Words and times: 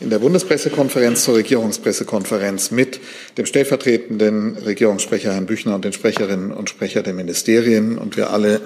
in 0.00 0.10
der 0.10 0.20
Bundespressekonferenz 0.20 1.24
zur 1.24 1.36
Regierungspressekonferenz 1.36 2.70
mit 2.70 3.00
dem 3.36 3.46
stellvertretenden 3.46 4.56
Regierungssprecher 4.56 5.32
Herrn 5.32 5.46
Büchner 5.46 5.74
und 5.74 5.84
den 5.84 5.92
Sprecherinnen 5.92 6.52
und 6.52 6.70
Sprecher 6.70 7.02
der 7.02 7.14
Ministerien. 7.14 7.98
Und 7.98 8.16
wir 8.16 8.30
alle 8.30 8.60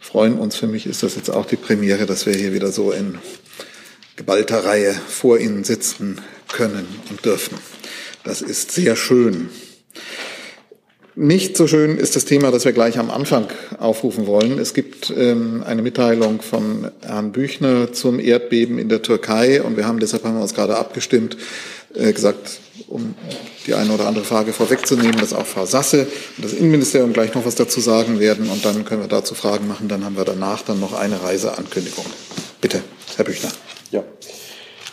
freuen 0.00 0.38
uns. 0.38 0.56
Für 0.56 0.66
mich 0.66 0.86
ist 0.86 1.02
das 1.02 1.14
jetzt 1.14 1.30
auch 1.30 1.46
die 1.46 1.56
Premiere, 1.56 2.06
dass 2.06 2.26
wir 2.26 2.34
hier 2.34 2.52
wieder 2.52 2.72
so 2.72 2.90
in 2.90 3.18
geballter 4.16 4.64
Reihe 4.64 4.92
vor 4.92 5.38
Ihnen 5.38 5.62
sitzen 5.64 6.20
können 6.52 6.86
und 7.10 7.24
dürfen. 7.24 7.56
Das 8.24 8.42
ist 8.42 8.72
sehr 8.72 8.96
schön. 8.96 9.50
Nicht 11.16 11.56
so 11.56 11.66
schön 11.66 11.98
ist 11.98 12.14
das 12.14 12.24
Thema, 12.24 12.52
das 12.52 12.64
wir 12.64 12.72
gleich 12.72 12.98
am 12.98 13.10
Anfang 13.10 13.48
aufrufen 13.78 14.26
wollen. 14.26 14.58
Es 14.58 14.74
gibt 14.74 15.12
ähm, 15.16 15.64
eine 15.66 15.82
Mitteilung 15.82 16.40
von 16.40 16.90
Herrn 17.02 17.32
Büchner 17.32 17.92
zum 17.92 18.20
Erdbeben 18.20 18.78
in 18.78 18.88
der 18.88 19.02
Türkei 19.02 19.60
und 19.60 19.76
wir 19.76 19.86
haben 19.86 19.98
deshalb 19.98 20.24
haben 20.24 20.36
wir 20.36 20.42
uns 20.42 20.54
gerade 20.54 20.76
abgestimmt, 20.76 21.36
äh, 21.94 22.12
gesagt, 22.12 22.60
um 22.86 23.14
die 23.66 23.74
eine 23.74 23.92
oder 23.92 24.06
andere 24.06 24.24
Frage 24.24 24.52
vorwegzunehmen, 24.52 25.16
dass 25.18 25.32
auch 25.32 25.46
Frau 25.46 25.66
Sasse 25.66 26.06
und 26.36 26.44
das 26.44 26.52
Innenministerium 26.52 27.12
gleich 27.12 27.34
noch 27.34 27.44
was 27.44 27.56
dazu 27.56 27.80
sagen 27.80 28.20
werden 28.20 28.48
und 28.48 28.64
dann 28.64 28.84
können 28.84 29.00
wir 29.00 29.08
dazu 29.08 29.34
Fragen 29.34 29.66
machen. 29.66 29.88
Dann 29.88 30.04
haben 30.04 30.16
wir 30.16 30.24
danach 30.24 30.62
dann 30.62 30.78
noch 30.78 30.92
eine 30.92 31.22
Reiseankündigung. 31.22 32.06
Bitte, 32.60 32.82
Herr 33.16 33.24
Büchner. 33.24 33.50
Ja. 33.90 34.04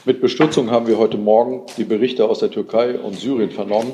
Mit 0.05 0.21
Bestürzung 0.21 0.71
haben 0.71 0.87
wir 0.87 0.97
heute 0.97 1.17
Morgen 1.17 1.63
die 1.77 1.83
Berichte 1.83 2.25
aus 2.25 2.39
der 2.39 2.49
Türkei 2.49 2.97
und 2.97 3.19
Syrien 3.19 3.51
vernommen. 3.51 3.91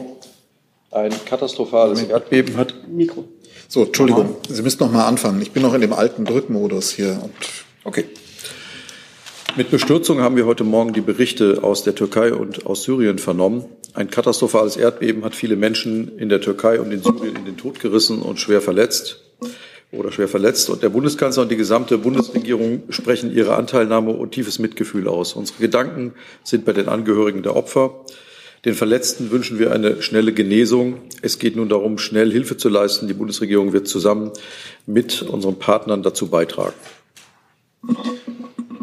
Ein 0.94 1.12
katastrophales 1.26 2.04
Erdbeben 2.04 2.56
hat. 2.56 2.88
Mikro. 2.88 3.26
So, 3.68 3.86
Entschuldigung, 3.86 4.36
Sie 4.48 4.62
müssen 4.62 4.84
noch 4.84 4.92
mal 4.92 5.08
anfangen. 5.08 5.42
Ich 5.42 5.52
bin 5.52 5.64
noch 5.64 5.74
in 5.74 5.82
dem 5.82 5.92
alten 5.92 6.24
Drückmodus 6.24 6.92
hier. 6.92 7.20
Und 7.24 7.34
okay. 7.84 8.06
Mit 9.56 9.72
Bestürzung 9.72 10.22
haben 10.22 10.36
wir 10.36 10.46
heute 10.46 10.64
Morgen 10.64 10.94
die 10.94 11.02
Berichte 11.02 11.64
aus 11.64 11.84
der 11.84 11.96
Türkei 11.96 12.32
und 12.32 12.68
aus 12.68 12.84
Syrien 12.84 13.18
vernommen. 13.18 13.66
Ein 13.96 14.12
katastrophales 14.12 14.78
Erdbeben 14.78 15.26
hat 15.26 15.34
viele 15.34 15.56
Menschen 15.56 16.20
in 16.20 16.30
der 16.30 16.42
Türkei 16.42 16.80
und 16.80 16.92
in 16.92 17.02
Syrien 17.02 17.38
in 17.38 17.46
den 17.46 17.58
Tod 17.58 17.80
gerissen 17.80 18.22
und 18.22 18.40
schwer 18.40 18.62
verletzt 18.62 19.22
oder 19.92 20.12
schwer 20.12 20.28
verletzt. 20.28 20.70
Und 20.70 20.84
der 20.84 20.90
Bundeskanzler 20.90 21.42
und 21.42 21.52
die 21.52 21.58
gesamte 21.58 21.98
Bundesregierung 21.98 22.84
sprechen 22.90 23.34
ihre 23.34 23.56
Anteilnahme 23.56 24.12
und 24.12 24.32
tiefes 24.32 24.60
Mitgefühl 24.60 25.08
aus. 25.08 25.34
Unsere 25.34 25.60
Gedanken 25.60 26.14
sind 26.44 26.66
bei 26.66 26.74
den 26.74 26.88
Angehörigen 26.88 27.42
der 27.42 27.56
Opfer. 27.56 28.06
Den 28.66 28.76
Verletzten 28.76 29.30
wünschen 29.30 29.60
wir 29.60 29.74
eine 29.74 30.02
schnelle 30.02 30.32
Genesung. 30.32 31.02
Es 31.22 31.38
geht 31.38 31.58
nun 31.58 31.68
darum, 31.68 31.98
schnell 31.98 32.32
Hilfe 32.32 32.56
zu 32.56 32.70
leisten. 32.70 33.08
Die 33.08 33.14
Bundesregierung 33.14 33.74
wird 33.74 33.90
zusammen 33.90 34.32
mit 34.86 35.22
unseren 35.22 35.60
Partnern 35.60 36.02
dazu 36.02 36.28
beitragen. 36.28 36.74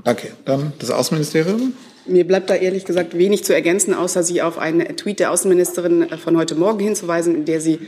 Danke. 0.05 0.33
Dann 0.45 0.75
das 0.79 0.91
Außenministerium. 0.91 1.73
Mir 2.07 2.27
bleibt 2.27 2.51
da 2.51 2.55
ehrlich 2.57 2.85
gesagt 2.85 3.17
wenig 3.17 3.45
zu 3.45 3.55
ergänzen, 3.55 3.95
außer 3.95 4.23
Sie 4.23 4.43
auf 4.43 4.59
einen 4.59 4.97
Tweet 4.97 5.21
der 5.21 5.31
Außenministerin 5.31 6.09
von 6.19 6.37
heute 6.37 6.57
Morgen 6.57 6.81
hinzuweisen, 6.81 7.35
in 7.35 7.45
der 7.45 7.61
sie 7.61 7.79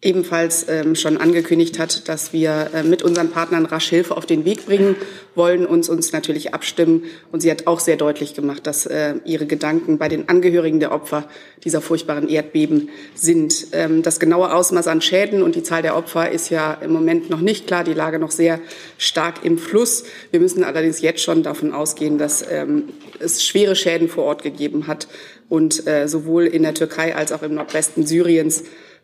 ebenfalls 0.00 0.68
ähm, 0.68 0.94
schon 0.94 1.16
angekündigt 1.16 1.80
hat, 1.80 2.08
dass 2.08 2.32
wir 2.32 2.70
äh, 2.72 2.82
mit 2.84 3.02
unseren 3.02 3.30
Partnern 3.30 3.66
rasch 3.66 3.88
Hilfe 3.88 4.16
auf 4.16 4.26
den 4.26 4.44
Weg 4.44 4.64
bringen 4.64 4.94
wollen, 5.34 5.66
uns 5.66 5.88
uns 5.88 6.12
natürlich 6.12 6.54
abstimmen. 6.54 7.02
Und 7.32 7.40
sie 7.40 7.50
hat 7.50 7.66
auch 7.66 7.80
sehr 7.80 7.96
deutlich 7.96 8.34
gemacht, 8.34 8.64
dass 8.68 8.86
äh, 8.86 9.14
ihre 9.24 9.46
Gedanken 9.46 9.98
bei 9.98 10.08
den 10.08 10.28
Angehörigen 10.28 10.78
der 10.78 10.92
Opfer 10.92 11.28
dieser 11.64 11.80
furchtbaren 11.80 12.28
Erdbeben 12.28 12.90
sind. 13.16 13.68
Ähm, 13.72 14.04
das 14.04 14.20
genaue 14.20 14.54
Ausmaß 14.54 14.86
an 14.86 15.00
Schäden 15.00 15.42
und 15.42 15.56
die 15.56 15.64
Zahl 15.64 15.82
der 15.82 15.96
Opfer 15.96 16.30
ist 16.30 16.48
ja 16.48 16.74
im 16.74 16.92
Moment 16.92 17.28
noch 17.28 17.40
nicht 17.40 17.66
klar, 17.66 17.82
die 17.82 17.94
Lage 17.94 18.20
noch 18.20 18.30
sehr 18.30 18.60
stark 18.98 19.44
im 19.44 19.58
Fluss. 19.58 20.04
Wir 20.30 20.38
müssen 20.38 20.62
allerdings 20.62 21.00
jetzt 21.00 21.22
schon 21.22 21.42
davon 21.42 21.72
ausgehen, 21.72 22.18
dass 22.18 22.44
ähm, 22.48 22.84
es 23.18 23.44
schwere 23.44 23.74
Schäden 23.74 24.08
vor 24.08 24.22
Ort 24.24 24.44
gegeben 24.44 24.86
hat 24.86 25.08
und 25.48 25.88
äh, 25.88 26.06
sowohl 26.06 26.44
in 26.44 26.62
der 26.62 26.74
Türkei 26.74 27.16
als 27.16 27.32
auch 27.32 27.42
im 27.42 27.54
Nordwesten 27.54 28.06
Syriens 28.06 28.62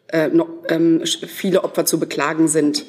äh, 0.09 0.29
noch, 0.29 0.49
ähm, 0.69 1.03
viele 1.05 1.65
Opfer 1.65 1.85
zu 1.85 1.99
beklagen 1.99 2.49
sind. 2.49 2.85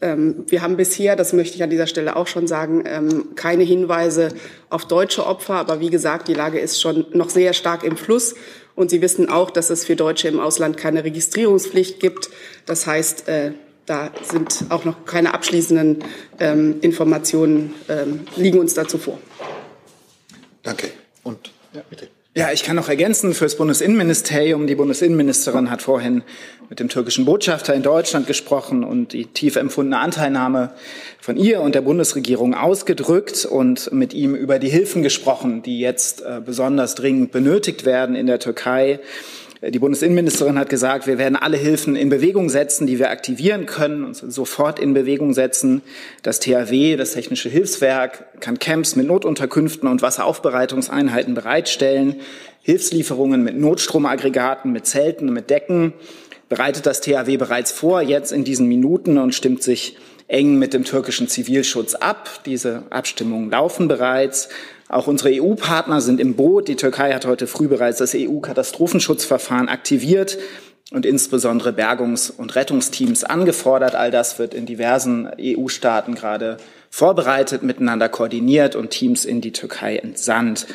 Ähm, 0.00 0.44
wir 0.48 0.62
haben 0.62 0.76
bisher, 0.76 1.16
das 1.16 1.32
möchte 1.32 1.56
ich 1.56 1.62
an 1.62 1.70
dieser 1.70 1.86
Stelle 1.86 2.16
auch 2.16 2.26
schon 2.26 2.46
sagen, 2.46 2.84
ähm, 2.86 3.34
keine 3.36 3.62
Hinweise 3.62 4.28
auf 4.68 4.86
deutsche 4.86 5.26
Opfer. 5.26 5.54
Aber 5.54 5.80
wie 5.80 5.90
gesagt, 5.90 6.28
die 6.28 6.34
Lage 6.34 6.58
ist 6.58 6.80
schon 6.80 7.06
noch 7.12 7.30
sehr 7.30 7.52
stark 7.52 7.84
im 7.84 7.96
Fluss. 7.96 8.34
Und 8.74 8.90
Sie 8.90 9.02
wissen 9.02 9.28
auch, 9.28 9.50
dass 9.50 9.70
es 9.70 9.84
für 9.84 9.96
Deutsche 9.96 10.28
im 10.28 10.40
Ausland 10.40 10.76
keine 10.76 11.04
Registrierungspflicht 11.04 12.00
gibt. 12.00 12.30
Das 12.66 12.86
heißt, 12.86 13.28
äh, 13.28 13.52
da 13.86 14.10
sind 14.22 14.64
auch 14.70 14.84
noch 14.84 15.04
keine 15.04 15.34
abschließenden 15.34 16.04
ähm, 16.40 16.76
Informationen, 16.80 17.74
ähm, 17.88 18.20
liegen 18.36 18.58
uns 18.58 18.74
dazu 18.74 18.98
vor. 18.98 19.18
Danke. 20.62 20.90
Und 21.22 21.52
ja, 21.74 21.82
bitte. 21.88 22.08
Ja, 22.34 22.50
ich 22.50 22.62
kann 22.62 22.76
noch 22.76 22.88
ergänzen 22.88 23.34
fürs 23.34 23.58
Bundesinnenministerium. 23.58 24.66
Die 24.66 24.74
Bundesinnenministerin 24.74 25.70
hat 25.70 25.82
vorhin 25.82 26.22
mit 26.70 26.80
dem 26.80 26.88
türkischen 26.88 27.26
Botschafter 27.26 27.74
in 27.74 27.82
Deutschland 27.82 28.26
gesprochen 28.26 28.84
und 28.84 29.12
die 29.12 29.26
tief 29.26 29.56
empfundene 29.56 29.98
Anteilnahme 29.98 30.70
von 31.20 31.36
ihr 31.36 31.60
und 31.60 31.74
der 31.74 31.82
Bundesregierung 31.82 32.54
ausgedrückt 32.54 33.44
und 33.44 33.92
mit 33.92 34.14
ihm 34.14 34.34
über 34.34 34.58
die 34.58 34.70
Hilfen 34.70 35.02
gesprochen, 35.02 35.62
die 35.62 35.78
jetzt 35.78 36.22
äh, 36.22 36.40
besonders 36.42 36.94
dringend 36.94 37.32
benötigt 37.32 37.84
werden 37.84 38.16
in 38.16 38.26
der 38.26 38.38
Türkei. 38.38 39.00
Die 39.64 39.78
Bundesinnenministerin 39.78 40.58
hat 40.58 40.68
gesagt, 40.68 41.06
wir 41.06 41.18
werden 41.18 41.36
alle 41.36 41.56
Hilfen 41.56 41.94
in 41.94 42.08
Bewegung 42.08 42.48
setzen, 42.48 42.88
die 42.88 42.98
wir 42.98 43.10
aktivieren 43.10 43.64
können 43.64 44.02
und 44.02 44.16
sofort 44.16 44.80
in 44.80 44.92
Bewegung 44.92 45.34
setzen. 45.34 45.82
Das 46.24 46.40
THW, 46.40 46.96
das 46.96 47.12
Technische 47.12 47.48
Hilfswerk, 47.48 48.40
kann 48.40 48.58
Camps 48.58 48.96
mit 48.96 49.06
Notunterkünften 49.06 49.88
und 49.88 50.02
Wasseraufbereitungseinheiten 50.02 51.34
bereitstellen. 51.34 52.16
Hilfslieferungen 52.62 53.44
mit 53.44 53.56
Notstromaggregaten, 53.56 54.72
mit 54.72 54.86
Zelten 54.86 55.32
mit 55.32 55.48
Decken 55.48 55.92
bereitet 56.48 56.84
das 56.84 57.00
THW 57.00 57.36
bereits 57.36 57.70
vor, 57.70 58.02
jetzt 58.02 58.32
in 58.32 58.42
diesen 58.42 58.66
Minuten 58.66 59.16
und 59.16 59.32
stimmt 59.32 59.62
sich 59.62 59.96
eng 60.26 60.58
mit 60.58 60.74
dem 60.74 60.82
türkischen 60.82 61.28
Zivilschutz 61.28 61.94
ab. 61.94 62.40
Diese 62.46 62.82
Abstimmungen 62.90 63.50
laufen 63.50 63.86
bereits. 63.86 64.48
Auch 64.92 65.06
unsere 65.06 65.30
EU-Partner 65.32 66.02
sind 66.02 66.20
im 66.20 66.34
Boot. 66.34 66.68
Die 66.68 66.76
Türkei 66.76 67.14
hat 67.14 67.24
heute 67.24 67.46
früh 67.46 67.66
bereits 67.66 67.96
das 67.96 68.14
EU-Katastrophenschutzverfahren 68.14 69.70
aktiviert 69.70 70.36
und 70.90 71.06
insbesondere 71.06 71.72
Bergungs- 71.72 72.28
und 72.28 72.54
Rettungsteams 72.54 73.24
angefordert. 73.24 73.94
All 73.94 74.10
das 74.10 74.38
wird 74.38 74.52
in 74.52 74.66
diversen 74.66 75.30
EU-Staaten 75.40 76.14
gerade 76.14 76.58
vorbereitet, 76.90 77.62
miteinander 77.62 78.10
koordiniert 78.10 78.76
und 78.76 78.90
Teams 78.90 79.24
in 79.24 79.40
die 79.40 79.52
Türkei 79.52 79.96
entsandt. 79.96 80.66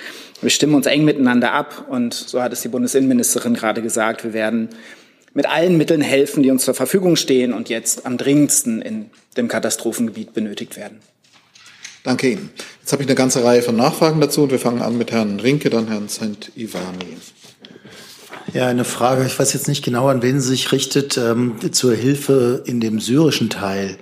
Wir 0.42 0.50
stimmen 0.50 0.74
uns 0.74 0.88
eng 0.88 1.06
miteinander 1.06 1.52
ab 1.52 1.86
und 1.88 2.16
so 2.16 2.42
hat 2.42 2.52
es 2.52 2.62
die 2.62 2.70
Bundesinnenministerin 2.70 3.54
gerade 3.54 3.84
gesagt, 3.84 4.24
wir 4.24 4.34
werden 4.34 4.70
mit 5.36 5.48
allen 5.48 5.78
Mitteln 5.78 6.02
helfen, 6.02 6.42
die 6.42 6.50
uns 6.50 6.66
zur 6.66 6.74
Verfügung 6.74 7.18
stehen 7.18 7.54
und 7.54 7.70
jetzt 7.70 8.08
am 8.08 8.18
dringendsten 8.18 8.82
in 8.82 9.12
dem 9.38 9.48
Katastrophengebiet 9.48 10.34
benötigt 10.34 10.76
werden. 10.76 11.02
Danke 12.08 12.30
Ihnen. 12.30 12.52
Jetzt 12.80 12.94
habe 12.94 13.04
ich 13.04 13.10
eine 13.10 13.16
ganze 13.16 13.44
Reihe 13.44 13.62
von 13.62 13.76
Nachfragen 13.76 14.22
dazu 14.22 14.44
und 14.44 14.52
wir 14.52 14.60
fangen 14.60 14.82
an 14.82 14.98
mit 14.98 15.12
Herrn 15.12 15.42
Rinke, 15.42 15.70
dann 15.70 15.90
Herrn 15.90 16.08
St. 16.08 16.54
Ivani. 16.56 17.18
Ja, 18.54 18.68
eine 18.68 18.86
Frage, 18.86 19.26
ich 19.26 19.38
weiß 19.38 19.52
jetzt 19.52 19.68
nicht 19.68 19.84
genau, 19.84 20.08
an 20.08 20.22
wen 20.22 20.40
sie 20.40 20.48
sich 20.48 20.72
richtet, 20.72 21.18
ähm, 21.18 21.58
zur 21.74 21.94
Hilfe 21.94 22.64
in 22.66 22.80
dem 22.80 23.02
syrischen 23.02 23.50
Teil. 23.50 23.98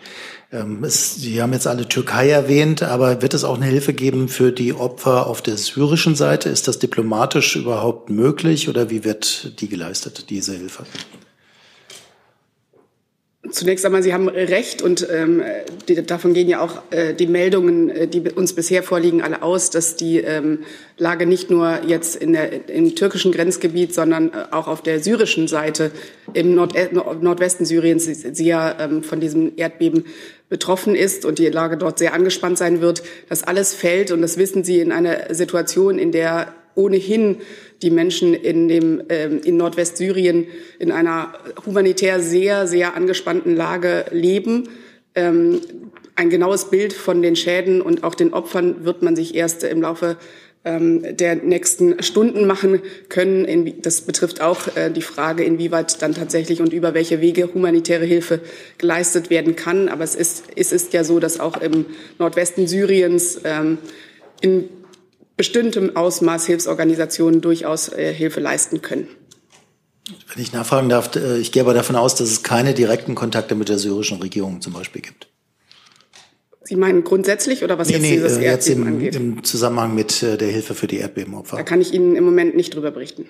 Ähm, 0.52 0.84
es, 0.84 1.16
Sie 1.16 1.42
haben 1.42 1.52
jetzt 1.52 1.66
alle 1.66 1.90
Türkei 1.90 2.30
erwähnt, 2.30 2.84
aber 2.84 3.24
wird 3.24 3.34
es 3.34 3.44
auch 3.44 3.56
eine 3.56 3.66
Hilfe 3.66 3.94
geben 3.94 4.28
für 4.28 4.52
die 4.52 4.76
Opfer 4.76 5.26
auf 5.26 5.42
der 5.42 5.58
syrischen 5.58 6.14
Seite? 6.14 6.50
Ist 6.50 6.68
das 6.68 6.78
diplomatisch 6.78 7.56
überhaupt 7.56 8.12
möglich 8.12 8.70
oder 8.70 8.92
wie 8.92 9.04
wird 9.04 9.60
die 9.62 9.68
geleistet, 9.68 10.30
diese 10.30 10.54
Hilfe? 10.54 10.86
Zunächst 13.52 13.86
einmal, 13.86 14.02
Sie 14.02 14.14
haben 14.14 14.28
recht 14.28 14.82
und 14.82 15.08
ähm, 15.12 15.44
die, 15.88 16.04
davon 16.06 16.34
gehen 16.34 16.48
ja 16.50 16.62
auch 16.62 16.82
äh, 16.92 17.14
die 17.14 17.28
Meldungen, 17.28 17.90
äh, 17.90 18.08
die 18.08 18.22
uns 18.32 18.54
bisher 18.54 18.82
vorliegen, 18.82 19.22
alle 19.22 19.42
aus, 19.42 19.70
dass 19.70 19.96
die 19.96 20.20
ähm, 20.20 20.60
Lage 20.98 21.26
nicht 21.26 21.50
nur 21.50 21.82
jetzt 21.86 22.16
in 22.16 22.34
der, 22.34 22.70
im 22.70 22.96
türkischen 22.96 23.32
Grenzgebiet, 23.32 23.94
sondern 23.94 24.30
äh, 24.30 24.46
auch 24.52 24.68
auf 24.68 24.82
der 24.82 25.00
syrischen 25.00 25.48
Seite 25.48 25.92
im 26.34 26.56
Nord 26.56 26.76
Nordwesten 26.94 27.66
Syriens 27.66 28.06
sehr 28.06 28.78
ähm, 28.80 29.04
von 29.04 29.20
diesem 29.20 29.54
Erdbeben 29.56 30.06
betroffen 30.50 30.96
ist 30.96 31.26
und 31.26 31.40
die 31.40 31.48
Lage 31.48 31.78
dort 31.78 32.00
sehr 32.00 32.14
angespannt 32.14 32.58
sein 32.58 32.82
wird. 32.82 33.04
Das 33.30 33.44
alles 33.44 33.74
fällt 33.74 34.12
und 34.12 34.22
das 34.22 34.38
wissen 34.38 34.64
Sie 34.64 34.80
in 34.80 34.92
einer 34.92 35.34
Situation, 35.34 36.00
in 36.00 36.12
der 36.12 36.54
ohnehin 36.76 37.38
die 37.82 37.90
Menschen 37.90 38.34
in, 38.34 38.68
dem, 38.68 39.04
ähm, 39.10 39.42
in 39.44 39.58
Nordwestsyrien 39.58 40.48
in 40.80 40.92
einer 40.92 41.34
humanitär 41.66 42.20
sehr, 42.20 42.68
sehr 42.68 42.96
angespannten 42.96 43.56
Lage 43.56 44.06
leben. 44.12 44.70
Ähm, 45.16 45.62
ein 46.16 46.30
genaues 46.30 46.70
Bild 46.70 46.94
von 46.94 47.22
den 47.22 47.36
Schäden 47.36 47.82
und 47.82 48.04
auch 48.04 48.16
den 48.16 48.34
Opfern 48.34 48.86
wird 48.86 49.02
man 49.02 49.16
sich 49.16 49.36
erst 49.36 49.64
im 49.64 49.82
Laufe 49.82 50.18
ähm, 50.64 51.18
der 51.18 51.36
nächsten 51.36 52.02
Stunden 52.02 52.48
machen 52.48 52.82
können. 53.10 53.82
Das 53.82 54.02
betrifft 54.02 54.42
auch 54.42 54.76
äh, 54.76 54.90
die 54.90 55.02
Frage, 55.02 55.44
inwieweit 55.44 56.02
dann 56.02 56.14
tatsächlich 56.14 56.62
und 56.62 56.74
über 56.74 56.94
welche 56.94 57.22
Wege 57.22 57.54
humanitäre 57.54 58.06
Hilfe 58.06 58.40
geleistet 58.78 59.30
werden 59.30 59.56
kann. 59.56 59.90
Aber 59.90 60.04
es 60.04 60.16
ist, 60.16 60.46
es 60.56 60.72
ist 60.72 60.94
ja 60.94 61.04
so, 61.04 61.20
dass 61.20 61.40
auch 61.40 61.62
im 61.62 61.86
Nordwesten 62.18 62.68
Syriens 62.68 63.40
in 64.42 64.70
bestimmtem 65.38 65.96
Ausmaß 65.96 66.46
Hilfsorganisationen 66.46 67.42
durchaus 67.42 67.90
äh, 67.90 68.14
Hilfe 68.14 68.40
leisten 68.40 68.82
können. 68.82 69.08
Wenn 70.34 70.44
ich 70.44 70.54
nachfragen 70.54 70.90
darf, 70.90 71.16
äh, 71.16 71.38
ich 71.38 71.52
gehe 71.52 71.64
aber 71.64 71.74
davon 71.74 71.96
aus, 71.96 72.16
dass 72.16 72.30
es 72.30 72.44
keine 72.44 72.74
direkten 72.74 73.16
Kontakte 73.16 73.56
mit 73.56 73.70
der 73.70 73.78
syrischen 73.78 74.22
Regierung 74.22 74.62
zum 74.62 74.74
Beispiel 74.74 75.02
gibt. 75.02 75.28
Sie 76.64 76.76
meinen 76.76 77.04
grundsätzlich 77.04 77.64
oder 77.64 77.78
was 77.78 77.90
nee, 77.90 77.96
jetzt 77.96 78.02
nee, 78.02 78.12
dieses 78.12 78.38
äh, 78.38 78.44
jetzt 78.44 78.68
Erdbeben 78.68 78.88
im, 78.88 78.94
angeht? 78.94 79.16
im 79.16 79.44
Zusammenhang 79.44 79.94
mit 79.94 80.22
der 80.22 80.48
Hilfe 80.48 80.74
für 80.74 80.88
die 80.88 80.98
Erdbebenopfer. 80.98 81.58
Da 81.58 81.64
kann 81.64 81.82
ich 81.82 81.94
Ihnen 81.94 82.16
im 82.16 82.24
Moment 82.24 82.56
nicht 82.56 82.74
drüber 82.74 82.92
berichten. 82.92 83.26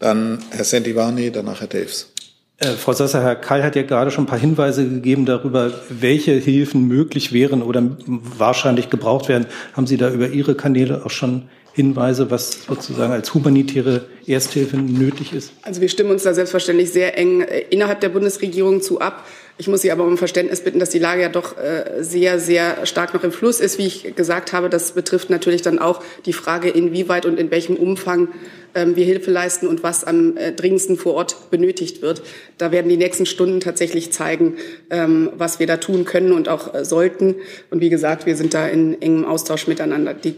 Dann 0.00 0.42
Herr 0.50 0.64
Sentivani, 0.64 1.30
danach 1.30 1.60
Herr 1.60 1.68
Daves. 1.68 2.12
Äh, 2.60 2.72
Frau 2.72 2.92
Sasser, 2.92 3.22
Herr 3.22 3.36
Kall 3.36 3.62
hat 3.62 3.74
ja 3.74 3.82
gerade 3.82 4.10
schon 4.10 4.24
ein 4.24 4.26
paar 4.26 4.38
Hinweise 4.38 4.86
gegeben 4.86 5.24
darüber, 5.24 5.72
welche 5.88 6.32
Hilfen 6.32 6.86
möglich 6.86 7.32
wären 7.32 7.62
oder 7.62 7.82
wahrscheinlich 8.06 8.90
gebraucht 8.90 9.28
werden. 9.28 9.46
Haben 9.72 9.86
Sie 9.86 9.96
da 9.96 10.10
über 10.10 10.28
Ihre 10.28 10.54
Kanäle 10.54 11.04
auch 11.04 11.10
schon 11.10 11.48
Hinweise, 11.72 12.30
was 12.30 12.64
sozusagen 12.64 13.12
als 13.12 13.32
humanitäre 13.32 14.02
Ersthilfe 14.26 14.76
nötig 14.76 15.32
ist? 15.32 15.52
Also 15.62 15.80
wir 15.80 15.88
stimmen 15.88 16.10
uns 16.10 16.24
da 16.24 16.34
selbstverständlich 16.34 16.92
sehr 16.92 17.16
eng 17.16 17.40
äh, 17.40 17.60
innerhalb 17.70 18.00
der 18.00 18.10
Bundesregierung 18.10 18.82
zu 18.82 19.00
ab. 19.00 19.24
Ich 19.60 19.68
muss 19.68 19.82
Sie 19.82 19.92
aber 19.92 20.06
um 20.06 20.16
Verständnis 20.16 20.62
bitten, 20.62 20.78
dass 20.78 20.88
die 20.88 20.98
Lage 20.98 21.20
ja 21.20 21.28
doch 21.28 21.58
äh, 21.58 22.02
sehr, 22.02 22.40
sehr 22.40 22.86
stark 22.86 23.12
noch 23.12 23.24
im 23.24 23.30
Fluss 23.30 23.60
ist. 23.60 23.76
Wie 23.76 23.86
ich 23.86 24.16
gesagt 24.16 24.54
habe, 24.54 24.70
das 24.70 24.92
betrifft 24.92 25.28
natürlich 25.28 25.60
dann 25.60 25.78
auch 25.78 26.02
die 26.24 26.32
Frage, 26.32 26.70
inwieweit 26.70 27.26
und 27.26 27.38
in 27.38 27.50
welchem 27.50 27.76
Umfang 27.76 28.28
ähm, 28.74 28.96
wir 28.96 29.04
Hilfe 29.04 29.30
leisten 29.30 29.66
und 29.66 29.82
was 29.82 30.04
am 30.04 30.38
äh, 30.38 30.52
dringendsten 30.52 30.96
vor 30.96 31.12
Ort 31.12 31.50
benötigt 31.50 32.00
wird. 32.00 32.22
Da 32.56 32.72
werden 32.72 32.88
die 32.88 32.96
nächsten 32.96 33.26
Stunden 33.26 33.60
tatsächlich 33.60 34.14
zeigen, 34.14 34.56
ähm, 34.88 35.30
was 35.36 35.58
wir 35.58 35.66
da 35.66 35.76
tun 35.76 36.06
können 36.06 36.32
und 36.32 36.48
auch 36.48 36.82
sollten. 36.82 37.34
Und 37.70 37.82
wie 37.82 37.90
gesagt, 37.90 38.24
wir 38.24 38.38
sind 38.38 38.54
da 38.54 38.66
in 38.66 39.02
engem 39.02 39.26
Austausch 39.26 39.66
miteinander. 39.66 40.14
Die 40.14 40.36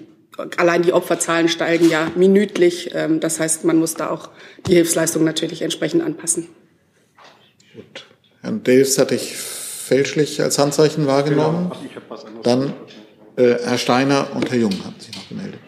allein 0.57 0.83
die 0.83 0.93
Opferzahlen 0.93 1.49
steigen 1.49 1.89
ja 1.89 2.11
minütlich. 2.17 2.91
Ähm, 2.93 3.21
das 3.21 3.39
heißt, 3.39 3.65
man 3.67 3.77
muss 3.77 3.95
da 3.95 4.11
auch 4.11 4.31
die 4.67 4.75
Hilfsleistung 4.75 5.23
natürlich 5.23 5.63
entsprechend 5.63 6.03
anpassen. 6.03 6.49
Gut. 7.73 8.07
Herrn 8.43 8.63
Davis 8.65 8.99
hatte 8.99 9.15
ich 9.15 9.37
fälschlich 9.37 10.43
als 10.43 10.59
Handzeichen 10.59 11.07
wahrgenommen. 11.07 11.71
Dann 12.43 12.73
äh, 13.37 13.55
Herr 13.65 13.79
Steiner 13.79 14.35
und 14.35 14.51
Herr 14.51 14.59
Jung 14.59 14.73
haben 14.85 14.97
sich 14.99 15.15
noch 15.15 15.29
gemeldet. 15.29 15.61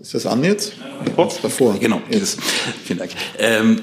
Ist 0.00 0.14
das 0.14 0.24
an 0.24 0.42
jetzt? 0.42 0.72
Oh, 1.16 1.28
davor. 1.42 1.78
Genau, 1.78 2.00
jetzt. 2.08 2.40
Vielen 2.84 3.00
Dank. 3.00 3.10
Ähm, 3.38 3.82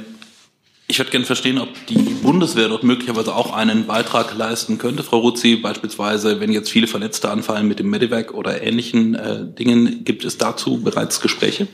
ich 0.87 0.97
würde 0.97 1.11
gerne 1.11 1.25
verstehen, 1.25 1.59
ob 1.59 1.69
die 1.85 1.97
Bundeswehr 1.97 2.69
dort 2.69 2.83
möglicherweise 2.83 3.35
auch 3.35 3.53
einen 3.53 3.85
Beitrag 3.85 4.35
leisten 4.35 4.79
könnte. 4.79 5.03
Frau 5.03 5.19
Ruzzi, 5.19 5.57
beispielsweise, 5.57 6.39
wenn 6.39 6.51
jetzt 6.51 6.71
viele 6.71 6.87
Verletzte 6.87 7.29
anfallen 7.29 7.67
mit 7.67 7.77
dem 7.77 7.91
Medivac 7.91 8.33
oder 8.33 8.63
ähnlichen 8.63 9.13
äh, 9.13 9.45
Dingen, 9.45 10.03
gibt 10.03 10.25
es 10.25 10.39
dazu 10.39 10.81
bereits 10.81 11.21
Gespräche? 11.21 11.67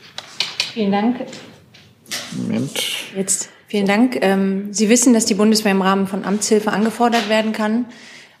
Vielen 0.74 0.92
Dank. 0.92 1.26
Moment. 2.36 2.72
Jetzt. 3.16 3.48
Vielen 3.72 3.86
Dank. 3.86 4.18
Ähm, 4.20 4.68
Sie 4.70 4.90
wissen, 4.90 5.14
dass 5.14 5.24
die 5.24 5.32
Bundeswehr 5.32 5.72
im 5.72 5.80
Rahmen 5.80 6.06
von 6.06 6.26
Amtshilfe 6.26 6.70
angefordert 6.70 7.30
werden 7.30 7.52
kann. 7.52 7.86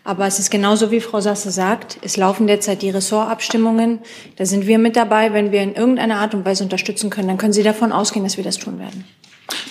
Aber 0.04 0.26
es 0.26 0.38
ist 0.38 0.50
genauso, 0.50 0.90
wie 0.90 1.00
Frau 1.00 1.22
Sasse 1.22 1.50
sagt. 1.50 1.96
Es 2.02 2.18
laufen 2.18 2.46
derzeit 2.46 2.82
die 2.82 2.90
Ressortabstimmungen. 2.90 4.00
Da 4.36 4.44
sind 4.44 4.66
wir 4.66 4.78
mit 4.78 4.94
dabei. 4.94 5.32
Wenn 5.32 5.50
wir 5.50 5.62
in 5.62 5.74
irgendeiner 5.74 6.16
Art 6.16 6.34
und 6.34 6.44
Weise 6.44 6.64
unterstützen 6.64 7.08
können, 7.08 7.28
dann 7.28 7.38
können 7.38 7.54
Sie 7.54 7.62
davon 7.62 7.92
ausgehen, 7.92 8.26
dass 8.26 8.36
wir 8.36 8.44
das 8.44 8.58
tun 8.58 8.78
werden. 8.78 9.06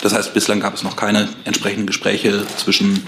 Das 0.02 0.12
heißt, 0.12 0.34
bislang 0.34 0.58
gab 0.58 0.74
es 0.74 0.82
noch 0.82 0.96
keine 0.96 1.28
entsprechenden 1.44 1.86
Gespräche 1.86 2.44
zwischen 2.56 3.06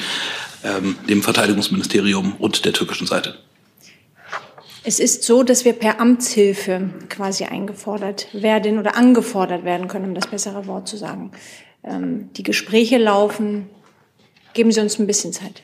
ähm, 0.63 0.95
dem 1.09 1.25
Verteidigungsministerium 1.25 2.37
und 2.39 2.65
der 2.65 2.73
türkischen 2.73 3.09
Seite. 3.09 3.35
Es 4.85 5.01
ist 5.01 5.25
so, 5.25 5.43
dass 5.43 5.65
wir 5.65 5.73
per 5.73 5.99
Amtshilfe 5.99 6.91
quasi 7.09 7.47
eingefordert 7.47 8.29
werden 8.33 8.79
oder 8.79 8.97
angefordert 8.97 9.65
werden 9.65 9.89
können, 9.89 10.05
um 10.05 10.15
das 10.15 10.29
bessere 10.29 10.69
Wort 10.69 10.87
zu 10.87 10.97
sagen. 10.97 11.33
Ähm, 11.85 12.31
die 12.37 12.43
Gespräche 12.43 12.99
laufen. 12.99 13.69
Geben 14.53 14.73
Sie 14.73 14.81
uns 14.81 14.99
ein 14.99 15.07
bisschen 15.07 15.33
Zeit. 15.33 15.63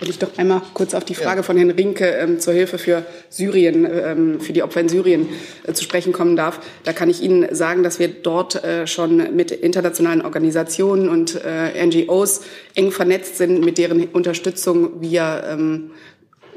Würde 0.00 0.12
ich 0.12 0.18
doch 0.18 0.38
einmal 0.38 0.62
kurz 0.72 0.94
auf 0.94 1.04
die 1.04 1.14
Frage 1.14 1.42
von 1.42 1.58
Herrn 1.58 1.70
Rinke 1.70 2.06
ähm, 2.06 2.40
zur 2.40 2.54
Hilfe 2.54 2.78
für 2.78 3.04
Syrien, 3.28 3.84
ähm, 3.84 4.40
für 4.40 4.54
die 4.54 4.62
Opfer 4.62 4.80
in 4.80 4.88
Syrien 4.88 5.28
äh, 5.66 5.74
zu 5.74 5.84
sprechen 5.84 6.14
kommen 6.14 6.36
darf. 6.36 6.60
Da 6.84 6.94
kann 6.94 7.10
ich 7.10 7.22
Ihnen 7.22 7.54
sagen, 7.54 7.82
dass 7.82 7.98
wir 7.98 8.08
dort 8.08 8.64
äh, 8.64 8.86
schon 8.86 9.36
mit 9.36 9.50
internationalen 9.50 10.22
Organisationen 10.22 11.10
und 11.10 11.38
äh, 11.44 11.84
NGOs 11.84 12.40
eng 12.74 12.92
vernetzt 12.92 13.36
sind, 13.36 13.62
mit 13.62 13.76
deren 13.76 14.04
Unterstützung 14.04 15.02
wir 15.02 15.44
ähm, 15.46 15.90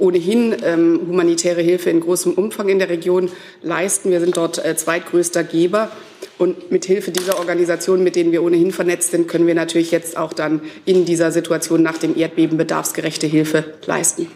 ohnehin 0.03 0.55
ähm, 0.63 0.99
humanitäre 1.07 1.61
Hilfe 1.61 1.89
in 1.89 2.01
großem 2.01 2.33
Umfang 2.33 2.67
in 2.67 2.77
der 2.77 2.89
Region 2.89 3.31
leisten. 3.61 4.11
Wir 4.11 4.19
sind 4.19 4.35
dort 4.35 4.63
äh, 4.63 4.75
zweitgrößter 4.75 5.45
Geber. 5.45 5.91
Und 6.37 6.71
mit 6.71 6.83
Hilfe 6.83 7.11
dieser 7.11 7.39
Organisationen, 7.39 8.03
mit 8.03 8.17
denen 8.17 8.33
wir 8.33 8.43
ohnehin 8.43 8.71
vernetzt 8.71 9.11
sind, 9.11 9.29
können 9.29 9.47
wir 9.47 9.55
natürlich 9.55 9.91
jetzt 9.91 10.17
auch 10.17 10.33
dann 10.33 10.61
in 10.85 11.05
dieser 11.05 11.31
Situation 11.31 11.81
nach 11.81 11.97
dem 11.97 12.17
Erdbeben 12.17 12.57
bedarfsgerechte 12.57 13.27
Hilfe 13.27 13.75
leisten. 13.85 14.27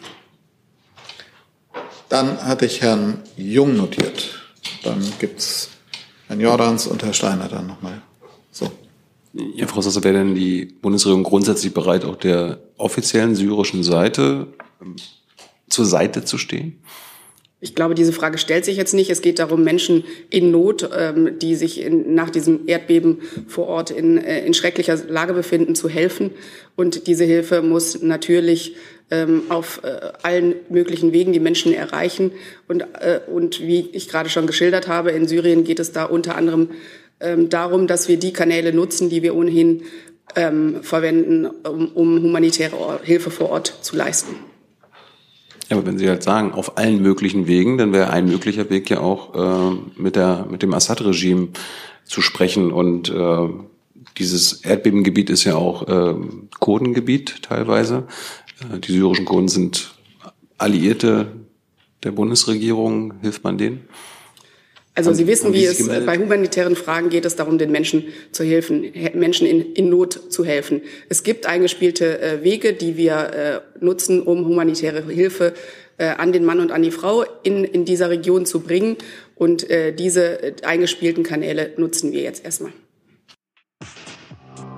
Dann 2.07 2.41
hatte 2.41 2.65
ich 2.65 2.81
Herrn 2.81 3.23
Jung 3.35 3.75
notiert. 3.75 4.39
Dann 4.83 5.03
gibt's 5.19 5.69
Herrn 6.27 6.39
Jordans 6.39 6.87
und 6.87 7.03
Herr 7.03 7.13
Steiner 7.13 7.49
dann 7.49 7.67
nochmal. 7.67 8.01
So. 8.51 8.71
Ja, 9.33 9.67
Frau 9.67 9.81
Sasser, 9.81 10.03
wäre 10.05 10.19
denn 10.19 10.33
die 10.33 10.65
Bundesregierung 10.65 11.23
grundsätzlich 11.23 11.73
bereit, 11.73 12.05
auch 12.05 12.15
der 12.15 12.59
offiziellen 12.77 13.35
syrischen 13.35 13.83
Seite 13.83 14.47
ähm, 14.81 14.95
zur 15.77 15.85
Seite 15.85 16.25
zu 16.25 16.39
stehen? 16.39 16.79
Ich 17.59 17.75
glaube, 17.75 17.93
diese 17.93 18.13
Frage 18.13 18.39
stellt 18.39 18.65
sich 18.65 18.77
jetzt 18.77 18.95
nicht. 18.95 19.11
Es 19.11 19.21
geht 19.21 19.37
darum, 19.37 19.63
Menschen 19.63 20.03
in 20.31 20.49
Not, 20.49 20.89
ähm, 20.95 21.37
die 21.39 21.55
sich 21.55 21.81
in, 21.81 22.15
nach 22.15 22.31
diesem 22.31 22.67
Erdbeben 22.67 23.21
vor 23.47 23.67
Ort 23.67 23.91
in, 23.91 24.17
äh, 24.17 24.43
in 24.45 24.55
schrecklicher 24.55 24.97
Lage 25.07 25.33
befinden, 25.33 25.75
zu 25.75 25.87
helfen. 25.87 26.31
Und 26.75 27.05
diese 27.05 27.25
Hilfe 27.25 27.61
muss 27.61 28.01
natürlich 28.01 28.75
ähm, 29.11 29.43
auf 29.49 29.81
äh, 29.83 29.99
allen 30.23 30.55
möglichen 30.69 31.13
Wegen 31.13 31.31
die 31.31 31.39
Menschen 31.39 31.73
erreichen. 31.73 32.31
Und, 32.67 32.81
äh, 32.81 33.21
und 33.27 33.61
wie 33.61 33.89
ich 33.91 34.07
gerade 34.07 34.29
schon 34.29 34.47
geschildert 34.47 34.87
habe, 34.87 35.11
in 35.11 35.27
Syrien 35.27 35.63
geht 35.63 35.79
es 35.79 35.91
da 35.91 36.05
unter 36.05 36.35
anderem 36.35 36.71
ähm, 37.19 37.49
darum, 37.49 37.85
dass 37.85 38.07
wir 38.07 38.17
die 38.17 38.33
Kanäle 38.33 38.73
nutzen, 38.73 39.09
die 39.09 39.21
wir 39.21 39.35
ohnehin 39.35 39.83
ähm, 40.35 40.83
verwenden, 40.83 41.45
um, 41.45 41.91
um 41.93 42.21
humanitäre 42.21 42.99
Hilfe 43.03 43.31
vor 43.31 43.49
Ort 43.49 43.73
zu 43.81 43.95
leisten. 43.95 44.35
Ja, 45.69 45.77
aber 45.77 45.85
wenn 45.85 45.97
Sie 45.97 46.07
halt 46.07 46.23
sagen, 46.23 46.53
auf 46.53 46.77
allen 46.77 47.01
möglichen 47.01 47.47
Wegen, 47.47 47.77
dann 47.77 47.91
wäre 47.91 48.09
ein 48.09 48.27
möglicher 48.27 48.69
Weg 48.69 48.89
ja 48.89 49.01
auch 49.01 49.35
äh, 49.35 49.77
mit, 49.97 50.15
der, 50.15 50.47
mit 50.49 50.61
dem 50.61 50.73
Assad-Regime 50.73 51.49
zu 52.05 52.21
sprechen. 52.21 52.71
Und 52.71 53.09
äh, 53.09 53.49
dieses 54.17 54.61
Erdbebengebiet 54.63 55.29
ist 55.29 55.43
ja 55.43 55.55
auch 55.55 55.87
äh, 55.87 56.15
Kurdengebiet 56.59 57.43
teilweise. 57.43 58.07
Äh, 58.61 58.79
die 58.79 58.93
syrischen 58.93 59.25
Kurden 59.25 59.49
sind 59.49 59.93
Alliierte 60.57 61.33
der 62.03 62.11
Bundesregierung. 62.11 63.15
Hilft 63.21 63.43
man 63.43 63.57
denen? 63.57 63.87
Also 64.97 65.13
Sie 65.13 65.27
wissen, 65.27 65.53
wie 65.53 65.63
es 65.63 65.87
bei 65.87 66.17
humanitären 66.17 66.75
Fragen 66.75 67.09
geht 67.09 67.23
es 67.25 67.35
darum, 67.35 67.59
den 67.59 67.71
Menschen 67.71 68.05
zu 68.31 68.43
helfen, 68.43 68.91
Menschen 69.13 69.45
in, 69.45 69.73
in 69.73 69.89
Not 69.89 70.19
zu 70.33 70.43
helfen. 70.43 70.81
Es 71.07 71.21
gibt 71.21 71.45
eingespielte 71.45 72.19
äh, 72.19 72.43
Wege, 72.43 72.73
die 72.73 72.97
wir 72.97 73.13
äh, 73.15 73.83
nutzen, 73.85 74.23
um 74.23 74.45
humanitäre 74.45 75.03
Hilfe 75.03 75.53
äh, 75.97 76.07
an 76.07 76.31
den 76.31 76.45
Mann 76.45 76.59
und 76.59 76.71
an 76.71 76.81
die 76.81 76.89
Frau 76.89 77.23
in, 77.43 77.63
in 77.63 77.85
dieser 77.85 78.09
Region 78.09 78.47
zu 78.47 78.61
bringen. 78.61 78.97
Und 79.35 79.69
äh, 79.69 79.93
diese 79.93 80.41
äh, 80.41 80.53
eingespielten 80.63 81.23
Kanäle 81.23 81.73
nutzen 81.77 82.11
wir 82.11 82.23
jetzt 82.23 82.43
erstmal. 82.43 82.71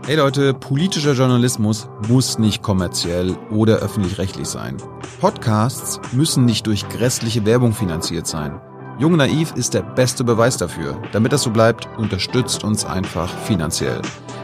Hey 0.05 0.17
Leute, 0.17 0.53
politischer 0.53 1.13
Journalismus 1.13 1.87
muss 2.09 2.39
nicht 2.39 2.61
kommerziell 2.61 3.37
oder 3.51 3.77
öffentlich-rechtlich 3.77 4.47
sein. 4.47 4.75
Podcasts 5.21 6.01
müssen 6.11 6.43
nicht 6.43 6.67
durch 6.67 6.89
grässliche 6.89 7.45
Werbung 7.45 7.73
finanziert 7.73 8.27
sein. 8.27 8.59
Jung 8.99 9.15
Naiv 9.15 9.53
ist 9.55 9.73
der 9.73 9.81
beste 9.81 10.25
Beweis 10.25 10.57
dafür. 10.57 11.01
Damit 11.13 11.31
das 11.31 11.43
so 11.43 11.51
bleibt, 11.51 11.87
unterstützt 11.97 12.65
uns 12.65 12.83
einfach 12.83 13.33
finanziell. 13.43 14.01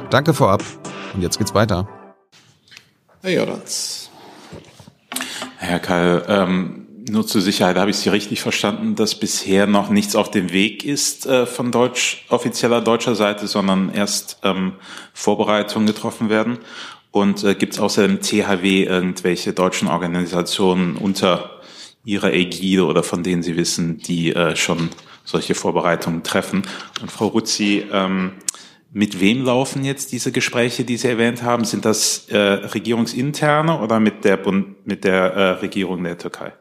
Danke 0.10 0.34
vorab 0.34 0.64
und 1.14 1.22
jetzt 1.22 1.38
geht's 1.38 1.54
weiter. 1.54 1.90
Herr 3.22 3.32
Jordans. 3.32 4.10
Herr 5.58 5.80
Kall, 5.80 6.24
ähm, 6.30 6.88
nur 7.10 7.28
zur 7.28 7.42
Sicherheit 7.42 7.76
habe 7.76 7.92
ich 7.92 7.98
Sie 7.98 8.08
richtig 8.08 8.42
verstanden, 8.42 8.96
dass 8.96 9.20
bisher 9.20 9.68
noch 9.68 9.90
nichts 9.90 10.16
auf 10.16 10.32
dem 10.32 10.54
Weg 10.54 10.86
ist 10.86 11.26
äh, 11.26 11.46
von 11.46 11.74
deutsch, 11.74 12.26
offizieller 12.30 12.80
deutscher 12.80 13.16
Seite, 13.16 13.48
sondern 13.48 13.92
erst 13.94 14.40
ähm, 14.44 14.76
Vorbereitungen 15.14 15.86
getroffen 15.86 16.30
werden. 16.30 16.60
Und 17.12 17.44
äh, 17.44 17.56
gibt 17.56 17.74
es 17.74 17.80
außer 17.80 18.08
dem 18.08 18.22
THW 18.22 18.84
irgendwelche 18.84 19.52
deutschen 19.52 19.90
Organisationen 19.90 20.96
unter 20.96 21.55
Ihrer 22.06 22.32
Ägide 22.34 22.86
oder 22.86 23.04
von 23.04 23.24
denen 23.24 23.44
Sie 23.44 23.58
wissen, 23.58 23.98
die 23.98 24.34
äh, 24.34 24.56
schon 24.56 24.90
solche 25.24 25.56
Vorbereitungen 25.56 26.24
treffen. 26.24 26.64
Und 27.02 27.12
Frau 27.12 27.28
Ruzzi, 27.28 27.84
ähm, 27.92 28.34
mit 28.94 29.20
wem 29.20 29.44
laufen 29.44 29.84
jetzt 29.84 30.14
diese 30.14 30.32
Gespräche, 30.32 30.86
die 30.86 30.96
Sie 30.96 31.10
erwähnt 31.10 31.44
haben? 31.44 31.66
Sind 31.66 31.84
das 31.84 32.30
äh, 32.30 32.38
regierungsinterne 32.38 33.82
oder 33.82 34.00
mit 34.00 34.24
der, 34.24 34.38
Bund, 34.38 34.88
mit 34.88 35.04
der 35.04 35.34
äh, 35.34 35.50
Regierung 35.60 36.02
der 36.04 36.18
Türkei? 36.18 36.54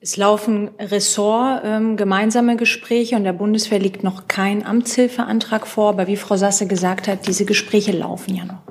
Es 0.00 0.16
laufen 0.16 0.70
Ressort 0.78 1.62
ähm, 1.64 1.96
gemeinsame 1.96 2.56
Gespräche 2.56 3.16
und 3.16 3.24
der 3.24 3.32
Bundeswehr 3.32 3.78
liegt 3.78 4.02
noch 4.02 4.26
kein 4.26 4.66
Amtshilfeantrag 4.66 5.66
vor. 5.66 5.90
Aber 5.90 6.06
wie 6.08 6.16
Frau 6.16 6.36
Sasse 6.36 6.66
gesagt 6.66 7.06
hat, 7.06 7.28
diese 7.28 7.44
Gespräche 7.44 7.92
laufen 7.92 8.34
ja 8.34 8.44
noch. 8.44 8.65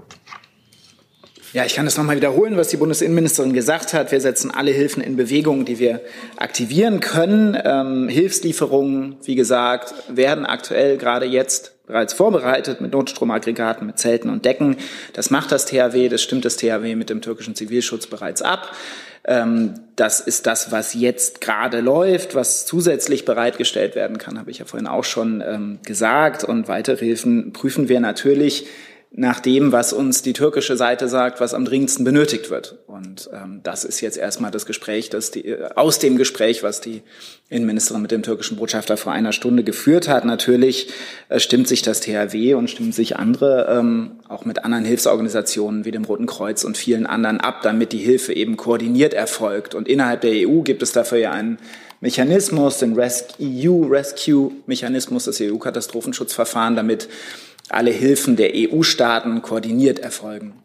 Ja, 1.56 1.64
ich 1.64 1.74
kann 1.74 1.86
das 1.86 1.96
nochmal 1.96 2.18
wiederholen, 2.18 2.58
was 2.58 2.68
die 2.68 2.76
Bundesinnenministerin 2.76 3.54
gesagt 3.54 3.94
hat. 3.94 4.12
Wir 4.12 4.20
setzen 4.20 4.52
alle 4.52 4.72
Hilfen 4.72 5.02
in 5.02 5.16
Bewegung, 5.16 5.64
die 5.64 5.80
wir 5.80 6.02
aktivieren 6.36 7.00
können. 7.00 7.58
Ähm, 7.64 8.10
Hilfslieferungen, 8.10 9.16
wie 9.24 9.36
gesagt, 9.36 9.94
werden 10.10 10.46
aktuell 10.46 10.98
gerade 10.98 11.26
jetzt 11.26 11.72
bereits 11.88 12.12
vorbereitet 12.12 12.82
mit 12.82 12.92
Notstromaggregaten, 12.92 13.88
mit 13.88 13.98
Zelten 13.98 14.30
und 14.30 14.44
Decken. 14.44 14.76
Das 15.14 15.30
macht 15.30 15.54
das 15.54 15.66
THW, 15.66 16.10
das 16.10 16.22
stimmt 16.22 16.44
das 16.44 16.58
THW 16.58 16.94
mit 16.96 17.10
dem 17.10 17.22
türkischen 17.22 17.56
Zivilschutz 17.56 18.08
bereits 18.08 18.42
ab. 18.42 18.76
Ähm, 19.24 19.76
das 19.96 20.20
ist 20.20 20.48
das, 20.48 20.74
was 20.74 20.94
jetzt 20.94 21.40
gerade 21.40 21.80
läuft, 21.80 22.36
was 22.36 22.66
zusätzlich 22.66 23.24
bereitgestellt 23.24 23.96
werden 23.96 24.18
kann, 24.18 24.38
habe 24.38 24.52
ich 24.52 24.60
ja 24.60 24.66
vorhin 24.66 24.88
auch 24.88 25.06
schon 25.06 25.42
ähm, 25.48 25.80
gesagt. 25.86 26.44
Und 26.44 26.68
weitere 26.68 26.98
Hilfen 26.98 27.54
prüfen 27.54 27.88
wir 27.88 28.02
natürlich 28.02 28.68
nach 29.17 29.39
dem, 29.39 29.72
was 29.72 29.93
uns 29.93 30.24
die 30.24 30.34
türkische 30.34 30.75
Seite 30.75 31.07
sagt, 31.07 31.39
was 31.39 31.53
am 31.53 31.63
dringendsten 31.63 32.03
benötigt 32.03 32.50
wird. 32.50 32.79
Und 32.86 33.29
ähm, 33.34 33.62
das 33.63 33.86
ist 33.86 34.01
jetzt 34.01 34.17
erstmal 34.17 34.51
das 34.51 34.65
Gespräch, 34.65 35.10
das 35.10 35.31
die, 35.31 35.48
äh, 35.48 35.69
aus 35.75 36.00
dem 36.00 36.17
Gespräch, 36.17 36.63
was 36.63 36.81
die 36.81 37.01
Innenministerin 37.48 38.01
mit 38.01 38.12
dem 38.12 38.24
türkischen 38.24 38.57
Botschafter 38.57 38.98
vor 38.98 39.13
einer 39.13 39.31
Stunde 39.31 39.63
geführt 39.63 40.10
hat. 40.10 40.25
Natürlich 40.25 40.89
äh, 41.29 41.39
stimmt 41.39 41.69
sich 41.69 41.81
das 41.81 42.01
THW 42.01 42.55
und 42.55 42.69
stimmen 42.69 42.91
sich 42.91 43.15
andere 43.15 43.67
ähm, 43.69 44.19
auch 44.27 44.43
mit 44.43 44.65
anderen 44.65 44.84
Hilfsorganisationen 44.84 45.86
wie 45.86 45.91
dem 45.91 46.03
Roten 46.03 46.25
Kreuz 46.25 46.65
und 46.65 46.77
vielen 46.77 47.05
anderen 47.05 47.39
ab, 47.39 47.62
damit 47.63 47.93
die 47.93 48.00
Hilfe 48.00 48.34
eben 48.34 48.57
koordiniert 48.57 49.13
erfolgt. 49.13 49.75
Und 49.75 49.88
innerhalb 49.88 50.22
der 50.22 50.50
EU 50.50 50.60
gibt 50.60 50.84
es 50.84 50.91
dafür 50.91 51.19
ja 51.19 51.31
einen 51.31 51.57
Mechanismus, 52.01 52.79
den 52.79 53.00
EU 53.00 53.88
Rescue 53.88 54.51
Mechanismus, 54.65 55.24
das 55.24 55.39
EU-Katastrophenschutzverfahren, 55.39 56.75
damit 56.75 57.07
alle 57.69 57.91
Hilfen 57.91 58.36
der 58.36 58.51
EU-Staaten 58.53 59.41
koordiniert 59.41 60.00
erfolgen. 60.00 60.64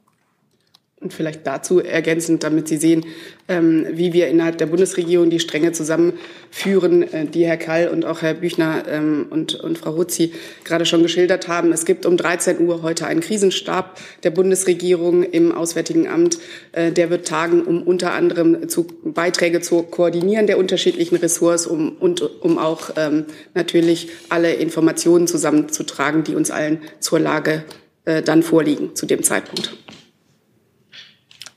Und 1.03 1.15
vielleicht 1.15 1.47
dazu 1.47 1.81
ergänzend, 1.81 2.45
damit 2.45 2.69
Sie 2.69 2.77
sehen, 2.77 3.07
ähm, 3.49 3.87
wie 3.91 4.13
wir 4.13 4.29
innerhalb 4.29 4.59
der 4.59 4.67
Bundesregierung 4.67 5.31
die 5.31 5.41
Stränge 5.41 5.73
zusammenführen, 5.73 7.03
äh, 7.11 7.25
die 7.25 7.47
Herr 7.47 7.57
Kall 7.57 7.89
und 7.89 8.05
auch 8.05 8.21
Herr 8.21 8.35
Büchner 8.35 8.85
ähm, 8.87 9.27
und, 9.31 9.55
und 9.55 9.79
Frau 9.79 9.93
Ruzzi 9.93 10.35
gerade 10.63 10.85
schon 10.85 11.03
geschildert 11.03 11.49
haben. 11.49 11.73
Es 11.73 11.87
gibt 11.87 12.05
um 12.05 12.19
13 12.19 12.61
Uhr 12.67 12.83
heute 12.83 13.07
einen 13.07 13.21
Krisenstab 13.21 13.99
der 14.25 14.31
Bundesregierung 14.31 15.23
im 15.23 15.53
Auswärtigen 15.53 16.07
Amt. 16.07 16.39
Äh, 16.73 16.93
der 16.93 17.09
wird 17.09 17.27
tagen, 17.27 17.63
um 17.63 17.83
unter 17.83 18.13
anderem 18.13 18.69
zu 18.69 18.87
Beiträge 19.03 19.63
zu 19.63 19.85
koordinieren 19.85 20.47
der 20.47 20.59
unterschiedlichen 20.59 21.17
Ressorts 21.17 21.67
um, 21.67 21.97
und 21.97 22.21
um 22.43 22.59
auch 22.59 22.91
ähm, 22.97 23.25
natürlich 23.55 24.11
alle 24.29 24.53
Informationen 24.53 25.27
zusammenzutragen, 25.27 26.25
die 26.25 26.35
uns 26.35 26.51
allen 26.51 26.83
zur 26.99 27.21
Lage 27.21 27.65
äh, 28.05 28.21
dann 28.21 28.43
vorliegen 28.43 28.95
zu 28.95 29.07
dem 29.07 29.23
Zeitpunkt. 29.23 29.73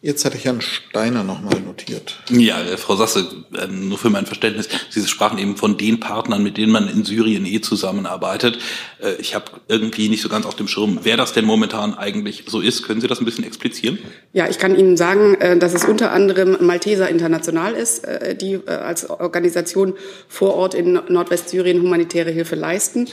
Jetzt 0.06 0.26
hatte 0.26 0.36
ich 0.36 0.44
Herrn 0.44 0.60
Steiner 0.60 1.24
noch 1.24 1.42
mal 1.42 1.62
notiert. 1.62 2.20
Ja, 2.30 2.62
äh, 2.62 2.76
Frau 2.76 2.98
Sasse, 2.98 3.26
äh, 3.58 3.68
nur 3.68 3.98
für 3.98 4.10
mein 4.10 4.26
Verständnis, 4.26 4.68
Sie 4.90 5.02
sprachen 5.08 5.38
eben 5.38 5.56
von 5.56 5.78
den 5.78 6.02
Partnern, 6.02 6.44
mit 6.44 6.58
denen 6.58 6.74
man 6.74 6.90
in 6.90 7.06
Syrien 7.06 7.46
eh 7.46 7.62
zusammenarbeitet. 7.62 8.60
Äh, 9.02 9.14
ich 9.20 9.34
habe 9.34 9.46
irgendwie 9.70 10.10
nicht 10.10 10.22
so 10.22 10.28
ganz 10.28 10.46
auf 10.46 10.56
dem 10.56 10.68
Schirm, 10.68 11.00
wer 11.04 11.16
das 11.16 11.32
denn 11.32 11.46
momentan 11.46 11.94
eigentlich 11.94 12.44
so 12.48 12.60
ist. 12.60 12.84
Können 12.84 13.00
Sie 13.00 13.08
das 13.08 13.22
ein 13.22 13.26
bisschen 13.26 13.46
explizieren? 13.46 13.98
Ja, 14.34 14.50
ich 14.50 14.60
kann 14.60 14.78
Ihnen 14.78 14.98
sagen, 14.98 15.38
dass 15.62 15.74
es 15.74 15.86
unter 15.86 16.12
anderem 16.12 16.58
Malteser 16.60 17.08
International 17.08 17.74
ist, 17.74 18.06
die 18.42 18.60
als 18.68 19.10
Organisation 19.10 19.94
vor 20.28 20.56
Ort 20.56 20.74
in 20.74 21.00
Nordwestsyrien 21.08 21.82
humanitäre 21.82 22.32
Hilfe 22.32 22.56
leisten. 22.56 23.08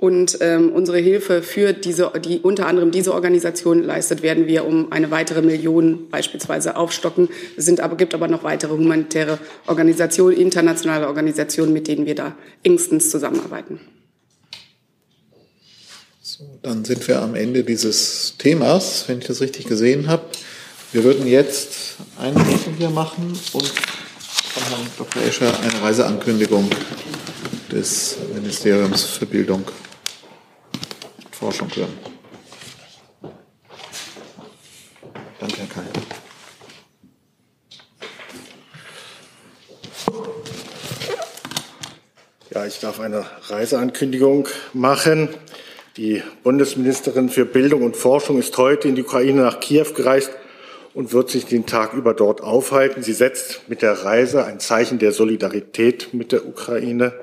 Und 0.00 0.38
ähm, 0.40 0.72
unsere 0.72 0.96
Hilfe 0.96 1.42
für 1.42 1.74
diese, 1.74 2.10
die 2.24 2.40
unter 2.40 2.66
anderem 2.66 2.90
diese 2.90 3.12
Organisation 3.12 3.84
leistet, 3.84 4.22
werden 4.22 4.46
wir 4.46 4.64
um 4.64 4.90
eine 4.92 5.10
weitere 5.10 5.42
Million 5.42 6.08
beispielsweise 6.08 6.76
aufstocken. 6.76 7.28
Es 7.58 7.66
sind 7.66 7.80
aber, 7.80 7.98
gibt 7.98 8.14
aber 8.14 8.26
noch 8.26 8.42
weitere 8.42 8.72
humanitäre 8.72 9.38
Organisationen, 9.66 10.38
internationale 10.38 11.06
Organisationen, 11.06 11.74
mit 11.74 11.86
denen 11.86 12.06
wir 12.06 12.14
da 12.14 12.34
engstens 12.62 13.10
zusammenarbeiten. 13.10 13.78
So, 16.22 16.44
dann 16.62 16.86
sind 16.86 17.06
wir 17.06 17.20
am 17.20 17.34
Ende 17.34 17.62
dieses 17.62 18.36
Themas, 18.38 19.04
wenn 19.06 19.18
ich 19.18 19.26
das 19.26 19.42
richtig 19.42 19.66
gesehen 19.66 20.08
habe. 20.08 20.24
Wir 20.92 21.04
würden 21.04 21.26
jetzt 21.26 21.96
einen 22.18 22.38
Meeting 22.48 22.74
hier 22.78 22.88
machen 22.88 23.38
und 23.52 23.66
von 23.66 24.62
Herrn 24.62 24.86
Dr. 24.96 25.22
Escher 25.24 25.60
eine 25.60 25.82
Reiseankündigung 25.82 26.70
des 27.70 28.16
Ministeriums 28.34 29.02
für 29.02 29.26
Bildung 29.26 29.64
Forschung 31.40 31.74
hören. 31.74 31.98
Danke, 35.38 35.56
Herr 35.56 35.66
Kai. 35.68 35.82
Ja, 42.50 42.66
ich 42.66 42.78
darf 42.80 43.00
eine 43.00 43.24
Reiseankündigung 43.48 44.48
machen. 44.74 45.30
Die 45.96 46.22
Bundesministerin 46.42 47.30
für 47.30 47.46
Bildung 47.46 47.84
und 47.84 47.96
Forschung 47.96 48.38
ist 48.38 48.58
heute 48.58 48.88
in 48.88 48.94
die 48.94 49.02
Ukraine 49.02 49.40
nach 49.40 49.60
Kiew 49.60 49.94
gereist 49.94 50.32
und 50.92 51.14
wird 51.14 51.30
sich 51.30 51.46
den 51.46 51.64
Tag 51.64 51.94
über 51.94 52.12
dort 52.12 52.42
aufhalten. 52.42 53.02
Sie 53.02 53.14
setzt 53.14 53.66
mit 53.66 53.80
der 53.80 54.04
Reise 54.04 54.44
ein 54.44 54.60
Zeichen 54.60 54.98
der 54.98 55.12
Solidarität 55.12 56.12
mit 56.12 56.32
der 56.32 56.46
Ukraine 56.46 57.14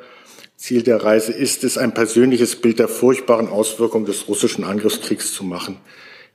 Ziel 0.58 0.82
der 0.82 1.04
Reise 1.04 1.32
ist 1.32 1.64
es, 1.64 1.78
ein 1.78 1.94
persönliches 1.94 2.56
Bild 2.56 2.80
der 2.80 2.88
furchtbaren 2.88 3.48
Auswirkungen 3.48 4.06
des 4.06 4.28
russischen 4.28 4.64
Angriffskriegs 4.64 5.32
zu 5.32 5.44
machen, 5.44 5.78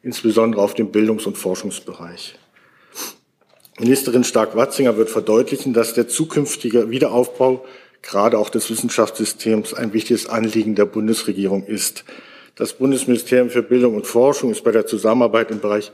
insbesondere 0.03 0.63
auf 0.63 0.75
dem 0.75 0.93
Bildungs- 0.93 1.27
und 1.27 1.37
Forschungsbereich. 1.37 2.39
Ministerin 3.81 4.23
Stark-Watzinger 4.23 4.97
wird 4.97 5.11
verdeutlichen, 5.11 5.73
dass 5.73 5.95
der 5.95 6.07
zukünftige 6.07 6.89
Wiederaufbau 6.91 7.65
gerade 8.01 8.39
auch 8.39 8.49
des 8.49 8.71
Wissenschaftssystems 8.71 9.75
ein 9.75 9.93
wichtiges 9.93 10.29
Anliegen 10.29 10.77
der 10.77 10.85
Bundesregierung 10.85 11.67
ist. 11.67 12.05
Das 12.55 12.75
Bundesministerium 12.75 13.51
für 13.51 13.63
Bildung 13.63 13.97
und 13.97 14.07
Forschung 14.07 14.53
ist 14.53 14.63
bei 14.63 14.71
der 14.71 14.87
Zusammenarbeit 14.87 15.51
im 15.51 15.61
Bereich 15.61 15.91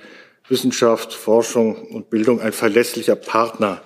Wissenschaft, 0.48 1.14
Forschung 1.14 1.76
und 1.76 2.10
Bildung 2.10 2.40
ein 2.42 2.52
verlässlicher 2.52 3.16
Partner 3.16 3.82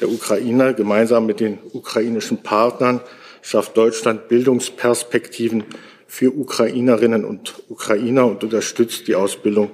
der 0.00 0.08
Ukraine. 0.08 0.74
Gemeinsam 0.74 1.26
mit 1.26 1.38
den 1.38 1.58
ukrainischen 1.72 2.42
Partnern 2.42 3.00
schafft 3.44 3.76
Deutschland 3.76 4.28
Bildungsperspektiven 4.28 5.64
für 6.06 6.34
Ukrainerinnen 6.34 7.26
und 7.26 7.54
Ukrainer 7.68 8.26
und 8.26 8.42
unterstützt 8.42 9.06
die 9.06 9.14
Ausbildung 9.14 9.70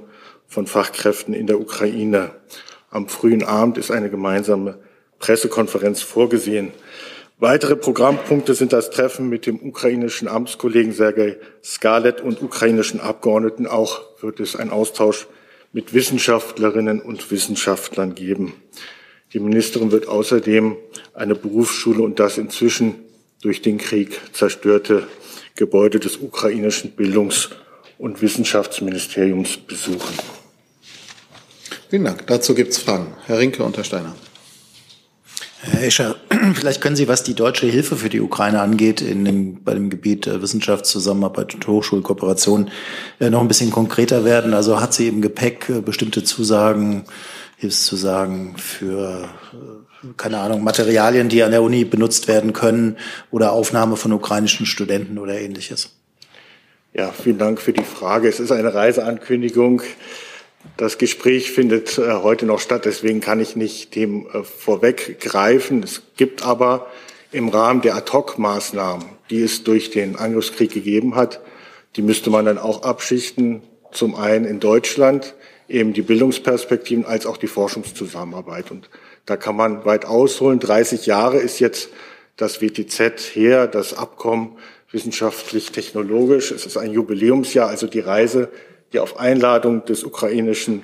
von 0.49 0.67
Fachkräften 0.67 1.35
in 1.35 1.47
der 1.47 1.61
Ukraine. 1.61 2.33
Am 2.91 3.09
frühen 3.09 3.45
Abend 3.45 3.79
ist 3.79 3.93
eine 3.93 4.11
gemeinsame 4.11 4.81
Pressekonferenz 5.21 6.03
vorgesehen. 6.03 6.73
Weitere 7.39 7.77
Programmpunkte 7.77 8.55
sind 8.55 8.73
das 8.73 8.91
Treffen 8.91 9.29
mit 9.29 9.47
dem 9.47 9.61
ukrainischen 9.63 10.27
Amtskollegen 10.27 10.93
Sergei 10.93 11.39
Skalet 11.63 12.21
und 12.21 12.43
ukrainischen 12.43 12.99
Abgeordneten. 13.01 13.69
Auch 13.69 14.21
wird 14.21 14.41
es 14.41 14.57
einen 14.57 14.71
Austausch 14.71 15.29
mit 15.73 15.95
Wissenschaftlerinnen 15.95 17.01
und 17.01 17.31
Wissenschaftlern 17.31 18.17
geben. 18.17 18.53
Die 19.33 19.39
Ministerin 19.39 19.93
wird 19.93 20.09
außerdem 20.09 20.77
eine 21.15 21.37
Berufsschule 21.37 22.03
und 22.03 22.19
das 22.19 22.37
inzwischen 22.37 22.97
durch 23.41 23.63
den 23.63 23.79
Krieg 23.79 24.21
zerstörte 24.33 25.07
Gebäude 25.57 26.01
des 26.01 26.17
ukrainischen 26.17 26.93
Bildungs- 26.93 27.51
und 27.99 28.23
Wissenschaftsministeriums 28.23 29.57
besuchen. 29.57 30.15
Vielen 31.89 32.05
Dank. 32.05 32.27
Dazu 32.27 32.55
gibt 32.55 32.73
es 32.73 32.79
Fragen. 32.79 33.15
Herr 33.27 33.39
Rinke 33.39 33.65
und 33.65 33.77
Herr 33.77 33.85
Steiner. 33.85 34.15
Herr 35.63 35.83
Escher, 35.83 36.17
vielleicht 36.55 36.81
können 36.81 36.97
Sie, 36.97 37.09
was 37.09 37.23
die 37.23 37.35
deutsche 37.35 37.67
Hilfe 37.67 37.97
für 37.97 38.09
die 38.09 38.21
Ukraine 38.21 38.63
angeht, 38.63 39.03
in 39.03 39.25
dem, 39.25 39.63
bei 39.63 39.75
dem 39.75 39.91
Gebiet 39.91 40.27
äh, 40.27 40.41
Wissenschaftszusammenarbeit 40.41 41.55
und 41.55 41.67
Hochschulkooperation 41.67 42.71
äh, 43.19 43.29
noch 43.29 43.43
ein 43.43 43.49
bisschen 43.49 43.71
konkreter 43.71 44.25
werden. 44.25 44.55
Also 44.55 44.81
hat 44.81 44.95
sie 44.95 45.09
im 45.09 45.21
Gepäck 45.21 45.69
äh, 45.69 45.81
bestimmte 45.83 46.25
Zusagen, 46.25 47.05
Hilfszusagen 47.57 48.57
für 48.57 49.29
keine 50.17 50.39
Ahnung, 50.39 50.65
Materialien, 50.65 51.29
die 51.29 51.43
an 51.43 51.51
der 51.51 51.63
Uni 51.63 51.85
benutzt 51.85 52.29
werden 52.29 52.53
können 52.53 52.97
oder 53.31 53.53
Aufnahme 53.53 53.97
von 53.97 54.13
ukrainischen 54.13 54.67
Studenten 54.67 55.19
oder 55.19 55.39
ähnliches? 55.39 55.91
Ja, 56.93 57.13
vielen 57.13 57.39
Dank 57.39 57.61
für 57.61 57.73
die 57.73 57.85
Frage. 57.85 58.29
Es 58.29 58.41
ist 58.41 58.51
eine 58.51 58.75
Reiseankündigung. 58.75 59.83
Das 60.77 60.99
Gespräch 60.99 61.53
findet 61.53 61.99
äh, 61.99 62.13
heute 62.15 62.47
noch 62.47 62.59
statt, 62.61 62.85
deswegen 62.85 63.21
kann 63.21 63.41
ich 63.41 63.57
nicht 63.57 63.95
dem 63.95 64.27
äh, 64.27 64.43
vorweggreifen. 64.43 65.83
Es 65.83 66.03
gibt 66.17 66.45
aber 66.45 66.87
im 67.33 67.49
Rahmen 67.49 67.81
der 67.81 67.95
Ad-Hoc-Maßnahmen, 67.95 69.07
die 69.31 69.43
es 69.43 69.65
durch 69.65 69.91
den 69.91 70.17
Angriffskrieg 70.17 70.73
gegeben 70.73 71.15
hat, 71.15 71.41
die 71.97 72.03
müsste 72.03 72.31
man 72.31 72.45
dann 72.45 72.59
auch 72.59 72.83
abschichten. 72.83 73.63
Zum 73.93 74.15
einen 74.15 74.45
in 74.45 74.61
Deutschland 74.61 75.35
eben 75.69 75.93
die 75.93 76.03
Bildungsperspektiven 76.03 77.05
als 77.05 77.27
auch 77.27 77.37
die 77.37 77.47
Forschungszusammenarbeit. 77.47 78.71
Und 78.71 78.91
Da 79.31 79.37
kann 79.37 79.55
man 79.55 79.85
weit 79.85 80.07
ausholen. 80.07 80.59
30 80.59 81.07
Jahre 81.07 81.39
ist 81.39 81.61
jetzt 81.61 81.91
das 82.37 82.61
WTZ 82.61 83.37
her, 83.37 83.69
das 83.69 83.95
Abkommen 83.95 84.59
wissenschaftlich-technologisch. 84.91 86.51
Es 86.51 86.67
ist 86.67 86.77
ein 86.77 86.91
Jubiläumsjahr, 86.91 87.69
also 87.69 87.87
die 87.87 88.01
Reise, 88.01 88.49
die 88.93 88.99
auf 88.99 89.21
Einladung 89.21 89.85
des 89.85 90.03
ukrainischen 90.03 90.83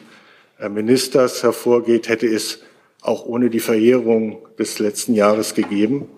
äh, 0.60 0.68
Ministers 0.68 1.42
hervorgeht, 1.42 2.08
hätte 2.08 2.28
es 2.28 2.60
auch 3.02 3.26
ohne 3.26 3.50
die 3.50 3.58
Verjährung 3.58 4.46
des 4.56 4.78
letzten 4.78 5.16
Jahres 5.16 5.54
gegeben. 5.54 6.08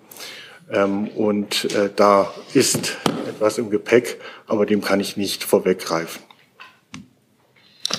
Ähm, 0.70 1.08
und 1.08 1.64
äh, 1.76 1.88
da 1.96 2.34
ist 2.52 2.98
etwas 3.26 3.56
im 3.56 3.70
Gepäck, 3.70 4.20
aber 4.46 4.66
dem 4.66 4.82
kann 4.82 5.00
ich 5.00 5.16
nicht 5.16 5.44
vorweggreifen. 5.44 6.20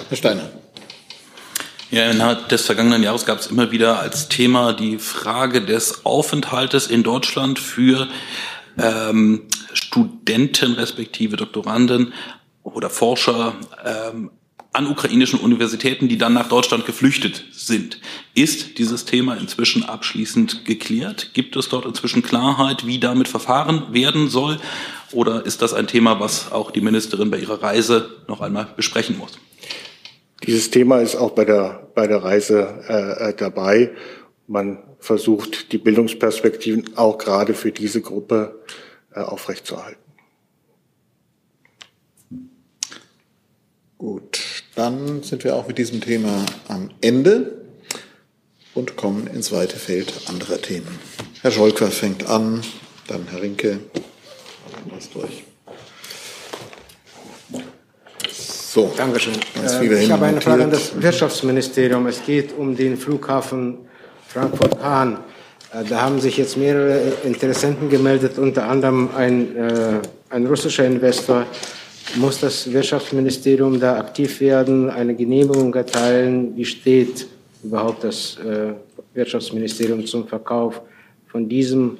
Herr 0.07 0.17
Steiner. 0.17 0.51
Ja, 1.91 2.12
innerhalb 2.12 2.50
des 2.50 2.67
vergangenen 2.67 3.01
Jahres 3.01 3.25
gab 3.25 3.39
es 3.39 3.48
immer 3.48 3.72
wieder 3.72 4.00
als 4.00 4.29
Thema 4.29 4.74
die 4.74 5.00
Frage 5.00 5.62
des 5.62 6.05
Aufenthaltes 6.05 6.86
in 6.86 7.01
Deutschland 7.01 7.58
für 7.58 8.08
ähm, 8.77 9.48
Studenten 9.74 10.74
respektive 10.74 11.36
Doktoranden 11.36 12.13
oder 12.62 12.91
Forscher 12.91 13.55
ähm, 13.84 14.29
an 14.72 14.86
ukrainischen 14.86 15.39
Universitäten, 15.39 16.08
die 16.08 16.19
dann 16.19 16.34
nach 16.34 16.48
Deutschland 16.48 16.86
geflüchtet 16.86 17.46
sind. 17.51 18.00
Ist 18.36 18.77
dieses 18.77 19.05
Thema 19.05 19.34
inzwischen 19.38 19.84
abschließend 19.84 20.65
geklärt? 20.65 21.31
Gibt 21.34 21.55
es 21.55 21.69
dort 21.69 21.86
inzwischen 21.86 22.22
Klarheit, 22.22 22.86
wie 22.86 23.00
damit 23.00 23.27
verfahren 23.27 23.91
werden 23.93 24.29
soll? 24.29 24.60
Oder 25.12 25.43
ist 25.43 25.63
das 25.63 25.74
ein 25.74 25.88
Thema, 25.88 26.19
was 26.19 26.51
auch 26.51 26.69
die 26.69 26.81
Ministerin 26.81 27.31
bei 27.31 27.39
ihrer 27.39 27.63
Reise 27.63 28.12
noch 28.27 28.41
einmal 28.41 28.67
besprechen 28.75 29.17
muss? 29.17 29.39
Dieses 30.50 30.72
Thema 30.72 31.00
ist 31.00 31.15
auch 31.15 31.29
bei 31.29 31.46
der, 31.46 31.91
bei 31.94 32.08
der 32.08 32.24
Reise 32.24 32.84
äh, 32.89 33.29
äh 33.29 33.34
dabei. 33.36 33.91
Man 34.48 34.79
versucht, 34.98 35.72
die 35.72 35.77
Bildungsperspektiven 35.77 36.98
auch 36.98 37.20
gerade 37.20 37.53
für 37.53 37.72
diese 37.72 38.01
Gruppe 38.01 38.60
äh, 39.13 39.20
aufrechtzuerhalten. 39.20 40.01
Gut, 44.00 44.39
dann 44.74 45.22
sind 45.22 45.44
wir 45.44 45.56
auch 45.56 45.68
mit 45.68 45.77
diesem 45.77 46.01
Thema 46.01 46.44
am 46.68 46.89
Ende 47.00 47.62
und 48.74 48.96
kommen 48.96 49.27
ins 49.27 49.51
weite 49.51 49.77
Feld 49.77 50.12
anderer 50.29 50.60
Themen. 50.60 50.98
Herr 51.44 51.51
Scholker 51.51 51.91
fängt 51.91 52.27
an, 52.27 52.63
dann 53.06 53.27
Herr 53.27 53.44
Rinke. 53.44 53.82
Was 54.89 55.12
durch. 55.12 55.44
So, 58.71 58.91
Dankeschön. 58.95 59.33
Äh, 59.33 60.03
ich 60.03 60.11
habe 60.11 60.25
eine 60.25 60.41
Frage 60.41 60.63
an 60.65 60.69
das 60.69 61.01
Wirtschaftsministerium. 61.01 62.05
Es 62.05 62.23
geht 62.23 62.55
um 62.55 62.75
den 62.75 62.97
Flughafen 62.97 63.79
Frankfurt-Hahn. 64.27 65.17
Äh, 65.73 65.85
da 65.89 66.01
haben 66.01 66.19
sich 66.19 66.38
jetzt 66.38 66.55
mehrere 66.55 67.13
Interessenten 67.23 67.89
gemeldet, 67.89 68.38
unter 68.38 68.67
anderem 68.69 69.09
ein, 69.17 69.57
äh, 69.57 70.01
ein 70.29 70.45
russischer 70.45 70.85
Investor. 70.85 71.47
Muss 72.17 72.41
das 72.41 72.71
Wirtschaftsministerium 72.71 73.79
da 73.79 73.97
aktiv 73.97 74.39
werden, 74.39 74.91
eine 74.91 75.15
Genehmigung 75.15 75.73
erteilen? 75.73 76.55
Wie 76.55 76.65
steht 76.65 77.25
überhaupt 77.63 78.03
das 78.03 78.38
äh, 78.38 78.73
Wirtschaftsministerium 79.15 80.05
zum 80.05 80.27
Verkauf 80.27 80.79
von 81.31 81.49
diesem 81.49 81.97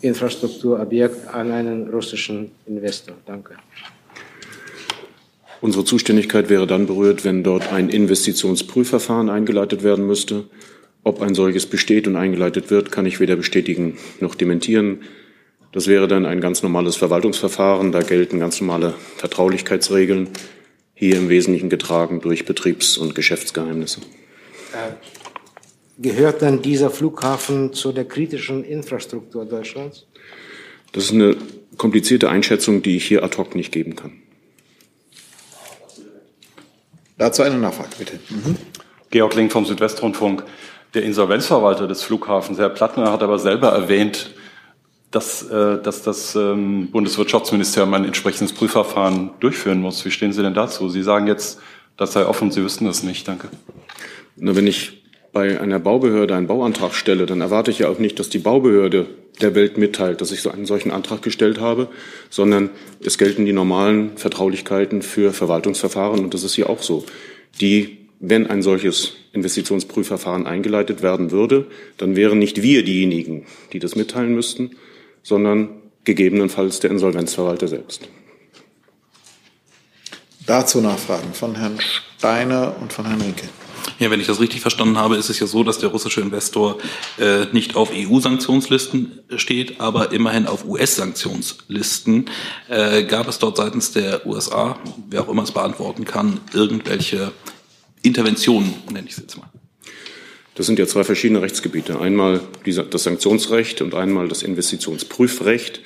Infrastrukturobjekt 0.00 1.28
an 1.28 1.52
einen 1.52 1.90
russischen 1.90 2.50
Investor? 2.66 3.14
Danke. 3.26 3.56
Unsere 5.60 5.84
Zuständigkeit 5.84 6.50
wäre 6.50 6.66
dann 6.66 6.86
berührt, 6.86 7.24
wenn 7.24 7.42
dort 7.42 7.72
ein 7.72 7.88
Investitionsprüfverfahren 7.88 9.28
eingeleitet 9.28 9.82
werden 9.82 10.06
müsste. 10.06 10.44
Ob 11.02 11.20
ein 11.20 11.34
solches 11.34 11.66
besteht 11.66 12.06
und 12.06 12.16
eingeleitet 12.16 12.70
wird, 12.70 12.92
kann 12.92 13.06
ich 13.06 13.18
weder 13.18 13.34
bestätigen 13.34 13.98
noch 14.20 14.34
dementieren. 14.34 15.00
Das 15.72 15.86
wäre 15.86 16.06
dann 16.06 16.26
ein 16.26 16.40
ganz 16.40 16.62
normales 16.62 16.96
Verwaltungsverfahren. 16.96 17.92
Da 17.92 18.00
gelten 18.00 18.38
ganz 18.38 18.60
normale 18.60 18.94
Vertraulichkeitsregeln, 19.16 20.28
hier 20.94 21.16
im 21.16 21.28
Wesentlichen 21.28 21.70
getragen 21.70 22.20
durch 22.20 22.44
Betriebs- 22.44 22.96
und 22.96 23.14
Geschäftsgeheimnisse. 23.14 24.00
Äh, 24.72 24.92
gehört 26.00 26.42
dann 26.42 26.62
dieser 26.62 26.90
Flughafen 26.90 27.72
zu 27.72 27.92
der 27.92 28.04
kritischen 28.04 28.64
Infrastruktur 28.64 29.44
Deutschlands? 29.44 30.06
Das 30.92 31.04
ist 31.04 31.12
eine 31.12 31.36
komplizierte 31.76 32.28
Einschätzung, 32.28 32.82
die 32.82 32.96
ich 32.96 33.06
hier 33.06 33.22
ad 33.22 33.36
hoc 33.36 33.54
nicht 33.54 33.72
geben 33.72 33.94
kann. 33.94 34.12
Dazu 37.18 37.42
eine 37.42 37.58
Nachfrage, 37.58 37.90
bitte. 37.98 38.18
Mhm. 38.30 38.56
Georg 39.10 39.34
Link 39.34 39.52
vom 39.52 39.66
Südwestrundfunk. 39.66 40.44
Der 40.94 41.02
Insolvenzverwalter 41.02 41.86
des 41.86 42.02
Flughafens, 42.02 42.58
Herr 42.58 42.70
Plattner, 42.70 43.12
hat 43.12 43.22
aber 43.22 43.38
selber 43.38 43.68
erwähnt, 43.68 44.30
dass, 45.10 45.42
äh, 45.42 45.82
dass 45.82 46.02
das 46.02 46.34
ähm, 46.36 46.90
Bundeswirtschaftsministerium 46.90 47.92
ein 47.94 48.04
entsprechendes 48.04 48.54
Prüfverfahren 48.54 49.30
durchführen 49.40 49.80
muss. 49.80 50.04
Wie 50.04 50.10
stehen 50.10 50.32
Sie 50.32 50.42
denn 50.42 50.54
dazu? 50.54 50.88
Sie 50.88 51.02
sagen 51.02 51.26
jetzt, 51.26 51.60
das 51.96 52.12
sei 52.12 52.24
offen, 52.24 52.50
Sie 52.50 52.62
wüssten 52.62 52.84
das 52.84 53.02
nicht. 53.02 53.26
Danke. 53.26 53.48
Na, 54.36 54.54
wenn 54.54 54.66
ich 54.66 55.02
bei 55.32 55.60
einer 55.60 55.78
Baubehörde 55.78 56.34
einen 56.34 56.46
Bauantrag 56.46 56.94
stelle, 56.94 57.26
dann 57.26 57.40
erwarte 57.40 57.70
ich 57.70 57.80
ja 57.80 57.88
auch 57.88 57.98
nicht, 57.98 58.18
dass 58.18 58.28
die 58.28 58.38
Baubehörde 58.38 59.06
der 59.40 59.54
Welt 59.54 59.78
mitteilt, 59.78 60.20
dass 60.20 60.32
ich 60.32 60.42
so 60.42 60.50
einen 60.50 60.66
solchen 60.66 60.90
Antrag 60.90 61.22
gestellt 61.22 61.60
habe, 61.60 61.88
sondern 62.30 62.70
es 63.04 63.18
gelten 63.18 63.46
die 63.46 63.52
normalen 63.52 64.16
Vertraulichkeiten 64.16 65.02
für 65.02 65.32
Verwaltungsverfahren 65.32 66.20
und 66.20 66.34
das 66.34 66.42
ist 66.42 66.54
hier 66.54 66.70
auch 66.70 66.82
so. 66.82 67.04
Die, 67.60 67.98
wenn 68.20 68.46
ein 68.48 68.62
solches 68.62 69.14
Investitionsprüfverfahren 69.32 70.46
eingeleitet 70.46 71.02
werden 71.02 71.30
würde, 71.30 71.66
dann 71.98 72.16
wären 72.16 72.38
nicht 72.38 72.62
wir 72.62 72.82
diejenigen, 72.82 73.46
die 73.72 73.78
das 73.78 73.94
mitteilen 73.94 74.34
müssten, 74.34 74.72
sondern 75.22 75.68
gegebenenfalls 76.04 76.80
der 76.80 76.90
Insolvenzverwalter 76.90 77.68
selbst. 77.68 78.08
Dazu 80.46 80.80
Nachfragen 80.80 81.34
von 81.34 81.54
Herrn 81.56 81.78
Steiner 81.78 82.74
und 82.80 82.92
von 82.92 83.04
Herrn 83.04 83.20
Rinke. 83.20 83.48
Ja, 83.98 84.10
wenn 84.10 84.20
ich 84.20 84.26
das 84.26 84.40
richtig 84.40 84.60
verstanden 84.60 84.96
habe, 84.96 85.16
ist 85.16 85.28
es 85.28 85.38
ja 85.38 85.46
so, 85.46 85.64
dass 85.64 85.78
der 85.78 85.88
russische 85.88 86.20
Investor 86.20 86.78
äh, 87.18 87.46
nicht 87.52 87.76
auf 87.76 87.90
EU-Sanktionslisten 87.92 89.20
steht, 89.36 89.80
aber 89.80 90.12
immerhin 90.12 90.46
auf 90.46 90.64
US-Sanktionslisten. 90.64 92.30
Äh, 92.68 93.04
gab 93.04 93.28
es 93.28 93.38
dort 93.38 93.56
seitens 93.56 93.92
der 93.92 94.26
USA, 94.26 94.78
wer 95.08 95.22
auch 95.22 95.28
immer 95.28 95.42
es 95.42 95.52
beantworten 95.52 96.04
kann, 96.04 96.40
irgendwelche 96.52 97.32
Interventionen, 98.02 98.74
nenne 98.90 99.06
ich 99.06 99.12
es 99.12 99.18
jetzt 99.18 99.36
mal? 99.36 99.48
Das 100.54 100.66
sind 100.66 100.78
ja 100.80 100.88
zwei 100.88 101.04
verschiedene 101.04 101.40
Rechtsgebiete. 101.40 102.00
Einmal 102.00 102.40
das 102.64 103.04
Sanktionsrecht 103.04 103.80
und 103.80 103.94
einmal 103.94 104.26
das 104.26 104.42
Investitionsprüfrecht. 104.42 105.80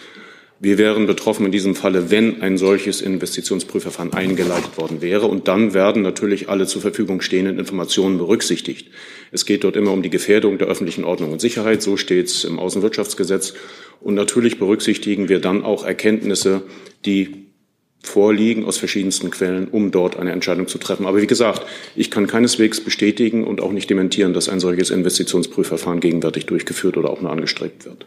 Wir 0.65 0.79
wären 0.79 1.09
betroffen 1.09 1.45
in 1.45 1.51
diesem 1.51 1.75
Falle, 1.75 2.13
wenn 2.13 2.41
ein 2.41 2.57
solches 2.57 3.01
Investitionsprüfverfahren 3.01 4.13
eingeleitet 4.13 4.79
worden 4.79 5.03
wäre. 5.03 5.27
Und 5.27 5.49
dann 5.49 5.75
werden 5.75 6.03
natürlich 6.03 6.49
alle 6.49 6.69
zur 6.69 6.81
Verfügung 6.81 7.21
stehenden 7.21 7.59
Informationen 7.59 8.17
berücksichtigt. 8.17 8.87
Es 9.33 9.45
geht 9.45 9.65
dort 9.65 9.75
immer 9.75 9.91
um 9.91 10.05
die 10.05 10.09
Gefährdung 10.11 10.59
der 10.59 10.69
öffentlichen 10.69 11.03
Ordnung 11.03 11.33
und 11.33 11.41
Sicherheit. 11.41 11.83
So 11.83 11.97
steht 11.97 12.27
es 12.27 12.45
im 12.45 12.61
Außenwirtschaftsgesetz. 12.61 13.55
Und 14.01 14.15
natürlich 14.15 14.61
berücksichtigen 14.61 15.29
wir 15.29 15.41
dann 15.41 15.65
auch 15.65 15.85
Erkenntnisse, 15.85 16.63
die 17.07 17.49
vorliegen 18.05 18.65
aus 18.65 18.79
verschiedensten 18.79 19.33
Quellen, 19.33 19.67
um 19.67 19.91
dort 19.91 20.17
eine 20.17 20.31
Entscheidung 20.31 20.69
zu 20.69 20.79
treffen. 20.79 21.07
Aber 21.07 21.21
wie 21.21 21.27
gesagt, 21.27 21.67
ich 21.97 22.09
kann 22.09 22.29
keineswegs 22.29 22.81
bestätigen 22.81 23.43
und 23.43 23.61
auch 23.61 23.73
nicht 23.73 23.91
dementieren, 23.91 24.33
dass 24.33 24.49
ein 24.49 24.61
solches 24.61 24.91
Investitionsprüfverfahren 24.91 25.99
gegenwärtig 25.99 26.47
durchgeführt 26.47 26.97
oder 26.97 27.11
auch 27.11 27.21
nur 27.21 27.33
angestrebt 27.33 27.85
wird. 27.85 28.07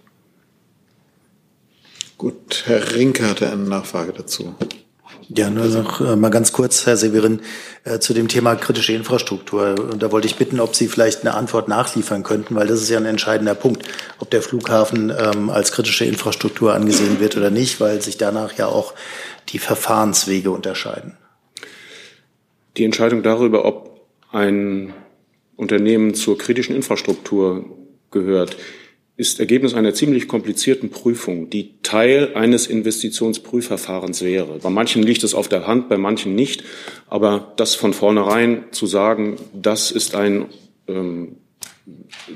Gut, 2.17 2.63
Herr 2.65 2.95
Rinke 2.95 3.27
hatte 3.27 3.51
eine 3.51 3.63
Nachfrage 3.63 4.13
dazu. 4.13 4.55
Ja, 5.27 5.49
nur 5.49 5.65
noch 5.65 6.01
äh, 6.01 6.15
mal 6.15 6.29
ganz 6.29 6.53
kurz, 6.53 6.85
Herr 6.85 6.97
Severin, 6.97 7.41
äh, 7.83 7.99
zu 7.99 8.13
dem 8.13 8.27
Thema 8.27 8.55
kritische 8.55 8.93
Infrastruktur. 8.93 9.75
Und 9.91 10.03
da 10.03 10.11
wollte 10.11 10.27
ich 10.27 10.35
bitten, 10.35 10.59
ob 10.59 10.75
Sie 10.75 10.87
vielleicht 10.87 11.21
eine 11.21 11.33
Antwort 11.33 11.67
nachliefern 11.67 12.21
könnten, 12.21 12.55
weil 12.55 12.67
das 12.67 12.81
ist 12.81 12.89
ja 12.89 12.97
ein 12.97 13.05
entscheidender 13.05 13.55
Punkt, 13.55 13.87
ob 14.19 14.29
der 14.29 14.43
Flughafen 14.43 15.11
ähm, 15.17 15.49
als 15.49 15.71
kritische 15.71 16.05
Infrastruktur 16.05 16.73
angesehen 16.73 17.19
wird 17.19 17.35
oder 17.37 17.49
nicht, 17.49 17.79
weil 17.79 18.01
sich 18.01 18.17
danach 18.17 18.53
ja 18.57 18.67
auch 18.67 18.93
die 19.49 19.59
Verfahrenswege 19.59 20.51
unterscheiden. 20.51 21.17
Die 22.77 22.85
Entscheidung 22.85 23.23
darüber, 23.23 23.65
ob 23.65 24.01
ein 24.31 24.93
Unternehmen 25.55 26.13
zur 26.13 26.37
kritischen 26.37 26.75
Infrastruktur 26.75 27.65
gehört, 28.11 28.57
ist 29.17 29.39
Ergebnis 29.39 29.73
einer 29.73 29.93
ziemlich 29.93 30.27
komplizierten 30.27 30.89
Prüfung, 30.89 31.49
die 31.49 31.81
Teil 31.83 32.33
eines 32.35 32.67
Investitionsprüfverfahrens 32.67 34.21
wäre. 34.21 34.59
Bei 34.61 34.69
manchen 34.69 35.03
liegt 35.03 35.23
es 35.23 35.33
auf 35.33 35.47
der 35.47 35.67
Hand, 35.67 35.87
bei 35.87 35.97
manchen 35.97 36.35
nicht. 36.35 36.63
Aber 37.07 37.53
das 37.55 37.75
von 37.75 37.93
vornherein 37.93 38.65
zu 38.71 38.87
sagen, 38.87 39.37
das 39.53 39.91
ist 39.91 40.15
ein, 40.15 40.47
ähm, 40.87 41.37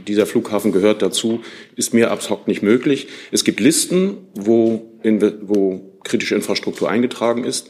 dieser 0.08 0.26
Flughafen 0.26 0.72
gehört 0.72 1.02
dazu, 1.02 1.42
ist 1.76 1.94
mir 1.94 2.12
ad 2.12 2.30
hoc 2.30 2.48
nicht 2.48 2.62
möglich. 2.62 3.08
Es 3.32 3.44
gibt 3.44 3.60
Listen, 3.60 4.18
wo, 4.34 4.94
in, 5.04 5.22
wo 5.42 5.98
kritische 6.04 6.36
Infrastruktur 6.36 6.90
eingetragen 6.90 7.44
ist. 7.44 7.70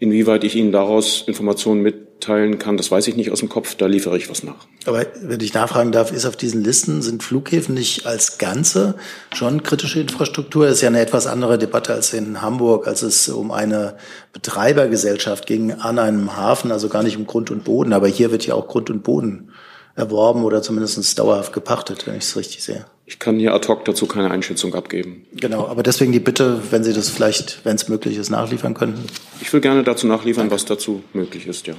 Inwieweit 0.00 0.42
ich 0.42 0.56
Ihnen 0.56 0.72
daraus 0.72 1.22
Informationen 1.28 1.80
mit 1.80 2.05
beurteilen 2.26 2.58
kann, 2.58 2.76
das 2.76 2.90
weiß 2.90 3.06
ich 3.08 3.16
nicht 3.16 3.30
aus 3.30 3.40
dem 3.40 3.48
Kopf, 3.48 3.74
da 3.74 3.86
liefere 3.86 4.16
ich 4.16 4.30
was 4.30 4.42
nach. 4.42 4.66
Aber 4.86 5.04
wenn 5.20 5.40
ich 5.40 5.54
nachfragen 5.54 5.92
darf, 5.92 6.12
ist 6.12 6.26
auf 6.26 6.36
diesen 6.36 6.62
Listen, 6.62 7.02
sind 7.02 7.22
Flughäfen 7.22 7.74
nicht 7.74 8.06
als 8.06 8.38
Ganze 8.38 8.96
schon 9.34 9.62
kritische 9.62 10.00
Infrastruktur? 10.00 10.66
Das 10.66 10.76
ist 10.76 10.82
ja 10.82 10.88
eine 10.88 11.00
etwas 11.00 11.26
andere 11.26 11.58
Debatte 11.58 11.92
als 11.92 12.12
in 12.12 12.42
Hamburg, 12.42 12.86
als 12.86 13.02
es 13.02 13.28
um 13.28 13.50
eine 13.50 13.96
Betreibergesellschaft 14.32 15.46
ging 15.46 15.72
an 15.72 15.98
einem 15.98 16.36
Hafen, 16.36 16.72
also 16.72 16.88
gar 16.88 17.02
nicht 17.02 17.16
um 17.16 17.26
Grund 17.26 17.50
und 17.50 17.64
Boden. 17.64 17.92
Aber 17.92 18.08
hier 18.08 18.30
wird 18.30 18.46
ja 18.46 18.54
auch 18.54 18.68
Grund 18.68 18.90
und 18.90 19.02
Boden 19.02 19.50
erworben 19.94 20.44
oder 20.44 20.62
zumindest 20.62 21.18
dauerhaft 21.18 21.52
gepachtet, 21.52 22.06
wenn 22.06 22.16
ich 22.16 22.24
es 22.24 22.36
richtig 22.36 22.62
sehe. 22.62 22.84
Ich 23.08 23.20
kann 23.20 23.38
hier 23.38 23.54
ad 23.54 23.68
hoc 23.68 23.84
dazu 23.84 24.06
keine 24.06 24.30
Einschätzung 24.30 24.74
abgeben. 24.74 25.24
Genau, 25.32 25.68
aber 25.68 25.84
deswegen 25.84 26.10
die 26.10 26.20
Bitte, 26.20 26.60
wenn 26.70 26.82
Sie 26.82 26.92
das 26.92 27.08
vielleicht, 27.08 27.64
wenn 27.64 27.76
es 27.76 27.88
möglich 27.88 28.18
ist, 28.18 28.30
nachliefern 28.30 28.74
könnten. 28.74 29.04
Ich 29.40 29.52
will 29.52 29.60
gerne 29.60 29.84
dazu 29.84 30.08
nachliefern, 30.08 30.50
was 30.50 30.64
dazu 30.64 31.04
möglich 31.12 31.46
ist, 31.46 31.68
ja. 31.68 31.74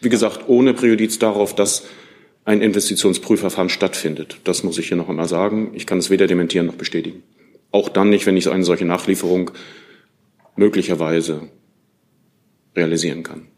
Wie 0.00 0.08
gesagt, 0.08 0.48
ohne 0.48 0.74
Präjudiz 0.74 1.18
darauf, 1.18 1.54
dass 1.54 1.84
ein 2.44 2.62
Investitionsprüfverfahren 2.62 3.68
stattfindet. 3.68 4.38
Das 4.44 4.62
muss 4.62 4.78
ich 4.78 4.88
hier 4.88 4.96
noch 4.96 5.08
einmal 5.08 5.28
sagen. 5.28 5.72
Ich 5.74 5.86
kann 5.86 5.98
es 5.98 6.08
weder 6.08 6.26
dementieren 6.26 6.66
noch 6.66 6.76
bestätigen. 6.76 7.22
Auch 7.72 7.88
dann 7.88 8.08
nicht, 8.08 8.24
wenn 8.26 8.36
ich 8.36 8.48
eine 8.48 8.64
solche 8.64 8.86
Nachlieferung 8.86 9.50
möglicherweise 10.56 11.42
realisieren 12.74 13.22
kann. 13.22 13.48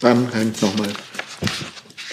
Dann 0.00 0.32
hängt 0.32 0.62
nochmal. 0.62 0.88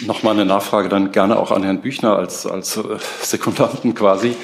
Nochmal 0.02 0.34
eine 0.34 0.46
Nachfrage 0.46 0.88
dann 0.88 1.12
gerne 1.12 1.38
auch 1.38 1.52
an 1.52 1.64
Herrn 1.64 1.82
Büchner 1.82 2.16
als, 2.16 2.46
als 2.46 2.78
äh, 2.78 2.84
Sekundanten 3.22 3.94
quasi. 3.96 4.36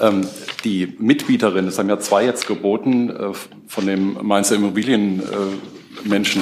Ähm, 0.00 0.26
die 0.64 0.94
Mitbieterin, 0.98 1.66
es 1.66 1.78
haben 1.78 1.88
ja 1.88 1.98
zwei 1.98 2.24
jetzt 2.24 2.46
geboten, 2.46 3.10
äh, 3.10 3.32
von 3.66 3.86
dem 3.86 4.18
Mainzer 4.22 4.54
Immobilienmenschen 4.54 5.20
äh, 5.20 5.79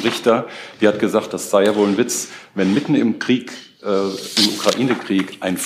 Richter, 0.05 0.47
die 0.81 0.89
hat 0.89 0.99
gesagt, 0.99 1.33
das 1.33 1.51
sei 1.51 1.65
ja 1.65 1.77
wohl 1.77 1.89
ein 1.89 1.99
Witz, 1.99 2.29
wenn 2.55 2.75
mitten 2.75 2.95
im 2.95 3.19
Krieg, 3.19 3.53
äh, 3.83 3.89
im 3.89 4.49
Ukraine-Krieg, 4.57 5.39
ein, 5.41 5.59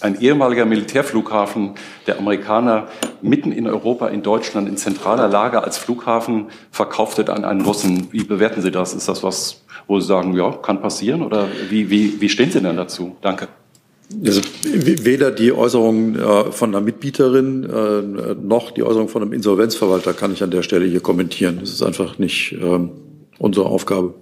ein 0.00 0.20
ehemaliger 0.20 0.64
Militärflughafen 0.64 1.74
der 2.06 2.18
Amerikaner 2.18 2.88
mitten 3.20 3.52
in 3.52 3.66
Europa, 3.66 4.08
in 4.08 4.22
Deutschland, 4.22 4.68
in 4.68 4.76
zentraler 4.76 5.28
Lage 5.28 5.62
als 5.62 5.78
Flughafen 5.78 6.46
verkauft 6.70 7.18
wird 7.18 7.30
an 7.30 7.44
einen 7.44 7.62
Russen. 7.62 8.08
Wie 8.10 8.24
bewerten 8.24 8.62
Sie 8.62 8.70
das? 8.70 8.94
Ist 8.94 9.08
das 9.08 9.22
was 9.22 9.62
wo 9.86 10.00
Sie 10.00 10.06
sagen, 10.06 10.34
ja, 10.34 10.52
kann 10.52 10.80
passieren? 10.80 11.22
Oder 11.22 11.48
wie, 11.70 11.90
wie, 11.90 12.20
wie 12.20 12.28
stehen 12.28 12.50
Sie 12.50 12.60
denn 12.60 12.76
dazu? 12.76 13.16
Danke. 13.20 13.48
Also 14.24 14.42
weder 14.64 15.30
die 15.30 15.52
Äußerung 15.52 16.16
äh, 16.16 16.52
von 16.52 16.70
einer 16.70 16.84
Mitbieterin 16.84 17.64
äh, 17.64 18.34
noch 18.34 18.70
die 18.70 18.82
Äußerung 18.82 19.08
von 19.08 19.22
einem 19.22 19.32
Insolvenzverwalter 19.32 20.12
kann 20.12 20.32
ich 20.32 20.42
an 20.42 20.50
der 20.50 20.62
Stelle 20.62 20.84
hier 20.84 21.00
kommentieren. 21.00 21.58
Das 21.60 21.70
ist 21.70 21.82
einfach 21.82 22.18
nicht 22.18 22.52
ähm, 22.60 22.90
unsere 23.42 23.66
Aufgabe. 23.66 24.14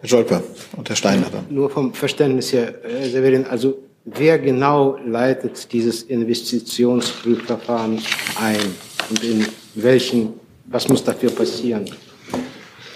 Herr 0.00 0.08
Scholper 0.08 0.42
und 0.76 0.88
Herr 0.88 0.96
Steiner 0.96 1.26
dann. 1.30 1.46
Nur 1.50 1.68
vom 1.68 1.92
Verständnis 1.92 2.52
her, 2.52 2.74
Herr 2.82 3.08
Severin, 3.08 3.44
also 3.44 3.78
wer 4.04 4.38
genau 4.38 4.96
leitet 5.04 5.72
dieses 5.72 6.04
Investitionsprüfverfahren 6.04 8.00
ein 8.40 8.60
und 9.10 9.24
in 9.24 9.46
welchen, 9.74 10.34
was 10.66 10.88
muss 10.88 11.02
dafür 11.02 11.30
passieren? 11.30 11.90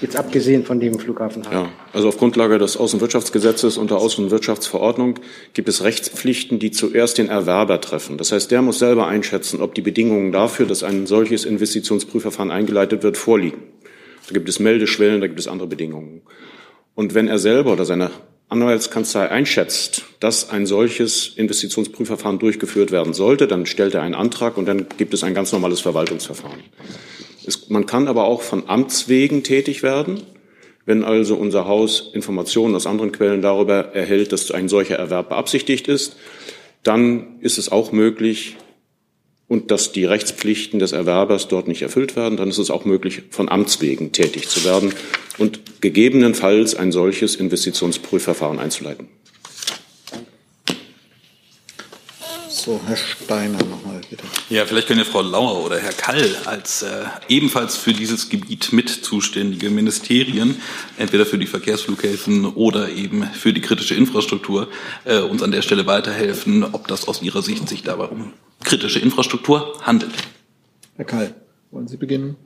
Jetzt 0.03 0.17
abgesehen 0.17 0.65
von 0.65 0.81
dem 0.81 0.99
Flughafen 0.99 1.45
Ja, 1.51 1.71
also 1.93 2.09
auf 2.09 2.19
Grundlage 2.19 2.59
des 2.59 2.77
Außenwirtschaftsgesetzes 2.77 3.79
und 3.79 3.91
der 3.93 3.99
Außenwirtschaftsverordnung 3.99 5.21
gibt 5.55 5.69
es 5.69 5.85
Rechtspflichten, 5.85 6.59
die 6.59 6.73
zuerst 6.73 7.19
den 7.19 7.29
Erwerber 7.29 7.81
treffen. 7.81 8.19
Das 8.19 8.33
heißt, 8.33 8.51
der 8.51 8.63
muss 8.63 8.81
selber 8.81 9.07
einschätzen, 9.07 9.61
ob 9.61 9.77
die 9.77 9.81
Bedingungen 9.81 10.33
dafür, 10.33 10.67
dass 10.67 10.83
ein 10.83 11.07
solches 11.07 11.45
Investitionsprüfverfahren 11.45 12.51
eingeleitet 12.51 13.05
wird, 13.05 13.17
vorliegen. 13.17 13.63
Da 14.27 14.33
gibt 14.35 14.49
es 14.49 14.59
Meldeschwellen, 14.59 15.21
da 15.21 15.29
gibt 15.29 15.39
es 15.39 15.47
andere 15.47 15.69
Bedingungen. 15.69 16.23
Und 16.97 17.15
wenn 17.15 17.29
er 17.29 17.39
selber 17.39 17.73
oder 17.73 17.85
seine 17.85 18.11
Anwaltskanzlei 18.49 19.31
einschätzt, 19.31 20.05
dass 20.19 20.51
ein 20.51 20.67
solches 20.67 21.29
Investitionsprüfverfahren 21.37 22.41
durchgeführt 22.41 22.91
werden 22.91 23.15
sollte, 23.15 23.47
dann 23.47 23.67
stellt 23.67 23.95
er 23.95 24.03
einen 24.03 24.17
Antrag 24.17 24.57
und 24.57 24.67
dann 24.67 24.87
gibt 24.99 25.15
es 25.15 25.23
ein 25.23 25.33
ganz 25.33 25.53
normales 25.53 25.81
Verwaltungsverfahren. 25.81 26.59
Es, 27.47 27.69
man 27.69 27.87
kann 27.87 28.09
aber 28.09 28.25
auch 28.25 28.43
von 28.43 28.69
Amts 28.69 29.09
wegen 29.09 29.43
tätig 29.43 29.83
werden. 29.83 30.23
Wenn 30.85 31.05
also 31.05 31.37
unser 31.37 31.67
Haus 31.67 32.11
Informationen 32.13 32.75
aus 32.75 32.87
anderen 32.87 33.13
Quellen 33.13 33.43
darüber 33.43 33.95
erhält, 33.95 34.33
dass 34.33 34.51
ein 34.51 34.69
solcher 34.69 34.97
Erwerb 34.97 35.29
beabsichtigt 35.29 35.87
ist, 35.87 36.17
dann 36.83 37.39
ist 37.41 37.59
es 37.59 37.71
auch 37.71 37.93
möglich, 37.93 38.57
und 39.53 39.71
dass 39.71 39.93
die 39.93 40.07
Rechtspflichten 40.07 40.79
des 40.79 40.93
Erwerbers 40.93 41.47
dort 41.47 41.69
nicht 41.69 41.83
erfüllt 41.83 42.17
werden, 42.17 42.39
dann 42.39 42.49
ist 42.49 42.57
es 42.57 42.71
auch 42.71 42.87
möglich, 42.87 43.25
von 43.29 43.51
Amts 43.51 43.83
wegen 43.83 44.11
tätig 44.11 44.49
zu 44.49 44.65
werden 44.65 44.95
und 45.37 45.83
gegebenenfalls 45.83 46.75
ein 46.75 46.91
solches 46.91 47.37
Investitionsprüfverfahren 47.37 48.59
einzuleiten. 48.59 49.09
So, 52.65 52.81
Herr 52.87 52.97
Steiner 52.97 53.59
nochmal 53.59 54.01
bitte. 54.09 54.23
Ja, 54.49 54.65
vielleicht 54.65 54.87
können 54.87 55.01
ja 55.01 55.05
Frau 55.05 55.21
Lauer 55.21 55.65
oder 55.65 55.81
Herr 55.81 55.93
Kall 55.93 56.37
als 56.45 56.83
äh, 56.83 57.07
ebenfalls 57.27 57.77
für 57.77 57.93
dieses 57.93 58.29
Gebiet 58.29 58.73
mit 58.73 58.89
zuständige 58.89 59.69
Ministerien, 59.69 60.63
entweder 60.97 61.27
für 61.27 61.39
die 61.39 61.49
Verkehrsflughäfen 61.49 62.45
oder 62.55 62.89
eben 62.91 63.25
für 63.25 63.53
die 63.53 63.61
kritische 63.61 63.97
Infrastruktur, 63.97 64.69
äh, 65.05 65.19
uns 65.19 65.43
an 65.43 65.51
der 65.51 65.63
Stelle 65.63 65.87
weiterhelfen, 65.87 66.63
ob 66.63 66.87
das 66.87 67.09
aus 67.09 67.21
Ihrer 67.21 67.43
Sicht 67.43 67.69
sich 67.69 67.83
dabei 67.83 68.05
um 68.05 68.33
kritische 68.63 69.01
Infrastruktur 69.01 69.81
handelt. 69.83 70.13
Herr 70.95 71.05
Kall, 71.05 71.35
wollen 71.73 71.89
Sie 71.89 71.97
beginnen? 71.97 72.37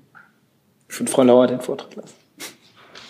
Ich 0.89 0.99
würde 0.99 1.13
Frau 1.13 1.25
Lauer 1.25 1.47
den 1.47 1.61
Vortrag 1.61 1.95
lassen. 1.95 2.15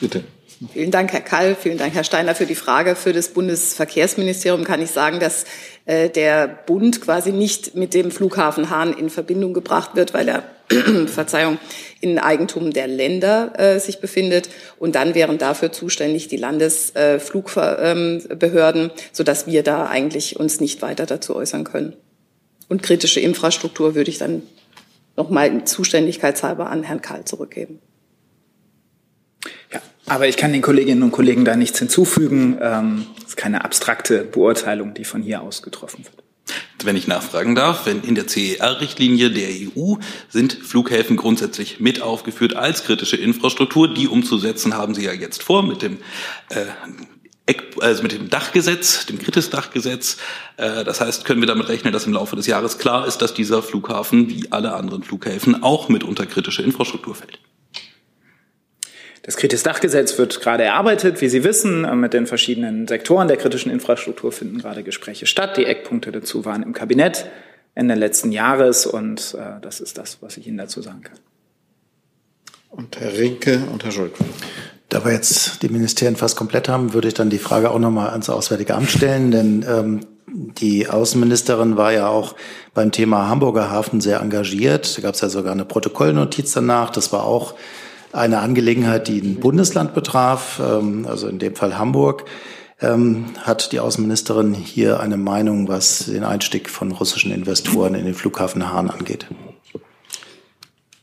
Bitte. 0.00 0.24
Vielen 0.72 0.90
Dank, 0.90 1.12
Herr 1.12 1.20
Kall. 1.20 1.54
Vielen 1.54 1.76
Dank, 1.76 1.92
Herr 1.94 2.04
Steiner, 2.04 2.34
für 2.34 2.46
die 2.46 2.54
Frage. 2.54 2.96
Für 2.96 3.12
das 3.12 3.28
Bundesverkehrsministerium 3.28 4.64
kann 4.64 4.80
ich 4.80 4.90
sagen, 4.90 5.20
dass 5.20 5.44
äh, 5.84 6.08
der 6.08 6.48
Bund 6.48 7.02
quasi 7.02 7.30
nicht 7.30 7.74
mit 7.74 7.92
dem 7.92 8.10
Flughafen 8.10 8.70
Hahn 8.70 8.94
in 8.94 9.10
Verbindung 9.10 9.52
gebracht 9.52 9.96
wird, 9.96 10.14
weil 10.14 10.28
er 10.28 10.44
Verzeihung, 11.06 11.58
in 12.00 12.18
Eigentum 12.18 12.72
der 12.72 12.86
Länder 12.86 13.52
äh, 13.58 13.78
sich 13.78 14.00
befindet. 14.00 14.48
Und 14.78 14.94
dann 14.94 15.14
wären 15.14 15.36
dafür 15.36 15.72
zuständig 15.72 16.28
die 16.28 16.38
Landesflugbehörden, 16.38 18.90
äh, 18.90 18.92
sodass 19.12 19.46
wir 19.46 19.62
da 19.62 19.84
eigentlich 19.86 20.40
uns 20.40 20.60
nicht 20.60 20.80
weiter 20.80 21.04
dazu 21.04 21.36
äußern 21.36 21.64
können. 21.64 21.92
Und 22.68 22.82
kritische 22.82 23.20
Infrastruktur 23.20 23.94
würde 23.94 24.10
ich 24.10 24.16
dann 24.18 24.40
nochmal 25.16 25.64
zuständigkeitshalber 25.64 26.70
an 26.70 26.82
Herrn 26.82 27.02
Karl 27.02 27.26
zurückgeben. 27.26 27.80
Aber 30.06 30.28
ich 30.28 30.36
kann 30.36 30.52
den 30.52 30.62
Kolleginnen 30.62 31.02
und 31.02 31.10
Kollegen 31.10 31.44
da 31.44 31.56
nichts 31.56 31.78
hinzufügen. 31.78 32.58
Ähm, 32.60 33.06
es 33.18 33.30
ist 33.30 33.36
keine 33.36 33.64
abstrakte 33.64 34.22
Beurteilung, 34.22 34.94
die 34.94 35.04
von 35.04 35.22
hier 35.22 35.42
aus 35.42 35.62
getroffen 35.62 36.04
wird. 36.04 36.22
Wenn 36.84 36.94
ich 36.94 37.08
nachfragen 37.08 37.56
darf, 37.56 37.86
wenn 37.86 38.02
in 38.02 38.14
der 38.14 38.28
CER-Richtlinie 38.28 39.30
der 39.30 39.48
EU 39.48 39.96
sind 40.28 40.52
Flughäfen 40.52 41.16
grundsätzlich 41.16 41.80
mit 41.80 42.02
aufgeführt 42.02 42.54
als 42.54 42.84
kritische 42.84 43.16
Infrastruktur. 43.16 43.92
Die 43.92 44.06
umzusetzen 44.06 44.74
haben 44.74 44.94
Sie 44.94 45.04
ja 45.04 45.12
jetzt 45.12 45.42
vor 45.42 45.64
mit 45.64 45.82
dem 45.82 45.98
äh, 46.50 46.66
also 47.80 48.02
mit 48.02 48.12
dem 48.12 48.28
Dachgesetz, 48.28 49.06
dem 49.06 49.18
Kritis-Dachgesetz. 49.18 50.18
Äh, 50.56 50.84
das 50.84 51.00
heißt, 51.00 51.24
können 51.24 51.40
wir 51.40 51.46
damit 51.46 51.68
rechnen, 51.68 51.92
dass 51.92 52.06
im 52.06 52.12
Laufe 52.12 52.36
des 52.36 52.46
Jahres 52.46 52.78
klar 52.78 53.06
ist, 53.06 53.18
dass 53.18 53.34
dieser 53.34 53.62
Flughafen 53.62 54.28
wie 54.28 54.50
alle 54.50 54.74
anderen 54.74 55.02
Flughäfen 55.02 55.62
auch 55.62 55.88
mit 55.88 56.04
unter 56.04 56.26
kritische 56.26 56.62
Infrastruktur 56.62 57.14
fällt. 57.14 57.38
Das 59.26 59.36
Kritis-Dachgesetz 59.36 60.18
wird 60.18 60.40
gerade 60.40 60.62
erarbeitet. 60.62 61.20
Wie 61.20 61.28
Sie 61.28 61.42
wissen, 61.42 61.98
mit 61.98 62.14
den 62.14 62.28
verschiedenen 62.28 62.86
Sektoren 62.86 63.26
der 63.26 63.36
kritischen 63.36 63.72
Infrastruktur 63.72 64.30
finden 64.30 64.58
gerade 64.58 64.84
Gespräche 64.84 65.26
statt. 65.26 65.56
Die 65.56 65.66
Eckpunkte 65.66 66.12
dazu 66.12 66.44
waren 66.44 66.62
im 66.62 66.72
Kabinett 66.72 67.26
Ende 67.74 67.96
letzten 67.96 68.30
Jahres 68.30 68.86
und 68.86 69.36
äh, 69.36 69.60
das 69.60 69.80
ist 69.80 69.98
das, 69.98 70.18
was 70.20 70.36
ich 70.36 70.46
Ihnen 70.46 70.58
dazu 70.58 70.80
sagen 70.80 71.02
kann. 71.02 71.18
Und 72.70 73.00
Herr 73.00 73.18
Rinke 73.18 73.64
und 73.72 73.82
Herr 73.84 73.90
Schulz. 73.90 74.14
Da 74.90 75.04
wir 75.04 75.10
jetzt 75.10 75.60
die 75.60 75.70
Ministerien 75.70 76.14
fast 76.14 76.36
komplett 76.36 76.68
haben, 76.68 76.94
würde 76.94 77.08
ich 77.08 77.14
dann 77.14 77.28
die 77.28 77.38
Frage 77.38 77.72
auch 77.72 77.80
nochmal 77.80 78.10
ans 78.10 78.30
Auswärtige 78.30 78.76
Amt 78.76 78.92
stellen, 78.92 79.32
denn 79.32 79.66
ähm, 79.68 80.00
die 80.28 80.88
Außenministerin 80.88 81.76
war 81.76 81.92
ja 81.92 82.06
auch 82.06 82.36
beim 82.74 82.92
Thema 82.92 83.28
Hamburger 83.28 83.72
Hafen 83.72 84.00
sehr 84.00 84.20
engagiert. 84.20 84.96
Da 84.96 85.02
gab 85.02 85.14
es 85.16 85.20
ja 85.20 85.28
sogar 85.28 85.50
eine 85.50 85.64
Protokollnotiz 85.64 86.52
danach. 86.52 86.90
Das 86.90 87.12
war 87.12 87.24
auch 87.24 87.54
eine 88.12 88.38
Angelegenheit, 88.38 89.08
die 89.08 89.20
ein 89.20 89.36
Bundesland 89.36 89.94
betraf, 89.94 90.60
ähm, 90.60 91.06
also 91.08 91.28
in 91.28 91.38
dem 91.38 91.54
Fall 91.54 91.78
Hamburg. 91.78 92.24
Ähm, 92.78 93.26
hat 93.40 93.72
die 93.72 93.80
Außenministerin 93.80 94.52
hier 94.52 95.00
eine 95.00 95.16
Meinung, 95.16 95.66
was 95.66 96.06
den 96.06 96.24
Einstieg 96.24 96.68
von 96.68 96.92
russischen 96.92 97.32
Investoren 97.32 97.94
in 97.94 98.04
den 98.04 98.12
Flughafen 98.12 98.70
Hahn 98.70 98.90
angeht? 98.90 99.26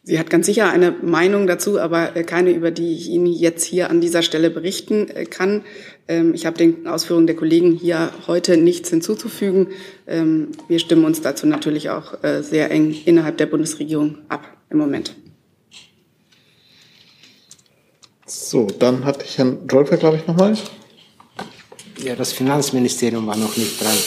Sie 0.04 0.20
hat 0.20 0.30
ganz 0.30 0.46
sicher 0.46 0.70
eine 0.70 0.92
Meinung 0.92 1.48
dazu, 1.48 1.80
aber 1.80 2.08
keine, 2.08 2.52
über 2.52 2.72
die 2.72 2.94
ich 2.94 3.10
Ihnen 3.10 3.26
jetzt 3.26 3.64
hier 3.64 3.90
an 3.90 4.02
dieser 4.02 4.22
Stelle 4.22 4.52
berichten 4.52 5.08
äh, 5.10 5.26
kann. 5.26 5.64
Ähm, 6.08 6.36
ich 6.36 6.46
habe 6.46 6.58
den 6.58 6.86
Ausführungen 6.86 7.26
der 7.26 7.38
Kollegen 7.38 7.72
hier 7.72 8.12
heute 8.28 8.58
nichts 8.58 8.90
hinzuzufügen. 8.90 9.70
Wir 10.06 10.80
stimmen 10.80 11.06
uns 11.06 11.22
dazu 11.22 11.48
natürlich 11.48 11.90
auch 11.90 12.22
äh, 12.24 12.44
sehr 12.44 12.70
eng 12.70 12.94
innerhalb 13.06 13.38
der 13.38 13.46
Bundesregierung 13.46 14.18
ab 14.28 14.46
im 14.70 14.78
Moment. 14.78 15.16
So, 18.26 18.68
dann 18.80 19.04
hatte 19.04 19.26
ich 19.26 19.38
Herrn 19.38 19.68
Drolper, 19.68 19.98
glaube 19.98 20.18
ich, 20.18 20.28
nochmal. 20.28 20.56
Ja, 22.04 22.16
das 22.16 22.34
Finanzministerium 22.34 23.28
war 23.28 23.38
noch 23.38 23.56
nicht 23.58 23.82
dran. 23.82 23.98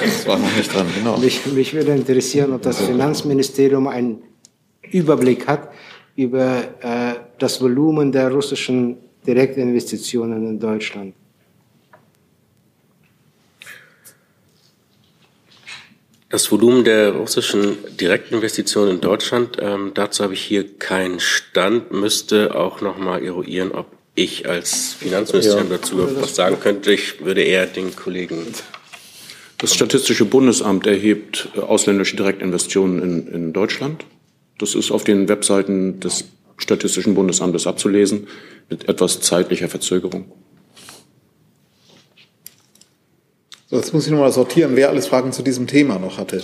Das 0.00 0.26
war 0.26 0.38
noch 0.38 0.56
nicht 0.56 0.72
dran, 0.72 0.86
genau. 0.94 1.16
Mich, 1.18 1.46
mich 1.46 1.72
würde 1.72 1.92
interessieren, 1.92 2.52
ob 2.52 2.62
das 2.62 2.78
Finanzministerium 2.78 3.86
einen 3.86 4.22
Überblick 4.82 5.46
hat 5.46 5.70
über 6.16 6.62
äh, 6.80 7.14
das 7.38 7.60
Volumen 7.60 8.12
der 8.12 8.30
russischen 8.30 8.96
Direktinvestitionen 9.26 10.46
in 10.46 10.60
Deutschland. 10.60 11.14
Das 16.30 16.50
Volumen 16.50 16.84
der 16.84 17.12
russischen 17.12 17.76
Direktinvestitionen 18.00 18.96
in 18.96 19.00
Deutschland, 19.00 19.58
ähm, 19.60 19.92
dazu 19.94 20.24
habe 20.24 20.34
ich 20.34 20.40
hier 20.40 20.78
keinen 20.78 21.20
Stand, 21.20 21.92
müsste 21.92 22.54
auch 22.54 22.80
noch 22.80 22.98
mal 22.98 23.22
eruieren, 23.22 23.72
ob 23.72 23.86
ich 24.14 24.48
als 24.48 24.94
Finanzministerium 24.94 25.70
ja. 25.70 25.76
dazu 25.76 26.08
was 26.20 26.34
sagen 26.34 26.58
könnte. 26.60 26.92
Ich 26.92 27.24
würde 27.24 27.42
eher 27.42 27.66
den 27.66 27.94
Kollegen. 27.94 28.46
Das 29.58 29.74
Statistische 29.74 30.24
Bundesamt 30.24 30.86
erhebt 30.86 31.48
äh, 31.56 31.60
ausländische 31.60 32.16
Direktinvestitionen 32.16 33.02
in, 33.02 33.28
in 33.28 33.52
Deutschland. 33.52 34.04
Das 34.58 34.74
ist 34.74 34.90
auf 34.90 35.04
den 35.04 35.28
Webseiten 35.28 36.00
des 36.00 36.24
Statistischen 36.56 37.14
Bundesamtes 37.14 37.66
abzulesen, 37.66 38.28
mit 38.70 38.88
etwas 38.88 39.20
zeitlicher 39.20 39.68
Verzögerung. 39.68 40.30
So, 43.66 43.76
jetzt 43.76 43.94
muss 43.94 44.06
ich 44.06 44.12
nochmal 44.12 44.32
sortieren, 44.32 44.76
wer 44.76 44.90
alles 44.90 45.06
Fragen 45.06 45.32
zu 45.32 45.42
diesem 45.42 45.66
Thema 45.66 45.98
noch 45.98 46.18
hatte. 46.18 46.42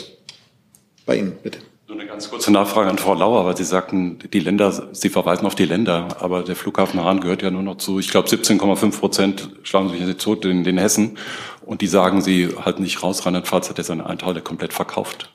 Bei 1.05 1.17
Ihnen, 1.17 1.37
bitte. 1.43 1.59
Nur 1.87 1.99
eine 1.99 2.09
ganz 2.09 2.31
kurze 2.31 2.51
Nachfrage 2.51 2.89
an 2.89 2.99
Frau 2.99 3.15
Lauer, 3.15 3.45
weil 3.45 3.57
Sie 3.57 3.65
sagten, 3.65 4.19
die 4.33 4.41
Länder, 4.41 4.89
Sie 4.93 5.09
verweisen 5.09 5.45
auf 5.45 5.55
die 5.55 5.65
Länder, 5.65 6.09
aber 6.21 6.43
der 6.43 6.57
Flughafen 6.57 7.03
Hahn 7.03 7.21
gehört 7.21 7.43
ja 7.43 7.51
nur 7.51 7.63
noch 7.63 7.77
zu, 7.77 7.99
ich 7.99 8.11
glaube, 8.11 8.29
17,5 8.29 8.99
Prozent, 8.99 9.51
schlagen 9.65 9.91
sich 9.91 10.01
jetzt 10.01 10.23
tot, 10.23 10.45
in 10.45 10.65
den 10.65 10.79
Hessen. 10.79 11.19
Und 11.67 11.83
die 11.83 11.89
sagen, 11.89 12.23
sie 12.23 12.49
halten 12.57 12.83
nicht 12.83 13.03
raus, 13.03 13.27
Rheinland-Pfalz 13.27 13.69
hat 13.69 13.79
ja 13.79 13.85
seine 13.85 14.07
Anteile 14.07 14.41
komplett 14.41 14.73
verkauft. 14.73 15.31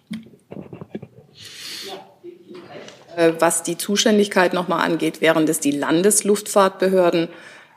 Äh, 3.15 3.33
was 3.39 3.63
die 3.63 3.77
Zuständigkeit 3.77 4.53
nochmal 4.53 4.85
angeht, 4.85 5.21
wären 5.21 5.45
das 5.45 5.59
die 5.59 5.71
Landesluftfahrtbehörden, 5.71 7.29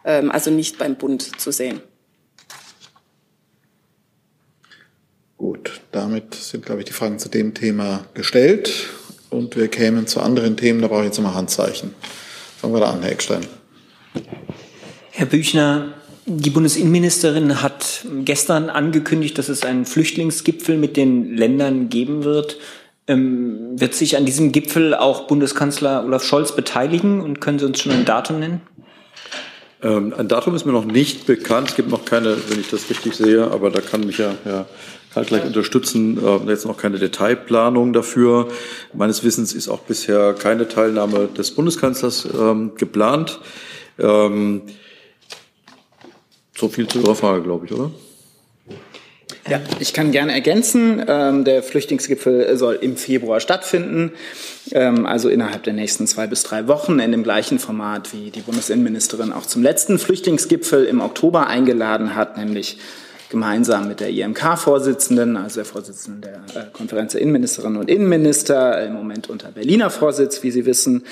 ähm, 0.04 0.30
also 0.30 0.50
nicht 0.50 0.78
beim 0.78 0.96
Bund 0.96 1.40
zu 1.40 1.52
sehen. 1.52 1.80
Gut, 5.36 5.80
damit 5.98 6.34
sind, 6.34 6.64
glaube 6.64 6.80
ich, 6.80 6.87
die 6.87 6.92
Fragen 6.92 7.18
zu 7.18 7.28
dem 7.28 7.54
Thema 7.54 8.04
gestellt. 8.14 8.70
Und 9.30 9.56
wir 9.56 9.68
kämen 9.68 10.06
zu 10.06 10.20
anderen 10.20 10.56
Themen, 10.56 10.80
da 10.80 10.88
brauche 10.88 11.00
ich 11.00 11.06
jetzt 11.06 11.18
nochmal 11.18 11.34
Handzeichen. 11.34 11.94
Fangen 12.61 12.74
wir 12.74 12.80
da 12.80 12.90
an, 12.90 13.02
Herr 13.02 13.12
Eckstein. 13.12 13.46
Herr 15.11 15.26
Büchner, 15.26 15.94
die 16.24 16.50
Bundesinnenministerin 16.50 17.62
hat 17.62 18.06
gestern 18.24 18.70
angekündigt, 18.70 19.37
dass 19.38 19.48
es 19.48 19.64
einen 19.64 19.84
Flüchtlingsgipfel 19.84 20.76
mit 20.76 20.96
den 20.96 21.37
Ländern 21.37 21.88
geben 21.88 22.24
wird. 22.24 22.58
Ähm, 23.06 23.80
wird 23.80 23.94
sich 23.94 24.16
an 24.16 24.26
diesem 24.26 24.52
Gipfel 24.52 24.94
auch 24.94 25.26
Bundeskanzler 25.26 26.04
Olaf 26.04 26.24
Scholz 26.24 26.54
beteiligen 26.54 27.20
und 27.20 27.40
können 27.40 27.58
Sie 27.58 27.64
uns 27.64 27.80
schon 27.80 27.92
ein 27.92 28.04
Datum 28.04 28.40
nennen? 28.40 28.61
Ähm, 29.82 30.12
ein 30.16 30.28
Datum 30.28 30.54
ist 30.54 30.66
mir 30.66 30.72
noch 30.72 30.84
nicht 30.84 31.26
bekannt. 31.26 31.70
Es 31.70 31.76
gibt 31.76 31.90
noch 31.90 32.04
keine, 32.04 32.37
wenn 32.48 32.61
ich 32.61 32.68
das 32.70 32.90
richtig 32.90 33.14
sehe, 33.14 33.50
aber 33.50 33.70
da 33.70 33.80
kann 33.80 34.04
mich 34.04 34.18
ja 34.18 34.34
Herr 34.44 34.66
Karl 35.12 35.24
gleich 35.24 35.44
unterstützen. 35.44 36.18
Äh, 36.24 36.50
jetzt 36.50 36.66
noch 36.66 36.76
keine 36.76 36.98
Detailplanung 36.98 37.92
dafür. 37.92 38.48
Meines 38.92 39.24
Wissens 39.24 39.52
ist 39.54 39.68
auch 39.68 39.80
bisher 39.80 40.34
keine 40.34 40.68
Teilnahme 40.68 41.28
des 41.28 41.52
Bundeskanzlers 41.52 42.28
ähm, 42.38 42.72
geplant. 42.76 43.40
Ähm, 43.98 44.62
so 46.56 46.68
viel 46.68 46.88
zu 46.88 47.00
Ihrer 47.00 47.14
Frage, 47.14 47.42
glaube 47.42 47.66
ich, 47.66 47.72
oder? 47.72 47.90
Ja, 49.48 49.60
ich 49.80 49.94
kann 49.94 50.12
gerne 50.12 50.32
ergänzen. 50.32 51.02
Ähm, 51.08 51.44
der 51.44 51.62
Flüchtlingsgipfel 51.62 52.54
soll 52.58 52.74
im 52.82 52.96
Februar 52.96 53.40
stattfinden, 53.40 54.12
ähm, 54.72 55.06
also 55.06 55.30
innerhalb 55.30 55.62
der 55.62 55.72
nächsten 55.72 56.06
zwei 56.06 56.26
bis 56.26 56.42
drei 56.42 56.68
Wochen 56.68 56.98
in 56.98 57.12
dem 57.12 57.22
gleichen 57.22 57.58
Format, 57.58 58.12
wie 58.12 58.30
die 58.30 58.40
Bundesinnenministerin 58.40 59.32
auch 59.32 59.46
zum 59.46 59.62
letzten 59.62 59.98
Flüchtlingsgipfel 59.98 60.84
im 60.84 61.00
Oktober 61.00 61.46
eingeladen 61.46 62.14
hat, 62.14 62.36
nämlich 62.36 62.76
gemeinsam 63.30 63.88
mit 63.88 64.00
der 64.00 64.10
IMK-Vorsitzenden, 64.10 65.36
also 65.36 65.56
der 65.56 65.64
Vorsitzenden 65.64 66.22
der 66.22 66.60
äh, 66.60 66.66
Konferenz 66.72 67.12
der 67.12 67.20
Innenministerinnen 67.20 67.78
und 67.78 67.90
Innenminister, 67.90 68.84
im 68.84 68.94
Moment 68.94 69.28
unter 69.28 69.50
Berliner 69.50 69.90
Vorsitz, 69.90 70.42
wie 70.42 70.50
Sie 70.50 70.66
wissen, 70.66 71.04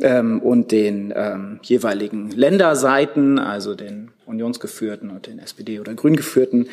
ähm, 0.00 0.40
und 0.40 0.72
den 0.72 1.12
ähm, 1.16 1.60
jeweiligen 1.62 2.30
Länderseiten, 2.30 3.38
also 3.38 3.74
den 3.74 4.10
unionsgeführten 4.26 5.10
und 5.10 5.26
den 5.26 5.38
SPD- 5.38 5.80
oder 5.80 5.94
grün 5.94 6.16
geführten 6.16 6.68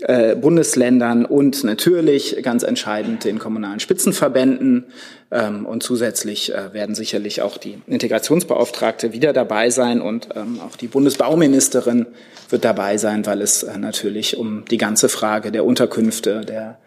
äh, 0.00 0.36
Bundesländern 0.36 1.24
und 1.24 1.64
natürlich 1.64 2.36
ganz 2.42 2.62
entscheidend 2.62 3.24
den 3.24 3.38
kommunalen 3.38 3.80
Spitzenverbänden. 3.80 4.86
Ähm, 5.30 5.66
und 5.66 5.82
zusätzlich 5.82 6.54
äh, 6.54 6.72
werden 6.72 6.94
sicherlich 6.94 7.42
auch 7.42 7.58
die 7.58 7.78
Integrationsbeauftragte 7.86 9.12
wieder 9.12 9.32
dabei 9.32 9.70
sein 9.70 10.00
und 10.00 10.28
ähm, 10.34 10.60
auch 10.60 10.76
die 10.76 10.88
Bundesbauministerin 10.88 12.06
wird 12.50 12.64
dabei 12.64 12.98
sein, 12.98 13.26
weil 13.26 13.40
es 13.40 13.62
äh, 13.62 13.78
natürlich 13.78 14.36
um 14.36 14.64
die 14.70 14.78
ganze 14.78 15.08
Frage 15.08 15.50
der 15.52 15.64
Unterkünfte, 15.64 16.42
der 16.42 16.78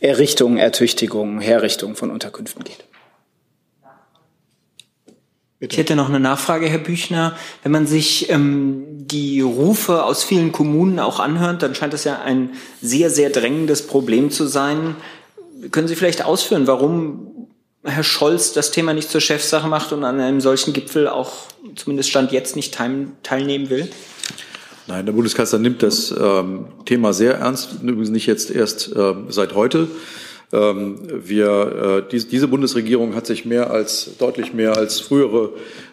Errichtung, 0.00 0.56
Ertüchtigung, 0.56 1.40
Herrichtung 1.40 1.94
von 1.94 2.10
Unterkünften 2.10 2.64
geht. 2.64 2.84
Ich 5.70 5.76
hätte 5.76 5.94
noch 5.94 6.08
eine 6.08 6.18
Nachfrage, 6.18 6.68
Herr 6.68 6.78
Büchner. 6.78 7.36
Wenn 7.62 7.70
man 7.70 7.86
sich 7.86 8.28
ähm, 8.30 8.82
die 8.88 9.40
Rufe 9.40 10.02
aus 10.02 10.24
vielen 10.24 10.50
Kommunen 10.50 10.98
auch 10.98 11.20
anhört, 11.20 11.62
dann 11.62 11.76
scheint 11.76 11.92
das 11.92 12.02
ja 12.02 12.20
ein 12.20 12.50
sehr, 12.80 13.10
sehr 13.10 13.30
drängendes 13.30 13.86
Problem 13.86 14.32
zu 14.32 14.46
sein. 14.46 14.96
Können 15.70 15.86
Sie 15.86 15.94
vielleicht 15.94 16.24
ausführen, 16.24 16.66
warum 16.66 17.48
Herr 17.84 18.02
Scholz 18.02 18.52
das 18.52 18.72
Thema 18.72 18.92
nicht 18.92 19.08
zur 19.08 19.20
Chefsache 19.20 19.68
macht 19.68 19.92
und 19.92 20.02
an 20.02 20.18
einem 20.18 20.40
solchen 20.40 20.72
Gipfel 20.72 21.06
auch 21.06 21.32
zumindest 21.76 22.10
Stand 22.10 22.32
jetzt 22.32 22.56
nicht 22.56 22.76
teilnehmen 23.22 23.70
will? 23.70 23.88
Nein, 24.88 25.06
der 25.06 25.12
Bundeskanzler 25.12 25.60
nimmt 25.60 25.84
das 25.84 26.10
ähm, 26.10 26.66
Thema 26.86 27.12
sehr 27.12 27.34
ernst, 27.34 27.74
übrigens 27.82 28.10
nicht 28.10 28.26
jetzt 28.26 28.50
erst 28.50 28.96
äh, 28.96 29.14
seit 29.28 29.54
heute. 29.54 29.86
Ähm, 30.52 30.98
wir, 31.24 32.04
äh, 32.06 32.10
die, 32.10 32.26
diese 32.28 32.48
Bundesregierung 32.48 33.14
hat 33.14 33.26
sich 33.26 33.46
mehr 33.46 33.70
als, 33.70 34.16
deutlich 34.18 34.52
mehr 34.52 34.76
als 34.76 35.00
frühere 35.00 35.50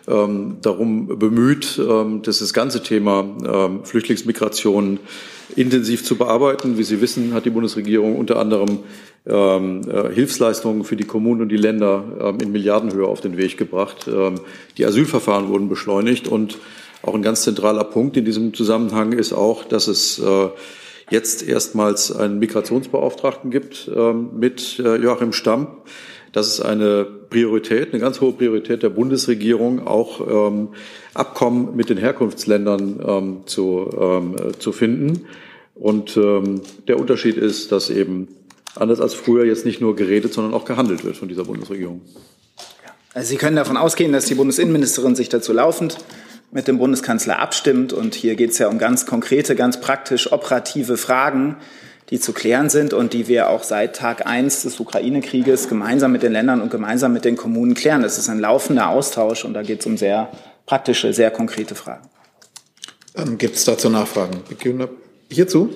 ähm, 0.07 0.57
darum 0.61 1.19
bemüht, 1.19 1.79
ähm, 1.79 2.21
das 2.23 2.53
ganze 2.53 2.83
Thema 2.83 3.79
Flüchtlingsmigration 3.83 4.99
intensiv 5.55 6.03
zu 6.03 6.15
bearbeiten. 6.15 6.77
Wie 6.77 6.83
Sie 6.83 7.01
wissen, 7.01 7.33
hat 7.33 7.45
die 7.45 7.49
Bundesregierung 7.49 8.17
unter 8.17 8.37
anderem 8.37 8.79
äh, 9.25 10.13
Hilfsleistungen 10.13 10.83
für 10.83 10.95
die 10.95 11.05
Kommunen 11.05 11.41
und 11.41 11.49
die 11.49 11.57
Länder 11.57 12.35
in 12.41 12.51
Milliardenhöhe 12.51 13.07
auf 13.07 13.21
den 13.21 13.37
Weg 13.37 13.57
gebracht. 13.57 14.09
Die 14.77 14.85
Asylverfahren 14.85 15.49
wurden 15.49 15.69
beschleunigt 15.69 16.27
und 16.27 16.57
auch 17.01 17.15
ein 17.15 17.21
ganz 17.21 17.43
zentraler 17.43 17.85
Punkt 17.85 18.17
in 18.17 18.25
diesem 18.25 18.53
Zusammenhang 18.53 19.13
ist 19.13 19.31
auch, 19.31 19.63
dass 19.63 19.87
es 19.87 20.19
äh, 20.19 20.49
jetzt 21.09 21.47
erstmals 21.47 22.11
einen 22.11 22.39
Migrationsbeauftragten 22.39 23.51
gibt 23.51 23.89
ähm, 23.93 24.29
mit 24.37 24.79
äh, 24.79 24.95
Joachim 24.97 25.33
Stamm. 25.33 25.67
Das 26.31 26.47
ist 26.47 26.61
eine 26.61 27.05
Priorität, 27.05 27.91
eine 27.91 27.99
ganz 27.99 28.21
hohe 28.21 28.33
Priorität 28.33 28.83
der 28.83 28.89
Bundesregierung, 28.89 29.87
auch 29.87 30.47
ähm, 30.47 30.69
Abkommen 31.15 31.75
mit 31.75 31.89
den 31.89 31.97
Herkunftsländern 31.97 32.99
ähm, 33.05 33.37
zu, 33.45 33.89
ähm, 33.99 34.35
zu 34.59 34.71
finden. 34.71 35.25
Und 35.75 36.17
der 36.17 36.99
Unterschied 36.99 37.37
ist, 37.37 37.71
dass 37.71 37.89
eben 37.89 38.27
anders 38.75 38.99
als 38.99 39.13
früher 39.13 39.45
jetzt 39.45 39.65
nicht 39.65 39.79
nur 39.79 39.95
geredet, 39.95 40.33
sondern 40.33 40.53
auch 40.53 40.65
gehandelt 40.65 41.05
wird 41.05 41.15
von 41.15 41.29
dieser 41.29 41.45
Bundesregierung. 41.45 42.01
Also 43.13 43.29
Sie 43.29 43.37
können 43.37 43.55
davon 43.55 43.77
ausgehen, 43.77 44.11
dass 44.11 44.25
die 44.25 44.35
Bundesinnenministerin 44.35 45.15
sich 45.15 45.29
dazu 45.29 45.53
laufend 45.53 45.97
mit 46.51 46.67
dem 46.67 46.77
Bundeskanzler 46.77 47.39
abstimmt. 47.39 47.93
Und 47.93 48.15
hier 48.15 48.35
geht 48.35 48.51
es 48.51 48.57
ja 48.57 48.67
um 48.67 48.77
ganz 48.77 49.05
konkrete, 49.05 49.55
ganz 49.55 49.79
praktisch 49.79 50.31
operative 50.31 50.97
Fragen, 50.97 51.57
die 52.09 52.19
zu 52.19 52.33
klären 52.33 52.69
sind 52.69 52.93
und 52.93 53.13
die 53.13 53.27
wir 53.27 53.49
auch 53.49 53.63
seit 53.63 53.95
Tag 53.95 54.25
eins 54.25 54.63
des 54.63 54.79
Ukraine-Krieges 54.79 55.69
gemeinsam 55.69 56.11
mit 56.11 56.23
den 56.23 56.31
Ländern 56.31 56.61
und 56.61 56.71
gemeinsam 56.71 57.13
mit 57.13 57.23
den 57.23 57.35
Kommunen 57.35 57.75
klären. 57.75 58.01
Das 58.01 58.17
ist 58.17 58.29
ein 58.29 58.39
laufender 58.39 58.89
Austausch 58.89 59.45
und 59.45 59.53
da 59.53 59.61
geht 59.61 59.81
es 59.81 59.85
um 59.85 59.97
sehr 59.97 60.31
praktische, 60.65 61.13
sehr 61.13 61.29
konkrete 61.29 61.75
Fragen. 61.75 62.07
Dann 63.13 63.37
gibt 63.37 63.55
es 63.55 63.65
dazu 63.65 63.89
Nachfragen. 63.89 64.41
Hierzu? 65.31 65.69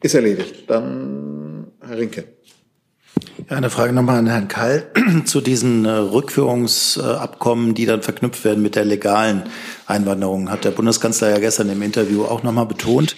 Ist 0.00 0.14
erledigt. 0.14 0.64
Dann 0.68 1.72
Herr 1.80 1.98
Rinke. 1.98 2.24
Ja, 3.50 3.58
eine 3.58 3.68
Frage 3.68 3.92
nochmal 3.92 4.18
an 4.18 4.26
Herrn 4.26 4.48
Kall 4.48 4.86
zu 5.26 5.42
diesen 5.42 5.84
äh, 5.84 5.90
Rückführungsabkommen, 5.90 7.74
die 7.74 7.84
dann 7.84 8.00
verknüpft 8.00 8.42
werden 8.42 8.62
mit 8.62 8.74
der 8.74 8.86
legalen 8.86 9.42
Einwanderung. 9.86 10.50
Hat 10.50 10.64
der 10.64 10.70
Bundeskanzler 10.70 11.28
ja 11.28 11.38
gestern 11.38 11.68
im 11.68 11.82
Interview 11.82 12.24
auch 12.24 12.42
nochmal 12.42 12.64
betont. 12.64 13.16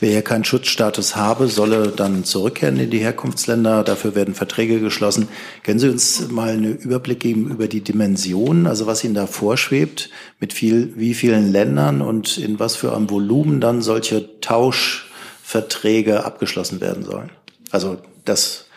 Wer 0.00 0.10
hier 0.10 0.22
keinen 0.22 0.44
Schutzstatus 0.44 1.14
habe, 1.14 1.46
solle 1.46 1.88
dann 1.88 2.24
zurückkehren 2.24 2.78
in 2.80 2.90
die 2.90 2.98
Herkunftsländer. 2.98 3.84
Dafür 3.84 4.16
werden 4.16 4.34
Verträge 4.34 4.80
geschlossen. 4.80 5.28
Können 5.62 5.78
Sie 5.78 5.88
uns 5.88 6.28
mal 6.28 6.50
einen 6.50 6.76
Überblick 6.76 7.20
geben 7.20 7.48
über 7.48 7.68
die 7.68 7.82
Dimensionen, 7.82 8.66
also 8.66 8.86
was 8.86 9.04
Ihnen 9.04 9.14
da 9.14 9.28
vorschwebt, 9.28 10.10
mit 10.40 10.52
viel, 10.52 10.92
wie 10.96 11.14
vielen 11.14 11.52
Ländern 11.52 12.00
und 12.00 12.36
in 12.36 12.58
was 12.58 12.74
für 12.74 12.96
einem 12.96 13.10
Volumen 13.10 13.60
dann 13.60 13.82
solche 13.82 14.40
Tauschverträge 14.40 16.24
abgeschlossen 16.24 16.80
werden 16.80 17.04
sollen? 17.04 17.30
Also, 17.70 17.98
dass 18.24 18.67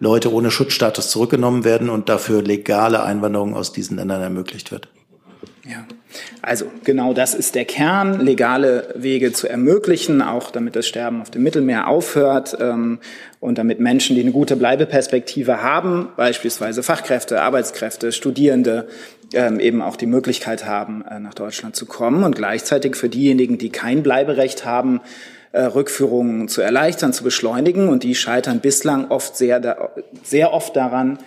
Leute 0.00 0.32
ohne 0.32 0.50
Schutzstatus 0.50 1.10
zurückgenommen 1.10 1.64
werden 1.64 1.90
und 1.90 2.08
dafür 2.08 2.42
legale 2.42 3.02
Einwanderung 3.02 3.54
aus 3.54 3.72
diesen 3.72 3.96
Ländern 3.96 4.22
ermöglicht 4.22 4.70
wird. 4.70 4.88
Ja. 5.68 5.84
Also 6.40 6.64
genau 6.84 7.12
das 7.12 7.34
ist 7.34 7.54
der 7.54 7.66
Kern, 7.66 8.20
legale 8.20 8.94
Wege 8.96 9.32
zu 9.32 9.48
ermöglichen, 9.48 10.22
auch 10.22 10.50
damit 10.50 10.76
das 10.76 10.86
Sterben 10.86 11.20
auf 11.20 11.30
dem 11.30 11.42
Mittelmeer 11.42 11.88
aufhört 11.88 12.56
ähm, 12.58 13.00
und 13.38 13.58
damit 13.58 13.78
Menschen, 13.78 14.16
die 14.16 14.22
eine 14.22 14.32
gute 14.32 14.56
Bleibeperspektive 14.56 15.62
haben, 15.62 16.08
beispielsweise 16.16 16.82
Fachkräfte, 16.82 17.42
Arbeitskräfte, 17.42 18.12
Studierende, 18.12 18.88
ähm, 19.32 19.60
eben 19.60 19.82
auch 19.82 19.96
die 19.96 20.06
Möglichkeit 20.06 20.66
haben, 20.66 21.04
äh, 21.04 21.20
nach 21.20 21.34
Deutschland 21.34 21.76
zu 21.76 21.86
kommen 21.86 22.24
und 22.24 22.36
gleichzeitig 22.36 22.96
für 22.96 23.08
diejenigen, 23.08 23.58
die 23.58 23.70
kein 23.70 24.02
Bleiberecht 24.02 24.64
haben, 24.64 25.00
äh, 25.52 25.62
Rückführungen 25.62 26.48
zu 26.48 26.60
erleichtern, 26.60 27.12
zu 27.12 27.24
beschleunigen. 27.24 27.88
Und 27.88 28.02
die 28.02 28.14
scheitern 28.14 28.60
bislang 28.60 29.10
oft 29.10 29.36
sehr, 29.36 29.90
sehr 30.22 30.52
oft 30.52 30.76
daran, 30.76 31.18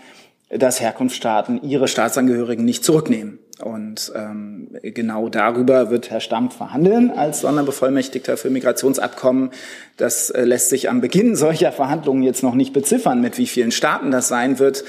dass 0.49 0.81
Herkunftsstaaten 0.81 1.61
ihre 1.63 1.87
Staatsangehörigen 1.87 2.65
nicht 2.65 2.83
zurücknehmen. 2.83 3.39
Und 3.61 4.11
ähm, 4.15 4.69
genau 4.81 5.29
darüber 5.29 5.91
wird 5.91 6.09
Herr 6.09 6.19
Stamp 6.19 6.51
verhandeln 6.51 7.11
als 7.11 7.41
Sonderbevollmächtigter 7.41 8.35
für 8.35 8.49
Migrationsabkommen. 8.49 9.51
Das 9.97 10.29
äh, 10.31 10.43
lässt 10.43 10.69
sich 10.69 10.89
am 10.89 10.99
Beginn 10.99 11.35
solcher 11.35 11.71
Verhandlungen 11.71 12.23
jetzt 12.23 12.43
noch 12.43 12.55
nicht 12.55 12.73
beziffern, 12.73 13.21
mit 13.21 13.37
wie 13.37 13.47
vielen 13.47 13.71
Staaten 13.71 14.11
das 14.11 14.27
sein 14.27 14.57
wird. 14.59 14.83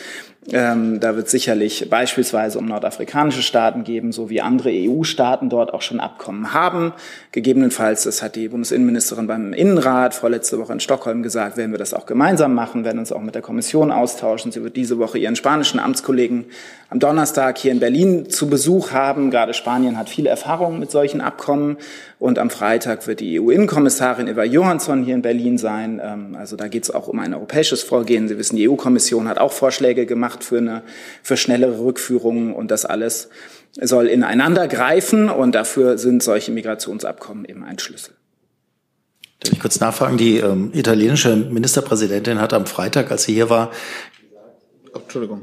Ähm, 0.51 0.99
da 0.99 1.15
wird 1.15 1.29
sicherlich 1.29 1.89
beispielsweise 1.89 2.59
um 2.59 2.67
nordafrikanische 2.67 3.43
Staaten 3.43 3.85
geben, 3.85 4.11
so 4.11 4.29
wie 4.29 4.41
andere 4.41 4.71
EU-Staaten 4.73 5.49
dort 5.49 5.73
auch 5.73 5.83
schon 5.83 6.01
Abkommen 6.01 6.53
haben. 6.53 6.93
Gegebenenfalls, 7.31 8.03
das 8.03 8.23
hat 8.23 8.35
die 8.35 8.49
Bundesinnenministerin 8.49 9.29
beim 9.29 9.53
Innenrat 9.53 10.15
vorletzte 10.15 10.59
Woche 10.59 10.73
in 10.73 10.81
Stockholm 10.81 11.23
gesagt, 11.23 11.57
werden 11.57 11.71
wir 11.71 11.79
das 11.79 11.95
auch 11.95 12.07
gemeinsam 12.07 12.55
machen, 12.55 12.85
werden 12.85 12.99
uns 12.99 13.13
auch 13.13 13.21
mit 13.21 13.37
der 13.37 13.43
Kommission 13.43 13.93
austauschen. 13.93 14.51
Sie 14.51 14.65
wird 14.65 14.75
diese 14.75 14.99
Woche 14.99 15.19
ihren 15.19 15.37
spanischen 15.37 15.79
Amtskollegen 15.79 16.47
am 16.91 16.99
Donnerstag 16.99 17.59
hier 17.59 17.71
in 17.71 17.79
Berlin 17.79 18.29
zu 18.29 18.51
Besuch 18.51 18.91
haben. 18.91 19.31
Gerade 19.31 19.55
Spanien 19.55 19.97
hat 19.97 20.09
viele 20.09 20.29
Erfahrungen 20.29 20.81
mit 20.81 20.91
solchen 20.91 21.21
Abkommen. 21.21 21.77
Und 22.23 22.39
am 22.39 22.51
Freitag 22.51 23.09
wird 23.09 23.19
die 23.19 23.41
EU-Innenkommissarin 23.41 24.29
Eva 24.29 24.45
Johansson 24.45 25.03
hier 25.03 25.17
in 25.17 25.23
Berlin 25.23 25.59
sein. 25.59 26.01
Ähm, 26.01 26.37
also 26.37 26.55
da 26.55 26.69
geht 26.69 26.85
es 26.85 26.93
auch 26.93 27.09
um 27.09 27.19
ein 27.19 27.35
europäisches 27.35 27.83
Vorgehen. 27.83 28.29
Sie 28.29 28.39
wissen, 28.39 28.55
die 28.55 28.69
EU-Kommission 28.69 29.27
hat 29.27 29.39
auch 29.39 29.51
Vorschläge 29.51 30.07
gemacht 30.07 30.45
für, 30.45 30.59
eine, 30.59 30.85
für 31.25 31.37
schnellere 31.37 31.81
Rückführungen 31.81 32.55
und 32.55 32.71
das 32.71 32.85
alles 32.85 33.29
soll 33.73 34.07
ineinander 34.07 34.69
greifen 34.69 35.31
und 35.31 35.57
dafür 35.57 35.99
sind 35.99 36.23
solche 36.23 36.53
Migrationsabkommen 36.53 37.45
eben 37.45 37.65
ein 37.65 37.81
Schlüssel. 37.81 38.15
Darf 39.41 39.55
ich 39.55 39.59
kurz 39.59 39.81
nachfragen? 39.81 40.17
Die 40.17 40.37
ähm, 40.37 40.71
italienische 40.75 41.35
Ministerpräsidentin 41.35 42.41
hat 42.41 42.53
am 42.53 42.67
Freitag, 42.67 43.11
als 43.11 43.25
sie 43.25 43.35
hier 43.35 43.51
war, 43.51 43.73
Entschuldigung. 44.95 45.43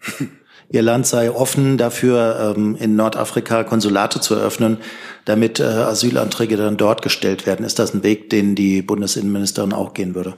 Ihr 0.70 0.82
Land 0.82 1.06
sei 1.06 1.30
offen 1.30 1.78
dafür, 1.78 2.54
ähm, 2.56 2.76
in 2.76 2.96
Nordafrika 2.96 3.64
Konsulate 3.64 4.20
zu 4.20 4.34
eröffnen, 4.34 4.78
damit 5.24 5.60
äh, 5.60 5.64
Asylanträge 5.64 6.56
dann 6.56 6.76
dort 6.76 7.02
gestellt 7.02 7.46
werden. 7.46 7.64
Ist 7.64 7.78
das 7.78 7.94
ein 7.94 8.02
Weg, 8.02 8.30
den 8.30 8.54
die 8.54 8.82
Bundesinnenministerin 8.82 9.72
auch 9.72 9.94
gehen 9.94 10.14
würde? 10.14 10.34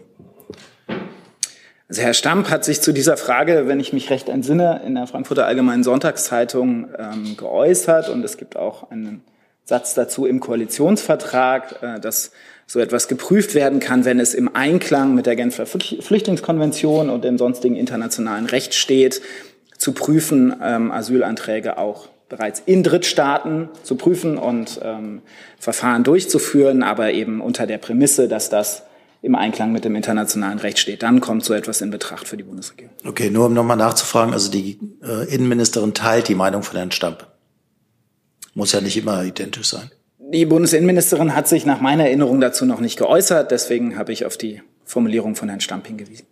Also 1.88 2.02
Herr 2.02 2.14
Stamp 2.14 2.50
hat 2.50 2.64
sich 2.64 2.80
zu 2.80 2.92
dieser 2.92 3.16
Frage, 3.16 3.68
wenn 3.68 3.78
ich 3.78 3.92
mich 3.92 4.10
recht 4.10 4.28
entsinne, 4.28 4.82
in 4.84 4.96
der 4.96 5.06
Frankfurter 5.06 5.46
Allgemeinen 5.46 5.84
Sonntagszeitung 5.84 6.88
ähm, 6.98 7.36
geäußert 7.36 8.08
und 8.08 8.24
es 8.24 8.36
gibt 8.36 8.56
auch 8.56 8.90
einen 8.90 9.22
Satz 9.64 9.94
dazu 9.94 10.26
im 10.26 10.40
Koalitionsvertrag, 10.40 11.82
äh, 11.82 12.00
dass 12.00 12.32
so 12.66 12.80
etwas 12.80 13.06
geprüft 13.06 13.54
werden 13.54 13.78
kann, 13.78 14.04
wenn 14.04 14.18
es 14.18 14.34
im 14.34 14.54
Einklang 14.56 15.14
mit 15.14 15.26
der 15.26 15.36
Genfer 15.36 15.66
Flüchtlingskonvention 15.66 17.08
und 17.10 17.22
dem 17.22 17.38
sonstigen 17.38 17.76
internationalen 17.76 18.46
Recht 18.46 18.74
steht 18.74 19.22
zu 19.78 19.92
prüfen, 19.92 20.54
ähm, 20.62 20.90
Asylanträge 20.90 21.78
auch 21.78 22.08
bereits 22.28 22.62
in 22.66 22.82
Drittstaaten 22.82 23.68
zu 23.82 23.96
prüfen 23.96 24.36
und 24.36 24.80
ähm, 24.82 25.22
Verfahren 25.58 26.04
durchzuführen, 26.04 26.82
aber 26.82 27.12
eben 27.12 27.40
unter 27.40 27.66
der 27.66 27.78
Prämisse, 27.78 28.28
dass 28.28 28.50
das 28.50 28.82
im 29.22 29.34
Einklang 29.34 29.72
mit 29.72 29.84
dem 29.84 29.94
internationalen 29.94 30.58
Recht 30.58 30.78
steht. 30.78 31.02
Dann 31.02 31.20
kommt 31.20 31.44
so 31.44 31.54
etwas 31.54 31.80
in 31.80 31.90
Betracht 31.90 32.28
für 32.28 32.36
die 32.36 32.44
Bundesregierung. 32.44 32.92
Okay, 33.04 33.30
nur 33.30 33.46
um 33.46 33.54
nochmal 33.54 33.76
nachzufragen, 33.76 34.32
also 34.32 34.50
die 34.50 34.78
äh, 35.02 35.32
Innenministerin 35.32 35.94
teilt 35.94 36.28
die 36.28 36.34
Meinung 36.34 36.62
von 36.62 36.76
Herrn 36.76 36.92
Stamp. 36.92 37.26
Muss 38.54 38.72
ja 38.72 38.80
nicht 38.80 38.96
immer 38.96 39.24
identisch 39.24 39.68
sein. 39.68 39.90
Die 40.18 40.46
Bundesinnenministerin 40.46 41.34
hat 41.34 41.46
sich 41.46 41.66
nach 41.66 41.80
meiner 41.80 42.04
Erinnerung 42.04 42.40
dazu 42.40 42.66
noch 42.66 42.80
nicht 42.80 42.98
geäußert, 42.98 43.50
deswegen 43.50 43.96
habe 43.96 44.12
ich 44.12 44.26
auf 44.26 44.36
die 44.36 44.62
Formulierung 44.84 45.36
von 45.36 45.48
Herrn 45.48 45.60
Stamp 45.60 45.86
hingewiesen. 45.86 46.26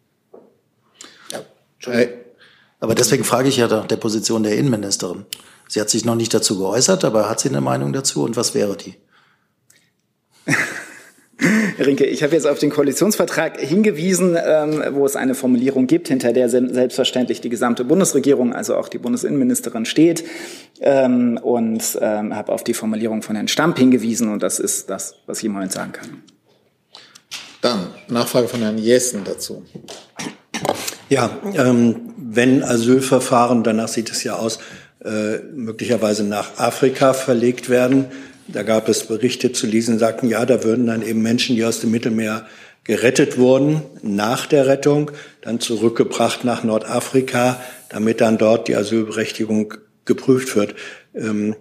Ja, 1.30 1.40
aber 2.80 2.94
deswegen 2.94 3.24
frage 3.24 3.48
ich 3.48 3.56
ja 3.56 3.68
nach 3.68 3.86
der 3.86 3.96
Position 3.96 4.42
der 4.42 4.56
Innenministerin. 4.56 5.26
Sie 5.68 5.80
hat 5.80 5.90
sich 5.90 6.04
noch 6.04 6.16
nicht 6.16 6.34
dazu 6.34 6.58
geäußert, 6.58 7.04
aber 7.04 7.28
hat 7.28 7.40
sie 7.40 7.48
eine 7.48 7.60
Meinung 7.60 7.92
dazu 7.92 8.22
und 8.24 8.36
was 8.36 8.54
wäre 8.54 8.76
die? 8.76 8.94
Herr 11.76 11.86
Rinke, 11.86 12.04
ich 12.04 12.22
habe 12.22 12.34
jetzt 12.34 12.46
auf 12.46 12.58
den 12.58 12.70
Koalitionsvertrag 12.70 13.58
hingewiesen, 13.58 14.36
ähm, 14.42 14.82
wo 14.92 15.06
es 15.06 15.16
eine 15.16 15.34
Formulierung 15.34 15.86
gibt, 15.86 16.08
hinter 16.08 16.32
der 16.32 16.48
selbstverständlich 16.48 17.40
die 17.40 17.48
gesamte 17.48 17.84
Bundesregierung, 17.84 18.52
also 18.52 18.76
auch 18.76 18.88
die 18.88 18.98
Bundesinnenministerin 18.98 19.84
steht, 19.84 20.24
ähm, 20.80 21.38
und 21.42 21.98
ähm, 22.00 22.36
habe 22.36 22.52
auf 22.52 22.62
die 22.62 22.74
Formulierung 22.74 23.22
von 23.22 23.36
Herrn 23.36 23.48
Stamp 23.48 23.78
hingewiesen, 23.78 24.30
und 24.30 24.42
das 24.42 24.58
ist 24.58 24.90
das, 24.90 25.14
was 25.26 25.38
ich 25.38 25.46
im 25.46 25.52
Moment 25.52 25.72
sagen 25.72 25.92
kann. 25.92 26.22
Dann 27.62 27.88
Nachfrage 28.08 28.46
von 28.46 28.60
Herrn 28.60 28.78
Jessen 28.78 29.24
dazu. 29.24 29.64
Ja, 31.08 31.38
ähm, 31.54 31.96
wenn 32.16 32.62
Asylverfahren, 32.62 33.62
danach 33.62 33.88
sieht 33.88 34.10
es 34.10 34.24
ja 34.24 34.36
aus, 34.36 34.58
äh, 35.04 35.38
möglicherweise 35.54 36.24
nach 36.24 36.58
Afrika 36.58 37.12
verlegt 37.12 37.68
werden. 37.68 38.06
Da 38.48 38.62
gab 38.62 38.88
es 38.88 39.04
Berichte 39.04 39.52
zu 39.52 39.66
lesen, 39.66 39.98
sagten, 39.98 40.28
ja, 40.28 40.44
da 40.46 40.64
würden 40.64 40.86
dann 40.86 41.02
eben 41.02 41.22
Menschen, 41.22 41.56
die 41.56 41.64
aus 41.64 41.80
dem 41.80 41.90
Mittelmeer 41.90 42.46
gerettet 42.84 43.38
wurden, 43.38 43.82
nach 44.02 44.46
der 44.46 44.66
Rettung, 44.66 45.10
dann 45.40 45.60
zurückgebracht 45.60 46.44
nach 46.44 46.64
Nordafrika, 46.64 47.60
damit 47.88 48.20
dann 48.20 48.38
dort 48.38 48.68
die 48.68 48.76
Asylberechtigung 48.76 49.74
geprüft 50.04 50.54
wird. 50.56 50.74
Ähm, 51.14 51.56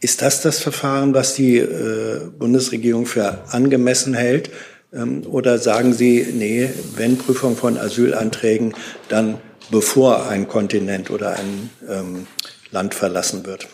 ist 0.00 0.22
das 0.22 0.42
das 0.42 0.58
Verfahren, 0.58 1.14
was 1.14 1.34
die 1.34 1.58
äh, 1.58 2.20
Bundesregierung 2.38 3.06
für 3.06 3.38
angemessen 3.50 4.14
hält? 4.14 4.50
Ähm, 4.94 5.22
oder 5.28 5.58
sagen 5.58 5.92
Sie, 5.92 6.26
nee, 6.32 6.70
wenn 6.96 7.18
Prüfung 7.18 7.56
von 7.56 7.78
Asylanträgen, 7.78 8.74
dann 9.08 9.38
bevor 9.70 10.28
ein 10.28 10.48
Kontinent 10.48 11.10
oder 11.10 11.36
ein 11.36 11.70
ähm, 11.88 12.26
Land 12.70 12.94
verlassen 12.94 13.46
wird? 13.46 13.66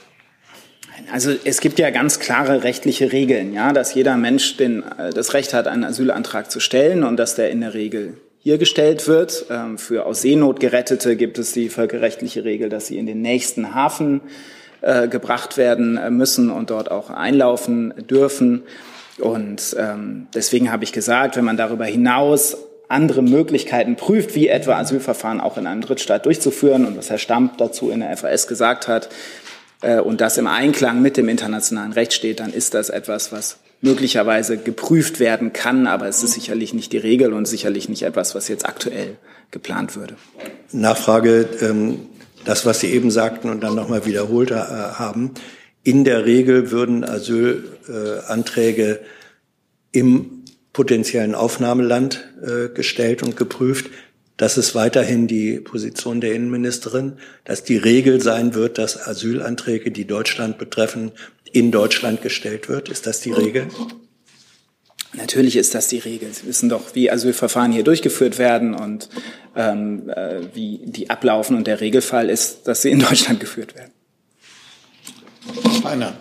Also 1.13 1.33
es 1.45 1.61
gibt 1.61 1.79
ja 1.79 1.91
ganz 1.91 2.21
klare 2.21 2.63
rechtliche 2.63 3.13
Regeln, 3.13 3.53
ja, 3.53 3.73
dass 3.73 3.95
jeder 3.95 4.17
Mensch 4.17 4.57
den, 4.57 4.83
äh, 4.83 5.11
das 5.11 5.35
Recht 5.35 5.55
hat, 5.55 5.67
einen 5.67 5.85
Asylantrag 5.85 6.51
zu 6.51 6.61
stellen 6.61 7.05
und 7.05 7.17
dass 7.17 7.35
der 7.35 7.51
in 7.51 7.61
der 7.61 7.75
Regel 7.75 8.15
hier 8.39 8.59
gestellt 8.59 9.07
wird. 9.09 9.47
Ähm, 9.51 9.79
für 9.79 10.07
aus 10.07 10.23
Seenot 10.23 10.61
Gerettete 10.61 11.17
gibt 11.17 11.39
es 11.39 11.53
die 11.53 11.69
völkerrechtliche 11.69 12.45
Regel, 12.45 12.69
dass 12.69 12.87
sie 12.87 12.99
in 12.99 13.07
den 13.07 13.23
nächsten 13.23 13.75
Hafen 13.75 14.21
äh, 14.83 15.09
gebracht 15.09 15.57
werden 15.57 15.97
äh, 15.97 16.11
müssen 16.11 16.51
und 16.51 16.71
dort 16.71 16.91
auch 16.91 17.11
einlaufen 17.11 17.93
dürfen. 18.09 18.63
Und 19.21 19.77
ähm, 19.79 20.27
deswegen 20.35 20.73
habe 20.73 20.85
ich 20.85 20.93
gesagt, 20.93 21.37
wenn 21.37 21.45
man 21.45 21.57
darüber 21.57 21.85
hinaus 21.85 22.57
andere 22.89 23.23
Möglichkeiten 23.23 23.97
prüft, 23.97 24.35
wie 24.35 24.49
etwa 24.49 24.77
Asylverfahren 24.77 25.41
auch 25.41 25.57
in 25.57 25.67
einem 25.67 25.81
Drittstaat 25.81 26.27
durchzuführen 26.27 26.85
und 26.85 26.97
was 26.97 27.09
Herr 27.09 27.19
Stamp 27.19 27.59
dazu 27.59 27.91
in 27.91 28.01
der 28.01 28.17
FAS 28.17 28.49
gesagt 28.49 28.89
hat, 28.89 29.09
äh, 29.83 30.01
und 30.01 30.21
das 30.21 30.39
im 30.39 30.47
Einklang 30.47 31.01
mit 31.01 31.17
dem 31.17 31.29
internationalen 31.29 31.93
Recht 31.93 32.13
steht, 32.13 32.41
dann 32.41 32.53
ist 32.53 32.75
das 32.75 32.91
etwas, 32.91 33.33
was 33.33 33.59
möglicherweise 33.81 34.59
geprüft 34.59 35.21
werden 35.21 35.53
kann, 35.53 35.87
aber 35.87 36.07
es 36.07 36.23
ist 36.23 36.33
sicherlich 36.33 36.75
nicht 36.75 36.93
die 36.93 36.99
Regel 36.99 37.33
und 37.33 37.47
sicherlich 37.47 37.89
nicht 37.89 38.03
etwas, 38.03 38.35
was 38.35 38.49
jetzt 38.49 38.67
aktuell 38.67 39.17
geplant 39.51 39.97
würde. 39.97 40.17
Nachfrage, 40.73 41.49
ähm, 41.63 42.01
das, 42.45 42.67
was 42.67 42.81
Sie 42.81 42.89
eben 42.89 43.11
sagten 43.11 43.51
und 43.51 43.63
dann 43.63 43.75
nochmal 43.75 44.05
wiederholt 44.07 44.51
äh, 44.51 44.55
haben. 44.55 45.33
In 45.83 46.05
der 46.05 46.27
Regel 46.27 46.71
würden 46.71 47.05
Asylanträge 47.05 49.01
im 49.93 50.45
potenziellen 50.73 51.35
Aufnahmeland 51.35 52.25
äh, 52.43 52.69
gestellt 52.69 53.23
und 53.23 53.37
geprüft. 53.37 53.91
Das 54.37 54.57
ist 54.57 54.75
weiterhin 54.75 55.27
die 55.27 55.61
Position 55.61 56.21
der 56.21 56.33
Innenministerin, 56.33 57.15
dass 57.45 57.65
die 57.65 57.77
Regel 57.77 58.21
sein 58.23 58.55
wird, 58.55 58.79
dass 58.79 59.07
Asylanträge, 59.07 59.91
die 59.91 60.07
Deutschland 60.07 60.59
betreffen, 60.59 61.13
in 61.53 61.73
Deutschland 61.73 62.23
gestellt 62.23 62.69
wird. 62.69 62.89
Ist 62.89 63.07
das 63.07 63.21
die 63.21 63.33
Regel? 63.33 63.67
Natürlich 65.13 65.57
ist 65.57 65.75
das 65.75 65.89
die 65.89 65.99
Regel. 65.99 66.33
Sie 66.33 66.47
wissen 66.47 66.69
doch, 66.69 66.95
wie 66.95 67.11
Asylverfahren 67.11 67.73
hier 67.73 67.83
durchgeführt 67.83 68.39
werden 68.39 68.75
und 68.75 69.09
ähm, 69.57 70.09
äh, 70.09 70.43
wie 70.55 70.81
die 70.85 71.11
ablaufen. 71.11 71.57
Und 71.57 71.67
der 71.67 71.81
Regelfall 71.81 72.31
ist, 72.31 72.69
dass 72.69 72.83
sie 72.83 72.91
in 72.91 73.01
Deutschland 73.01 73.41
geführt 73.41 73.75
werden. 73.75 73.91
Einer. 75.85 76.15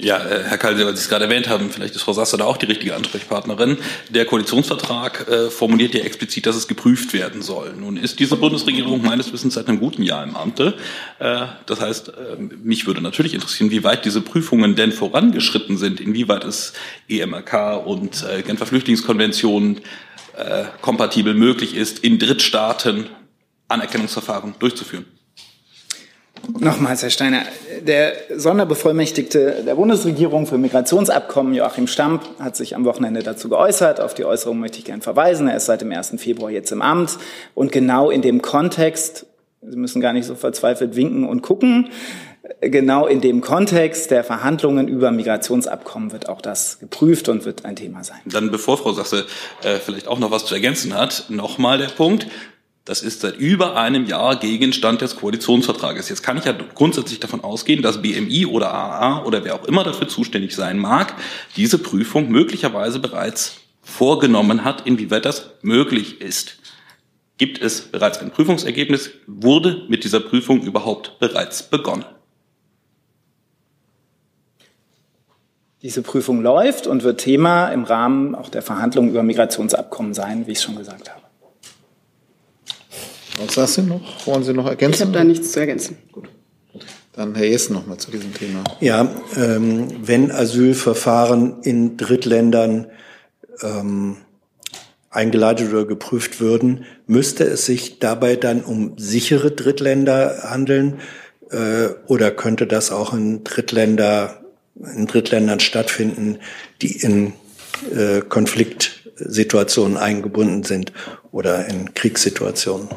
Ja, 0.00 0.18
äh, 0.18 0.44
Herr 0.44 0.58
Kalse, 0.58 0.86
weil 0.86 0.94
Sie 0.94 1.02
es 1.02 1.08
gerade 1.08 1.24
erwähnt 1.24 1.48
haben, 1.48 1.70
vielleicht 1.70 1.96
ist 1.96 2.02
Frau 2.02 2.12
Sasser 2.12 2.36
da 2.36 2.44
auch 2.44 2.56
die 2.56 2.66
richtige 2.66 2.94
Ansprechpartnerin. 2.94 3.78
Der 4.10 4.26
Koalitionsvertrag 4.26 5.28
äh, 5.28 5.50
formuliert 5.50 5.92
ja 5.92 6.02
explizit, 6.02 6.46
dass 6.46 6.54
es 6.54 6.68
geprüft 6.68 7.12
werden 7.12 7.42
soll. 7.42 7.74
Nun 7.74 7.96
ist 7.96 8.20
diese 8.20 8.36
Bundesregierung 8.36 9.02
meines 9.02 9.32
Wissens 9.32 9.54
seit 9.54 9.66
einem 9.66 9.80
guten 9.80 10.04
Jahr 10.04 10.22
im 10.22 10.36
Amte. 10.36 10.74
Äh, 11.18 11.46
das 11.66 11.80
heißt, 11.80 12.10
äh, 12.10 12.12
mich 12.62 12.86
würde 12.86 13.00
natürlich 13.00 13.34
interessieren, 13.34 13.72
wie 13.72 13.82
weit 13.82 14.04
diese 14.04 14.20
Prüfungen 14.20 14.76
denn 14.76 14.92
vorangeschritten 14.92 15.76
sind, 15.76 16.00
inwieweit 16.00 16.44
es 16.44 16.74
EMRK 17.08 17.84
und 17.84 18.22
äh, 18.22 18.42
Genfer 18.42 18.66
Flüchtlingskonvention 18.66 19.80
äh, 20.36 20.66
kompatibel 20.80 21.34
möglich 21.34 21.74
ist, 21.74 21.98
in 21.98 22.20
Drittstaaten 22.20 23.06
Anerkennungsverfahren 23.66 24.54
durchzuführen. 24.60 25.17
Nochmals, 26.58 27.02
Herr 27.02 27.10
Steiner, 27.10 27.42
der 27.82 28.12
Sonderbevollmächtigte 28.34 29.62
der 29.66 29.74
Bundesregierung 29.74 30.46
für 30.46 30.58
Migrationsabkommen, 30.58 31.54
Joachim 31.54 31.86
Stamp, 31.86 32.22
hat 32.38 32.56
sich 32.56 32.74
am 32.74 32.84
Wochenende 32.84 33.22
dazu 33.22 33.48
geäußert. 33.48 34.00
Auf 34.00 34.14
die 34.14 34.24
Äußerung 34.24 34.58
möchte 34.58 34.78
ich 34.78 34.84
gern 34.84 35.02
verweisen. 35.02 35.48
Er 35.48 35.56
ist 35.56 35.66
seit 35.66 35.80
dem 35.80 35.92
1. 35.92 36.14
Februar 36.18 36.50
jetzt 36.50 36.72
im 36.72 36.82
Amt. 36.82 37.18
Und 37.54 37.72
genau 37.72 38.10
in 38.10 38.22
dem 38.22 38.42
Kontext, 38.42 39.26
Sie 39.60 39.76
müssen 39.76 40.00
gar 40.00 40.12
nicht 40.12 40.26
so 40.26 40.34
verzweifelt 40.34 40.94
winken 40.94 41.28
und 41.28 41.42
gucken, 41.42 41.90
genau 42.60 43.06
in 43.06 43.20
dem 43.20 43.40
Kontext 43.40 44.10
der 44.10 44.24
Verhandlungen 44.24 44.88
über 44.88 45.10
Migrationsabkommen 45.10 46.12
wird 46.12 46.28
auch 46.28 46.40
das 46.40 46.78
geprüft 46.78 47.28
und 47.28 47.44
wird 47.44 47.64
ein 47.64 47.76
Thema 47.76 48.04
sein. 48.04 48.18
Dann, 48.26 48.50
bevor 48.50 48.78
Frau 48.78 48.92
Sasse 48.92 49.26
äh, 49.62 49.76
vielleicht 49.76 50.08
auch 50.08 50.18
noch 50.18 50.30
was 50.30 50.46
zu 50.46 50.54
ergänzen 50.54 50.94
hat, 50.94 51.26
nochmal 51.28 51.78
der 51.78 51.88
Punkt. 51.88 52.26
Das 52.88 53.02
ist 53.02 53.20
seit 53.20 53.36
über 53.36 53.76
einem 53.76 54.06
Jahr 54.06 54.36
Gegenstand 54.36 55.02
des 55.02 55.16
Koalitionsvertrages. 55.16 56.08
Jetzt 56.08 56.22
kann 56.22 56.38
ich 56.38 56.46
ja 56.46 56.54
grundsätzlich 56.74 57.20
davon 57.20 57.44
ausgehen, 57.44 57.82
dass 57.82 58.00
BMI 58.00 58.46
oder 58.46 58.72
AA 58.72 59.24
oder 59.26 59.44
wer 59.44 59.56
auch 59.56 59.64
immer 59.64 59.84
dafür 59.84 60.08
zuständig 60.08 60.56
sein 60.56 60.78
mag, 60.78 61.14
diese 61.54 61.76
Prüfung 61.76 62.30
möglicherweise 62.30 62.98
bereits 62.98 63.58
vorgenommen 63.82 64.64
hat, 64.64 64.86
inwieweit 64.86 65.26
das 65.26 65.50
möglich 65.60 66.22
ist. 66.22 66.56
Gibt 67.36 67.60
es 67.60 67.82
bereits 67.82 68.20
ein 68.20 68.30
Prüfungsergebnis? 68.30 69.10
Wurde 69.26 69.84
mit 69.90 70.04
dieser 70.04 70.20
Prüfung 70.20 70.62
überhaupt 70.62 71.18
bereits 71.18 71.64
begonnen? 71.64 72.06
Diese 75.82 76.00
Prüfung 76.00 76.40
läuft 76.40 76.86
und 76.86 77.02
wird 77.02 77.20
Thema 77.20 77.68
im 77.68 77.84
Rahmen 77.84 78.34
auch 78.34 78.48
der 78.48 78.62
Verhandlungen 78.62 79.10
über 79.10 79.22
Migrationsabkommen 79.22 80.14
sein, 80.14 80.46
wie 80.46 80.52
ich 80.52 80.58
es 80.58 80.64
schon 80.64 80.76
gesagt 80.76 81.10
habe. 81.10 81.27
Was 83.38 83.54
sagst 83.54 83.78
du 83.78 83.82
noch? 83.82 84.26
Wollen 84.26 84.42
Sie 84.42 84.52
noch 84.52 84.66
ergänzen? 84.66 84.94
Ich 84.94 85.00
habe 85.02 85.12
da 85.12 85.24
nichts 85.24 85.52
zu 85.52 85.60
ergänzen. 85.60 85.96
Gut. 86.12 86.28
Dann 87.12 87.34
Herr 87.34 87.46
Jessen 87.46 87.74
noch 87.74 87.86
mal 87.86 87.98
zu 87.98 88.10
diesem 88.10 88.32
Thema. 88.32 88.62
Ja, 88.80 89.10
ähm, 89.36 89.88
wenn 90.02 90.30
Asylverfahren 90.30 91.62
in 91.62 91.96
Drittländern 91.96 92.86
ähm, 93.62 94.18
eingeleitet 95.10 95.70
oder 95.70 95.84
geprüft 95.84 96.40
würden, 96.40 96.84
müsste 97.06 97.44
es 97.44 97.66
sich 97.66 97.98
dabei 97.98 98.36
dann 98.36 98.62
um 98.62 98.98
sichere 98.98 99.50
Drittländer 99.50 100.44
handeln 100.44 101.00
äh, 101.50 101.88
oder 102.06 102.30
könnte 102.30 102.66
das 102.66 102.92
auch 102.92 103.12
in 103.14 103.42
Drittländer 103.42 104.44
in 104.94 105.06
Drittländern 105.06 105.60
stattfinden, 105.60 106.38
die 106.82 107.02
in 107.02 107.32
äh, 107.94 108.20
Konfliktsituationen 108.20 109.96
eingebunden 109.96 110.62
sind 110.62 110.92
oder 111.32 111.66
in 111.66 111.94
Kriegssituationen? 111.94 112.88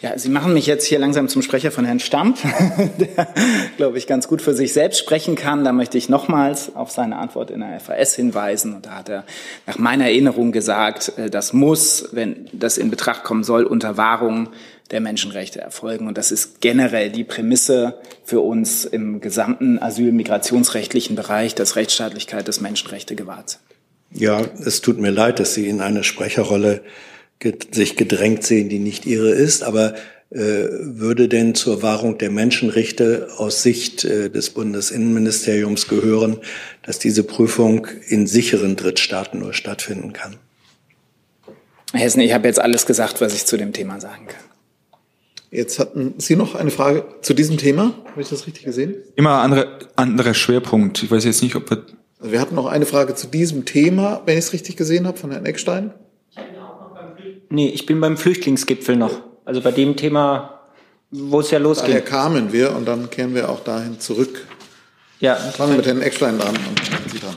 Ja, 0.00 0.18
Sie 0.18 0.28
machen 0.28 0.54
mich 0.54 0.66
jetzt 0.66 0.84
hier 0.84 0.98
langsam 0.98 1.28
zum 1.28 1.42
Sprecher 1.42 1.70
von 1.70 1.84
Herrn 1.84 2.00
Stamp, 2.00 2.38
der, 2.98 3.28
glaube 3.76 3.98
ich, 3.98 4.06
ganz 4.06 4.28
gut 4.28 4.42
für 4.42 4.54
sich 4.54 4.72
selbst 4.72 4.98
sprechen 4.98 5.34
kann. 5.34 5.64
Da 5.64 5.72
möchte 5.72 5.98
ich 5.98 6.08
nochmals 6.08 6.74
auf 6.74 6.90
seine 6.90 7.16
Antwort 7.16 7.50
in 7.50 7.60
der 7.60 7.80
FAS 7.80 8.14
hinweisen. 8.14 8.74
Und 8.74 8.86
da 8.86 8.96
hat 8.96 9.08
er 9.08 9.24
nach 9.66 9.78
meiner 9.78 10.04
Erinnerung 10.04 10.52
gesagt, 10.52 11.12
äh, 11.16 11.30
das 11.30 11.52
muss, 11.52 12.08
wenn 12.12 12.48
das 12.52 12.78
in 12.78 12.90
Betracht 12.90 13.24
kommen 13.24 13.44
soll, 13.44 13.64
unter 13.64 13.96
Wahrung 13.96 14.50
der 14.90 15.00
Menschenrechte 15.00 15.60
erfolgen. 15.60 16.06
Und 16.06 16.16
das 16.16 16.32
ist 16.32 16.60
generell 16.60 17.10
die 17.10 17.24
Prämisse 17.24 17.98
für 18.24 18.40
uns 18.40 18.84
im 18.84 19.20
gesamten 19.20 19.78
asyl-migrationsrechtlichen 19.78 21.16
Bereich, 21.16 21.54
dass 21.54 21.76
Rechtsstaatlichkeit, 21.76 22.48
des 22.48 22.60
Menschenrechte 22.60 23.14
gewahrt 23.14 23.50
sind. 23.50 23.60
Ja, 24.10 24.40
es 24.64 24.80
tut 24.80 24.98
mir 24.98 25.10
leid, 25.10 25.38
dass 25.38 25.54
Sie 25.54 25.68
in 25.68 25.80
eine 25.80 26.02
Sprecherrolle 26.02 26.82
sich 27.72 27.96
gedrängt 27.96 28.44
sehen, 28.44 28.68
die 28.68 28.78
nicht 28.78 29.06
ihre 29.06 29.30
ist. 29.30 29.62
Aber 29.62 29.94
äh, 30.30 30.68
würde 30.70 31.26
denn 31.28 31.54
zur 31.54 31.82
Wahrung 31.82 32.18
der 32.18 32.30
Menschenrechte 32.30 33.28
aus 33.38 33.62
Sicht 33.62 34.04
äh, 34.04 34.28
des 34.28 34.50
Bundesinnenministeriums 34.50 35.88
gehören, 35.88 36.38
dass 36.82 36.98
diese 36.98 37.22
Prüfung 37.22 37.86
in 38.08 38.26
sicheren 38.26 38.76
Drittstaaten 38.76 39.40
nur 39.40 39.54
stattfinden 39.54 40.12
kann? 40.12 40.36
Herr 41.92 42.00
Hessen, 42.00 42.20
ich 42.20 42.34
habe 42.34 42.46
jetzt 42.46 42.60
alles 42.60 42.84
gesagt, 42.84 43.22
was 43.22 43.34
ich 43.34 43.46
zu 43.46 43.56
dem 43.56 43.72
Thema 43.72 44.00
sagen 44.00 44.26
kann. 44.26 44.44
Jetzt 45.50 45.78
hatten 45.78 46.12
Sie 46.18 46.36
noch 46.36 46.54
eine 46.54 46.70
Frage 46.70 47.06
zu 47.22 47.32
diesem 47.32 47.56
Thema. 47.56 47.94
Habe 48.10 48.20
ich 48.20 48.28
das 48.28 48.46
richtig 48.46 48.64
gesehen? 48.64 48.96
Immer 49.16 49.40
andere, 49.40 49.78
anderer 49.96 50.34
Schwerpunkt. 50.34 51.02
Ich 51.02 51.10
weiß 51.10 51.24
jetzt 51.24 51.42
nicht, 51.42 51.54
ob 51.56 51.70
wir. 51.70 51.86
Also 52.18 52.32
wir 52.32 52.40
hatten 52.40 52.54
noch 52.54 52.66
eine 52.66 52.84
Frage 52.84 53.14
zu 53.14 53.28
diesem 53.28 53.64
Thema, 53.64 54.20
wenn 54.26 54.36
ich 54.36 54.44
es 54.44 54.52
richtig 54.52 54.76
gesehen 54.76 55.06
habe, 55.06 55.16
von 55.16 55.30
Herrn 55.30 55.46
Eckstein. 55.46 55.92
Nee, 57.50 57.68
ich 57.68 57.86
bin 57.86 58.00
beim 58.00 58.16
Flüchtlingsgipfel 58.16 58.96
noch. 58.96 59.20
Also 59.44 59.60
bei 59.60 59.72
dem 59.72 59.96
Thema, 59.96 60.60
wo 61.10 61.40
es 61.40 61.50
ja 61.50 61.58
losgeht. 61.58 61.88
Daher 61.88 62.00
kamen 62.02 62.52
wir 62.52 62.74
und 62.76 62.86
dann 62.86 63.08
kehren 63.10 63.34
wir 63.34 63.48
auch 63.48 63.60
dahin 63.60 63.98
zurück. 64.00 64.46
Ja. 65.20 65.34
Fangen 65.36 65.72
wir 65.72 65.76
mit 65.78 65.86
Herrn 65.86 66.02
Eckstein 66.02 66.40
an 66.40 66.48
und 66.48 67.10
Sie 67.10 67.18
dran. 67.18 67.36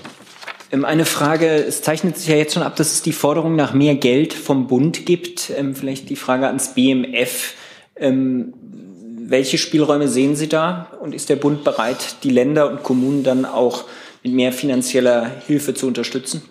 Ähm, 0.71 0.85
eine 0.85 1.05
Frage, 1.05 1.47
es 1.47 1.81
zeichnet 1.81 2.17
sich 2.17 2.27
ja 2.27 2.35
jetzt 2.35 2.53
schon 2.53 2.63
ab, 2.63 2.75
dass 2.75 2.91
es 2.91 3.01
die 3.01 3.13
Forderung 3.13 3.55
nach 3.55 3.73
mehr 3.73 3.95
Geld 3.95 4.33
vom 4.33 4.67
Bund 4.67 5.05
gibt. 5.05 5.51
Ähm, 5.55 5.75
vielleicht 5.75 6.09
die 6.09 6.15
Frage 6.15 6.47
ans 6.47 6.73
BMF. 6.73 7.53
Ähm, 7.95 8.53
welche 9.31 9.57
Spielräume 9.57 10.07
sehen 10.07 10.35
Sie 10.35 10.49
da? 10.49 10.91
Und 10.99 11.15
ist 11.15 11.29
der 11.29 11.37
Bund 11.37 11.63
bereit, 11.63 12.17
die 12.23 12.29
Länder 12.29 12.69
und 12.69 12.83
Kommunen 12.83 13.23
dann 13.23 13.45
auch 13.45 13.85
mit 14.23 14.33
mehr 14.33 14.51
finanzieller 14.51 15.29
Hilfe 15.47 15.73
zu 15.73 15.87
unterstützen? 15.87 16.41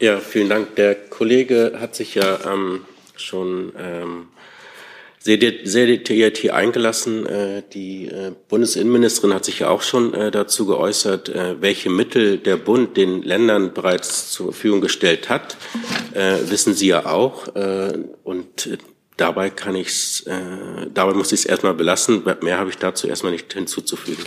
Ja, 0.00 0.18
vielen 0.18 0.48
Dank. 0.48 0.74
Der 0.76 0.94
Kollege 0.94 1.76
hat 1.80 1.94
sich 1.94 2.16
ja 2.16 2.38
ähm, 2.52 2.84
schon 3.16 3.72
ähm, 3.78 4.28
sehr, 5.20 5.38
sehr 5.64 5.86
detailliert 5.86 6.36
hier 6.36 6.54
eingelassen. 6.54 7.26
Äh, 7.26 7.62
die 7.72 8.08
äh, 8.08 8.32
Bundesinnenministerin 8.48 9.32
hat 9.32 9.44
sich 9.44 9.60
ja 9.60 9.68
auch 9.68 9.82
schon 9.82 10.12
äh, 10.12 10.30
dazu 10.30 10.66
geäußert, 10.66 11.28
äh, 11.28 11.60
welche 11.62 11.90
Mittel 11.90 12.38
der 12.38 12.56
Bund 12.56 12.96
den 12.96 13.22
Ländern 13.22 13.72
bereits 13.72 14.30
zur 14.32 14.52
Verfügung 14.52 14.80
gestellt 14.80 15.30
hat. 15.30 15.56
Äh, 16.12 16.38
wissen 16.50 16.74
Sie 16.74 16.88
ja 16.88 17.06
auch. 17.06 17.54
Äh, 17.54 17.98
und 18.24 18.78
dabei 19.16 19.48
kann 19.48 19.76
ich's, 19.76 20.22
äh, 20.26 20.88
dabei 20.92 21.14
muss 21.14 21.32
ich 21.32 21.40
es 21.40 21.46
erstmal 21.46 21.74
belassen. 21.74 22.24
Mehr 22.42 22.58
habe 22.58 22.70
ich 22.70 22.78
dazu 22.78 23.06
erstmal 23.06 23.32
nicht 23.32 23.52
hinzuzufügen. 23.52 24.24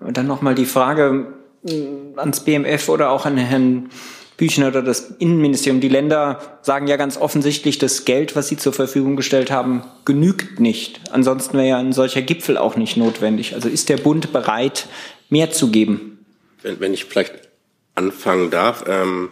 Und 0.00 0.16
dann 0.16 0.26
nochmal 0.26 0.54
die 0.54 0.66
Frage 0.66 1.34
äh, 1.68 1.86
ans 2.16 2.40
BMF 2.40 2.88
oder 2.88 3.10
auch 3.10 3.26
an 3.26 3.36
Herrn 3.36 3.90
Büchner 4.36 4.68
oder 4.68 4.82
das 4.82 5.14
Innenministerium. 5.18 5.80
Die 5.80 5.88
Länder 5.88 6.58
sagen 6.62 6.86
ja 6.86 6.96
ganz 6.96 7.16
offensichtlich, 7.16 7.78
das 7.78 8.04
Geld, 8.04 8.34
was 8.34 8.48
sie 8.48 8.56
zur 8.56 8.72
Verfügung 8.72 9.16
gestellt 9.16 9.50
haben, 9.50 9.84
genügt 10.04 10.60
nicht. 10.60 11.00
Ansonsten 11.10 11.56
wäre 11.56 11.68
ja 11.68 11.78
ein 11.78 11.92
solcher 11.92 12.22
Gipfel 12.22 12.58
auch 12.58 12.76
nicht 12.76 12.96
notwendig. 12.96 13.54
Also 13.54 13.68
ist 13.68 13.88
der 13.88 13.96
Bund 13.96 14.32
bereit, 14.32 14.86
mehr 15.28 15.50
zu 15.50 15.70
geben? 15.70 16.24
Wenn, 16.62 16.80
wenn 16.80 16.94
ich 16.94 17.04
vielleicht 17.04 17.34
anfangen 17.94 18.50
darf. 18.50 18.84
Ähm, 18.88 19.30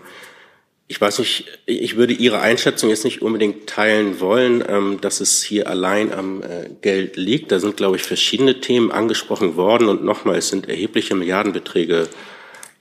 ich 0.89 1.01
weiß 1.01 1.21
nicht, 1.21 1.47
ich 1.65 1.97
würde 1.97 2.13
Ihre 2.13 2.41
Einschätzung 2.41 2.91
jetzt 2.91 3.05
nicht 3.05 3.23
unbedingt 3.23 3.67
teilen 3.67 4.21
wollen, 4.21 4.63
ähm, 4.69 4.99
dass 5.01 5.21
es 5.21 5.43
hier 5.43 5.69
allein 5.69 6.13
am 6.13 6.43
äh, 6.43 6.69
Geld 6.83 7.17
liegt. 7.17 7.51
Da 7.51 7.61
sind, 7.61 7.77
glaube 7.77 7.97
ich, 7.97 8.03
verschiedene 8.03 8.61
Themen 8.61 8.93
angesprochen 8.93 9.57
worden 9.57 9.89
und 9.89 10.05
nochmal, 10.05 10.37
es 10.37 10.49
sind 10.49 10.69
erhebliche 10.69 11.15
Milliardenbeträge 11.15 12.09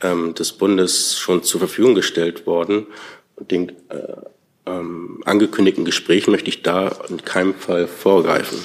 ähm, 0.02 0.34
des 0.34 0.54
Bundes 0.54 1.18
schon 1.18 1.44
zur 1.44 1.60
Verfügung 1.60 1.96
gestellt 1.96 2.46
worden. 2.46 2.88
Und 3.36 3.52
den 3.52 3.70
äh, 3.90 4.16
ähm, 4.66 5.22
angekündigten 5.26 5.86
Gesprächen 5.86 6.32
möchte 6.32 6.50
ich 6.50 6.62
da 6.62 6.90
in 7.10 7.24
keinem 7.24 7.54
Fall 7.54 7.88
vorgreifen. 7.88 8.60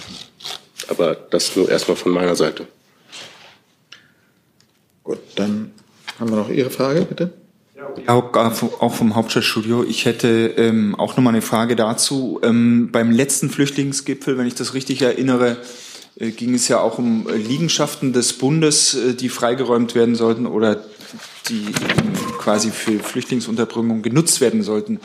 Aber 0.88 1.14
das 1.14 1.56
nur 1.56 1.68
erstmal 1.68 1.96
von 1.96 2.12
meiner 2.12 2.36
Seite. 2.36 2.66
Gut, 5.02 5.18
dann 5.36 5.72
haben 6.18 6.30
wir 6.30 6.36
noch 6.36 6.50
Ihre 6.50 6.70
Frage, 6.70 7.02
bitte. 7.02 7.32
Auch, 8.06 8.34
auch 8.34 8.94
vom 8.94 9.14
Hauptstadtstudio. 9.14 9.84
Ich 9.84 10.04
hätte 10.04 10.54
ähm, 10.56 10.94
auch 10.96 11.16
nochmal 11.16 11.34
eine 11.34 11.42
Frage 11.42 11.76
dazu. 11.76 12.40
Ähm, 12.42 12.90
beim 12.90 13.10
letzten 13.10 13.48
Flüchtlingsgipfel, 13.48 14.36
wenn 14.38 14.46
ich 14.46 14.54
das 14.54 14.74
richtig 14.74 15.02
erinnere, 15.02 15.56
äh, 16.18 16.30
ging 16.30 16.54
es 16.54 16.68
ja 16.68 16.80
auch 16.80 16.98
um 16.98 17.28
äh, 17.28 17.36
Liegenschaften 17.36 18.12
des 18.12 18.34
Bundes, 18.34 18.94
äh, 18.94 19.14
die 19.14 19.28
freigeräumt 19.28 19.94
werden 19.94 20.14
sollten 20.14 20.46
oder 20.46 20.84
die 21.48 21.72
quasi 22.38 22.70
für 22.70 22.98
Flüchtlingsunterbringung 22.98 24.02
genutzt 24.02 24.40
werden 24.40 24.62
sollten. 24.62 25.00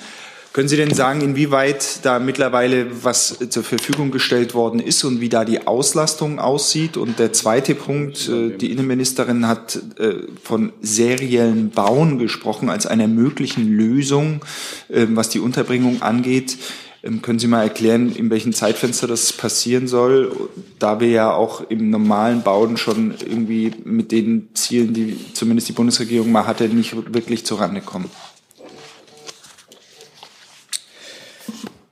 Können 0.54 0.68
Sie 0.68 0.76
denn 0.76 0.94
sagen, 0.94 1.22
inwieweit 1.22 2.04
da 2.04 2.20
mittlerweile 2.20 3.06
was 3.06 3.40
zur 3.50 3.64
Verfügung 3.64 4.12
gestellt 4.12 4.54
worden 4.54 4.82
ist 4.82 5.02
und 5.06 5.22
wie 5.22 5.30
da 5.30 5.46
die 5.46 5.66
Auslastung 5.66 6.40
aussieht? 6.40 6.98
Und 6.98 7.20
der 7.20 7.32
zweite 7.32 7.74
Punkt, 7.74 8.28
äh, 8.28 8.58
die 8.58 8.70
Innenministerin 8.70 9.48
hat 9.48 9.80
äh, 9.98 10.16
von 10.44 10.74
seriellen 10.82 11.70
Bauen 11.70 12.20
gesprochen 12.20 12.70
als 12.70 12.86
einer 12.86 13.08
möglichen 13.08 13.72
Lösung, 13.72 14.42
äh, 14.90 15.08
was 15.12 15.30
die 15.30 15.40
Unterbringung 15.40 16.02
angeht. 16.02 16.58
Ähm, 17.04 17.22
können 17.22 17.40
Sie 17.40 17.48
mal 17.48 17.64
erklären, 17.64 18.16
in 18.16 18.30
welchem 18.30 18.54
Zeitfenster 18.54 19.08
das 19.08 19.34
passieren 19.34 19.88
soll, 19.88 20.50
da 20.80 21.00
wir 21.00 21.10
ja 21.10 21.34
auch 21.34 21.70
im 21.70 21.90
normalen 21.90 22.44
Bauen 22.44 22.78
schon 22.78 23.16
irgendwie 23.20 23.74
mit 23.84 24.12
den 24.12 24.50
Zielen, 24.54 24.94
die 24.94 25.18
zumindest 25.34 25.70
die 25.70 25.74
Bundesregierung 25.74 26.32
mal 26.32 26.46
hatte, 26.46 26.70
nicht 26.70 27.14
wirklich 27.14 27.46
zurande 27.46 27.82
kommen? 27.82 28.10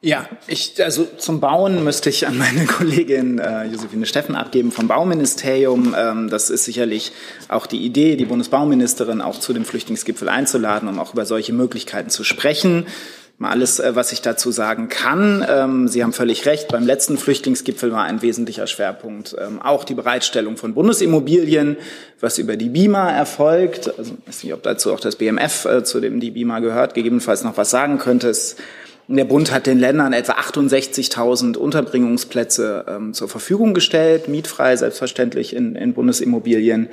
Ja, 0.02 0.30
ich, 0.48 0.82
also 0.82 1.06
zum 1.18 1.42
Bauen 1.42 1.84
müsste 1.84 2.10
ich 2.10 2.26
an 2.26 2.38
meine 2.38 2.66
Kollegin 2.66 3.38
äh, 3.38 3.66
Josephine 3.66 4.06
Steffen 4.06 4.34
abgeben 4.36 4.72
vom 4.72 4.88
Bauministerium. 4.88 5.94
Ähm, 5.98 6.30
das 6.30 6.50
ist 6.50 6.64
sicherlich 6.64 7.12
auch 7.50 7.66
die 7.66 7.84
Idee, 7.84 8.16
die 8.16 8.24
Bundesbauministerin 8.24 9.20
auch 9.20 9.42
zu 9.42 9.52
dem 9.52 9.66
Flüchtlingsgipfel 9.66 10.30
einzuladen, 10.30 10.88
um 10.88 11.00
auch 11.00 11.14
über 11.14 11.26
solche 11.26 11.52
Möglichkeiten 11.52 12.10
zu 12.10 12.24
sprechen. 12.24 12.86
Mal 13.42 13.52
alles, 13.52 13.80
äh, 13.80 13.96
was 13.96 14.12
ich 14.12 14.22
dazu 14.22 14.52
sagen 14.52 14.90
kann. 14.90 15.46
Ähm, 15.48 15.88
Sie 15.88 16.04
haben 16.04 16.12
völlig 16.12 16.46
recht. 16.46 16.68
Beim 16.68 16.86
letzten 16.86 17.18
Flüchtlingsgipfel 17.18 17.90
war 17.94 18.04
ein 18.04 18.22
wesentlicher 18.22 18.68
Schwerpunkt 18.68 19.34
ähm, 19.40 19.62
auch 19.62 19.86
die 19.86 19.94
Bereitstellung 19.94 20.58
von 20.58 20.74
Bundesimmobilien, 20.74 21.78
was 22.20 22.38
über 22.38 22.58
die 22.58 22.68
BIMA 22.68 23.10
erfolgt. 23.12 23.98
Also, 23.98 24.12
ich 24.22 24.28
weiß 24.28 24.44
nicht, 24.44 24.54
ob 24.54 24.64
dazu 24.64 24.94
auch 24.94 25.00
das 25.00 25.16
BMF, 25.16 25.64
äh, 25.64 25.84
zu 25.86 26.02
dem 26.02 26.20
die 26.20 26.32
BIMA 26.32 26.60
gehört, 26.60 26.96
gegebenenfalls 26.96 27.46
noch 27.46 27.56
was 27.56 27.70
sagen 27.70 27.98
könnte. 27.98 28.28
Es 28.28 28.58
der 29.18 29.26
Bund 29.26 29.52
hat 29.52 29.66
den 29.66 29.80
Ländern 29.80 30.14
etwa 30.14 30.34
68.000 30.34 31.58
Unterbringungsplätze 31.58 32.86
ähm, 32.88 33.14
zur 33.16 33.28
Verfügung 33.28 33.74
gestellt, 33.74 34.28
mietfrei 34.28 34.76
selbstverständlich 34.76 35.56
in, 35.56 35.76
in 35.76 35.94
Bundesimmobilien. 35.94 36.90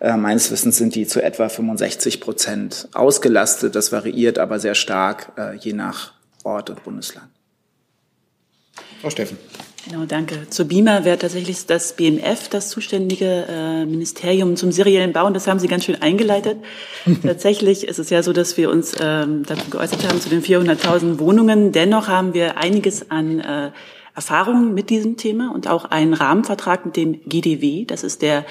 Äh, 0.00 0.16
meines 0.16 0.50
Wissens 0.50 0.78
sind 0.78 0.96
die 0.96 1.06
zu 1.06 1.22
etwa 1.22 1.48
65 1.48 2.20
Prozent 2.20 2.88
ausgelastet. 2.92 3.76
Das 3.76 3.92
variiert 3.92 4.40
aber 4.40 4.58
sehr 4.58 4.74
stark 4.74 5.32
äh, 5.38 5.56
je 5.56 5.72
nach 5.72 6.12
Ort 6.42 6.70
und 6.70 6.82
Bundesland. 6.82 7.28
Frau 9.00 9.10
Steffen. 9.10 9.38
Genau, 9.88 10.04
danke. 10.04 10.48
Zur 10.50 10.66
BIMA 10.66 11.04
wäre 11.04 11.16
tatsächlich 11.18 11.64
das 11.64 11.94
BMF 11.94 12.48
das 12.50 12.68
zuständige 12.68 13.46
äh, 13.48 13.86
Ministerium 13.86 14.56
zum 14.56 14.72
seriellen 14.72 15.14
Bauen. 15.14 15.32
Das 15.32 15.46
haben 15.46 15.58
Sie 15.58 15.68
ganz 15.68 15.86
schön 15.86 16.00
eingeleitet. 16.02 16.58
Tatsächlich 17.22 17.88
ist 17.88 17.98
es 17.98 18.10
ja 18.10 18.22
so, 18.22 18.34
dass 18.34 18.58
wir 18.58 18.70
uns 18.70 18.94
ähm, 19.00 19.44
dazu 19.46 19.70
geäußert 19.70 20.06
haben 20.06 20.20
zu 20.20 20.28
den 20.28 20.42
400.000 20.42 21.18
Wohnungen. 21.18 21.72
Dennoch 21.72 22.08
haben 22.08 22.34
wir 22.34 22.58
einiges 22.58 23.10
an 23.10 23.40
äh, 23.40 23.70
Erfahrungen 24.14 24.74
mit 24.74 24.90
diesem 24.90 25.16
Thema 25.16 25.50
und 25.54 25.66
auch 25.66 25.86
einen 25.86 26.12
Rahmenvertrag 26.12 26.84
mit 26.84 26.96
dem 26.96 27.22
GDW. 27.26 27.86
Das 27.86 28.04
ist 28.04 28.20
der 28.20 28.44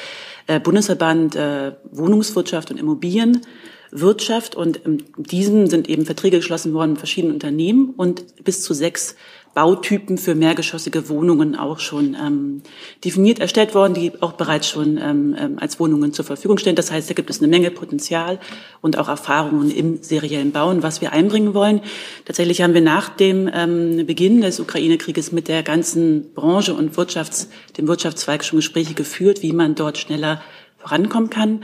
äh, 0.48 0.60
Bundesverband 0.60 1.36
äh, 1.36 1.74
Wohnungswirtschaft 1.92 2.72
und 2.72 2.80
Immobilienwirtschaft. 2.80 4.56
Und 4.56 4.78
in 4.78 5.04
diesem 5.16 5.68
sind 5.68 5.90
eben 5.90 6.08
Verträge 6.08 6.38
geschlossen 6.38 6.74
worden 6.74 6.92
mit 6.92 7.00
verschiedenen 7.00 7.36
Unternehmen 7.36 7.94
und 7.96 8.44
bis 8.44 8.64
zu 8.64 8.74
sechs 8.74 9.16
Bautypen 9.54 10.18
für 10.18 10.36
mehrgeschossige 10.36 11.10
Wohnungen 11.10 11.56
auch 11.56 11.80
schon 11.80 12.16
ähm, 12.16 12.62
definiert, 13.04 13.40
erstellt 13.40 13.74
worden, 13.74 13.94
die 13.94 14.12
auch 14.22 14.34
bereits 14.34 14.68
schon 14.68 14.98
ähm, 14.98 15.36
ähm, 15.38 15.58
als 15.60 15.80
Wohnungen 15.80 16.14
zur 16.14 16.26
Verfügung 16.26 16.58
stehen. 16.58 16.76
Das 16.76 16.92
heißt, 16.92 17.10
da 17.10 17.14
gibt 17.14 17.30
es 17.30 17.40
eine 17.40 17.48
Menge 17.48 17.72
Potenzial 17.72 18.40
und 18.82 18.98
auch 18.98 19.08
Erfahrungen 19.08 19.72
im 19.72 20.04
seriellen 20.04 20.52
Bauen, 20.52 20.84
was 20.84 21.02
wir 21.02 21.12
einbringen 21.12 21.54
wollen. 21.54 21.82
Tatsächlich 22.26 22.62
haben 22.62 22.74
wir 22.74 22.82
nach 22.82 23.10
dem 23.10 23.50
ähm, 23.54 24.06
Beginn 24.06 24.42
des 24.42 24.60
Ukraine-Krieges 24.60 25.32
mit 25.32 25.48
der 25.48 25.64
ganzen 25.64 26.34
Branche 26.34 26.74
und 26.74 26.96
Wirtschafts-, 26.96 27.48
dem 27.78 27.88
Wirtschaftszweig 27.88 28.44
schon 28.44 28.60
Gespräche 28.60 28.94
geführt, 28.94 29.42
wie 29.42 29.54
man 29.54 29.76
dort 29.76 29.98
schneller 29.98 30.42
vorankommen 30.78 31.30
kann. 31.30 31.62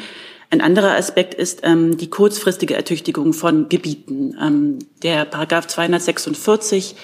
Ein 0.50 0.62
anderer 0.62 0.96
Aspekt 0.96 1.34
ist 1.34 1.62
ähm, 1.64 1.98
die 1.98 2.10
kurzfristige 2.10 2.76
Ertüchtigung 2.76 3.34
von 3.34 3.68
Gebieten. 3.70 4.38
Ähm, 4.42 4.80
der 5.04 5.26
Paragraph 5.26 5.68
246 5.68 6.96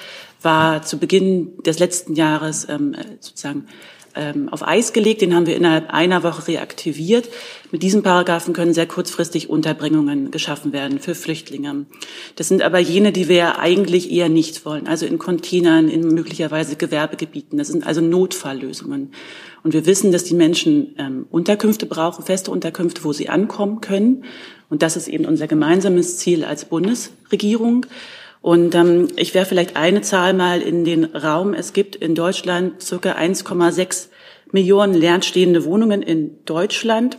war 0.42 0.82
zu 0.82 0.98
Beginn 0.98 1.58
des 1.64 1.80
letzten 1.80 2.16
Jahres 2.16 2.68
ähm, 2.70 2.96
sozusagen 3.20 3.68
ähm, 4.16 4.50
auf 4.50 4.68
Eis 4.68 4.94
gelegt. 4.94 5.22
Den 5.22 5.36
haben 5.36 5.46
wir 5.46 5.56
innerhalb 5.56 5.94
einer 5.94 6.24
Woche 6.24 6.48
reaktiviert. 6.48 7.30
Mit 7.72 7.84
diesem 7.84 8.04
Paragraphen 8.04 8.54
können 8.54 8.74
sehr 8.74 8.88
kurzfristig 8.88 9.50
Unterbringungen 9.50 10.32
geschaffen 10.32 10.74
werden 10.74 11.00
für 11.00 11.16
Flüchtlinge. 11.16 11.86
Das 12.36 12.48
sind 12.48 12.62
aber 12.62 12.80
jene, 12.80 13.12
die 13.12 13.30
wir 13.30 13.60
eigentlich 13.60 14.12
eher 14.12 14.30
nicht 14.30 14.66
wollen. 14.66 14.88
Also 14.88 15.06
in 15.06 15.20
Containern, 15.20 15.88
in 15.88 16.08
möglicherweise 16.14 16.76
Gewerbegebieten. 16.76 17.58
Das 17.58 17.68
sind 17.68 17.86
also 17.86 18.02
Notfalllösungen. 18.02 19.12
Und 19.64 19.74
wir 19.74 19.86
wissen, 19.86 20.12
dass 20.12 20.24
die 20.24 20.34
Menschen 20.34 20.96
ähm, 20.98 21.26
Unterkünfte 21.30 21.86
brauchen, 21.86 22.26
feste 22.26 22.52
Unterkünfte, 22.52 23.04
wo 23.04 23.14
sie 23.14 23.30
ankommen 23.30 23.80
können. 23.80 24.26
Und 24.70 24.82
das 24.82 24.96
ist 24.96 25.08
eben 25.08 25.26
unser 25.26 25.48
gemeinsames 25.48 26.18
Ziel 26.18 26.44
als 26.44 26.66
Bundesregierung. 26.66 27.86
Und 28.42 28.74
ähm, 28.74 29.08
ich 29.16 29.34
werfe 29.34 29.50
vielleicht 29.50 29.76
eine 29.76 30.02
Zahl 30.02 30.34
mal 30.34 30.62
in 30.62 30.84
den 30.84 31.06
Raum. 31.06 31.54
Es 31.54 31.74
gibt 31.74 31.96
in 31.96 32.16
Deutschland 32.16 32.82
circa 32.82 33.14
1,6 33.14 34.08
Millionen 34.52 34.94
leerstehende 34.94 35.64
Wohnungen 35.64 36.02
in 36.02 36.44
Deutschland. 36.46 37.18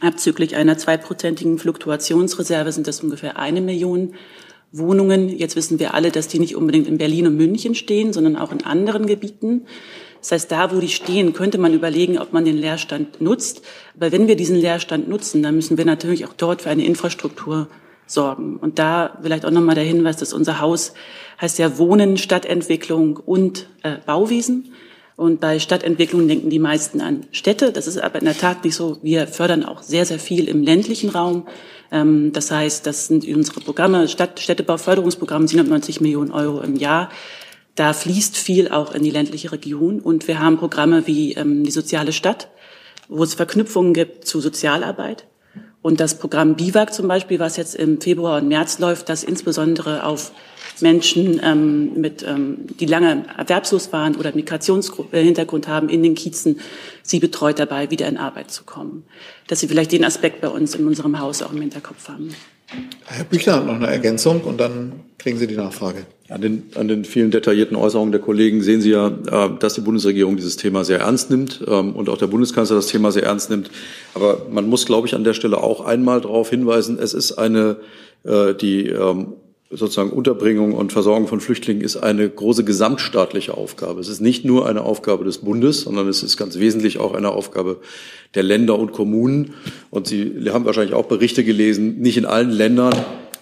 Abzüglich 0.00 0.56
einer 0.56 0.78
zweiprozentigen 0.78 1.58
Fluktuationsreserve 1.58 2.70
sind 2.70 2.86
das 2.86 3.02
ungefähr 3.02 3.38
eine 3.38 3.60
Million 3.60 4.14
Wohnungen. 4.70 5.28
Jetzt 5.28 5.56
wissen 5.56 5.78
wir 5.78 5.94
alle, 5.94 6.10
dass 6.10 6.28
die 6.28 6.38
nicht 6.38 6.54
unbedingt 6.54 6.86
in 6.86 6.98
Berlin 6.98 7.26
und 7.26 7.36
München 7.36 7.74
stehen, 7.74 8.12
sondern 8.12 8.36
auch 8.36 8.52
in 8.52 8.64
anderen 8.64 9.06
Gebieten. 9.06 9.66
Das 10.20 10.32
heißt, 10.32 10.52
da, 10.52 10.74
wo 10.74 10.80
die 10.80 10.88
stehen, 10.88 11.32
könnte 11.32 11.58
man 11.58 11.72
überlegen, 11.72 12.18
ob 12.18 12.32
man 12.32 12.44
den 12.44 12.56
Leerstand 12.56 13.20
nutzt. 13.20 13.62
Aber 13.96 14.12
wenn 14.12 14.28
wir 14.28 14.36
diesen 14.36 14.56
Leerstand 14.56 15.08
nutzen, 15.08 15.42
dann 15.42 15.56
müssen 15.56 15.78
wir 15.78 15.84
natürlich 15.84 16.26
auch 16.26 16.34
dort 16.34 16.62
für 16.62 16.70
eine 16.70 16.84
Infrastruktur 16.84 17.68
sorgen. 18.06 18.56
Und 18.56 18.78
da 18.78 19.18
vielleicht 19.20 19.44
auch 19.44 19.50
nochmal 19.50 19.74
der 19.74 19.84
Hinweis, 19.84 20.16
dass 20.16 20.32
unser 20.32 20.60
Haus 20.60 20.94
heißt 21.40 21.58
ja 21.58 21.78
Wohnen, 21.78 22.16
Stadtentwicklung 22.16 23.16
und 23.16 23.68
äh, 23.82 23.96
Bauwesen. 24.04 24.72
Und 25.16 25.40
bei 25.40 25.58
Stadtentwicklung 25.58 26.28
denken 26.28 26.50
die 26.50 26.58
meisten 26.58 27.00
an 27.00 27.26
Städte. 27.32 27.72
Das 27.72 27.86
ist 27.86 27.98
aber 27.98 28.18
in 28.18 28.26
der 28.26 28.36
Tat 28.36 28.64
nicht 28.64 28.74
so. 28.74 28.98
Wir 29.02 29.26
fördern 29.26 29.64
auch 29.64 29.82
sehr, 29.82 30.04
sehr 30.04 30.18
viel 30.18 30.46
im 30.46 30.62
ländlichen 30.62 31.08
Raum. 31.08 31.46
Ähm, 31.90 32.32
das 32.32 32.50
heißt, 32.50 32.86
das 32.86 33.06
sind 33.06 33.26
unsere 33.26 33.60
Programme, 33.60 34.08
Stadt, 34.08 34.40
Städtebauförderungsprogramme, 34.40 35.48
790 35.48 36.00
Millionen 36.02 36.32
Euro 36.32 36.60
im 36.60 36.76
Jahr. 36.76 37.08
Da 37.76 37.92
fließt 37.92 38.36
viel 38.36 38.68
auch 38.68 38.94
in 38.94 39.02
die 39.02 39.10
ländliche 39.10 39.52
Region. 39.52 40.00
Und 40.00 40.28
wir 40.28 40.38
haben 40.38 40.58
Programme 40.58 41.06
wie 41.06 41.32
ähm, 41.32 41.64
die 41.64 41.70
soziale 41.70 42.12
Stadt, 42.12 42.48
wo 43.08 43.22
es 43.22 43.34
Verknüpfungen 43.34 43.94
gibt 43.94 44.26
zu 44.26 44.40
Sozialarbeit. 44.40 45.26
Und 45.86 46.00
das 46.00 46.18
Programm 46.18 46.56
BIVAC 46.56 46.92
zum 46.92 47.06
Beispiel, 47.06 47.38
was 47.38 47.56
jetzt 47.56 47.76
im 47.76 48.00
Februar 48.00 48.38
und 48.38 48.48
März 48.48 48.80
läuft, 48.80 49.08
das 49.08 49.22
insbesondere 49.22 50.04
auf 50.04 50.32
Menschen, 50.80 51.40
ähm, 51.44 52.00
mit, 52.00 52.24
ähm, 52.24 52.66
die 52.80 52.86
lange 52.86 53.24
erwerbslos 53.38 53.92
waren 53.92 54.16
oder 54.16 54.34
Migrationshintergrund 54.34 55.68
haben 55.68 55.88
in 55.88 56.02
den 56.02 56.16
Kiezen, 56.16 56.58
sie 57.04 57.20
betreut 57.20 57.60
dabei, 57.60 57.92
wieder 57.92 58.08
in 58.08 58.16
Arbeit 58.16 58.50
zu 58.50 58.64
kommen. 58.64 59.04
Dass 59.46 59.60
sie 59.60 59.68
vielleicht 59.68 59.92
den 59.92 60.04
Aspekt 60.04 60.40
bei 60.40 60.48
uns 60.48 60.74
in 60.74 60.88
unserem 60.88 61.20
Haus 61.20 61.40
auch 61.40 61.52
im 61.52 61.60
Hinterkopf 61.60 62.08
haben. 62.08 62.34
Herr 63.04 63.24
Büchler 63.24 63.56
hat 63.56 63.66
noch 63.66 63.74
eine 63.74 63.86
Ergänzung 63.86 64.40
und 64.42 64.58
dann 64.58 64.92
kriegen 65.18 65.38
Sie 65.38 65.46
die 65.46 65.56
Nachfrage. 65.56 66.06
An 66.28 66.40
den, 66.40 66.64
an 66.74 66.88
den 66.88 67.04
vielen 67.04 67.30
detaillierten 67.30 67.76
Äußerungen 67.76 68.10
der 68.10 68.20
Kollegen 68.20 68.60
sehen 68.60 68.80
Sie 68.80 68.90
ja, 68.90 69.08
äh, 69.08 69.50
dass 69.60 69.74
die 69.74 69.80
Bundesregierung 69.80 70.36
dieses 70.36 70.56
Thema 70.56 70.84
sehr 70.84 71.00
ernst 71.00 71.30
nimmt 71.30 71.62
ähm, 71.68 71.94
und 71.94 72.08
auch 72.08 72.18
der 72.18 72.26
Bundeskanzler 72.26 72.76
das 72.76 72.88
Thema 72.88 73.12
sehr 73.12 73.22
ernst 73.22 73.48
nimmt. 73.48 73.70
Aber 74.14 74.46
man 74.50 74.68
muss, 74.68 74.86
glaube 74.86 75.06
ich, 75.06 75.14
an 75.14 75.22
der 75.22 75.34
Stelle 75.34 75.58
auch 75.58 75.84
einmal 75.84 76.20
darauf 76.20 76.50
hinweisen, 76.50 76.98
es 77.00 77.14
ist 77.14 77.32
eine, 77.32 77.76
äh, 78.24 78.54
die 78.54 78.88
ähm, 78.88 79.34
sozusagen 79.70 80.10
Unterbringung 80.10 80.74
und 80.74 80.92
Versorgung 80.92 81.26
von 81.26 81.40
Flüchtlingen 81.40 81.82
ist 81.82 81.96
eine 81.96 82.28
große 82.28 82.64
gesamtstaatliche 82.64 83.56
Aufgabe. 83.56 84.00
Es 84.00 84.08
ist 84.08 84.20
nicht 84.20 84.44
nur 84.44 84.68
eine 84.68 84.82
Aufgabe 84.82 85.24
des 85.24 85.38
Bundes, 85.38 85.82
sondern 85.82 86.08
es 86.08 86.22
ist 86.22 86.36
ganz 86.36 86.58
wesentlich 86.58 86.98
auch 86.98 87.14
eine 87.14 87.30
Aufgabe 87.30 87.80
der 88.34 88.44
Länder 88.44 88.78
und 88.78 88.92
Kommunen. 88.92 89.54
Und 89.90 90.06
Sie 90.06 90.32
haben 90.50 90.64
wahrscheinlich 90.64 90.94
auch 90.94 91.06
Berichte 91.06 91.42
gelesen, 91.42 91.98
nicht 91.98 92.16
in 92.16 92.26
allen 92.26 92.50
Ländern 92.50 92.94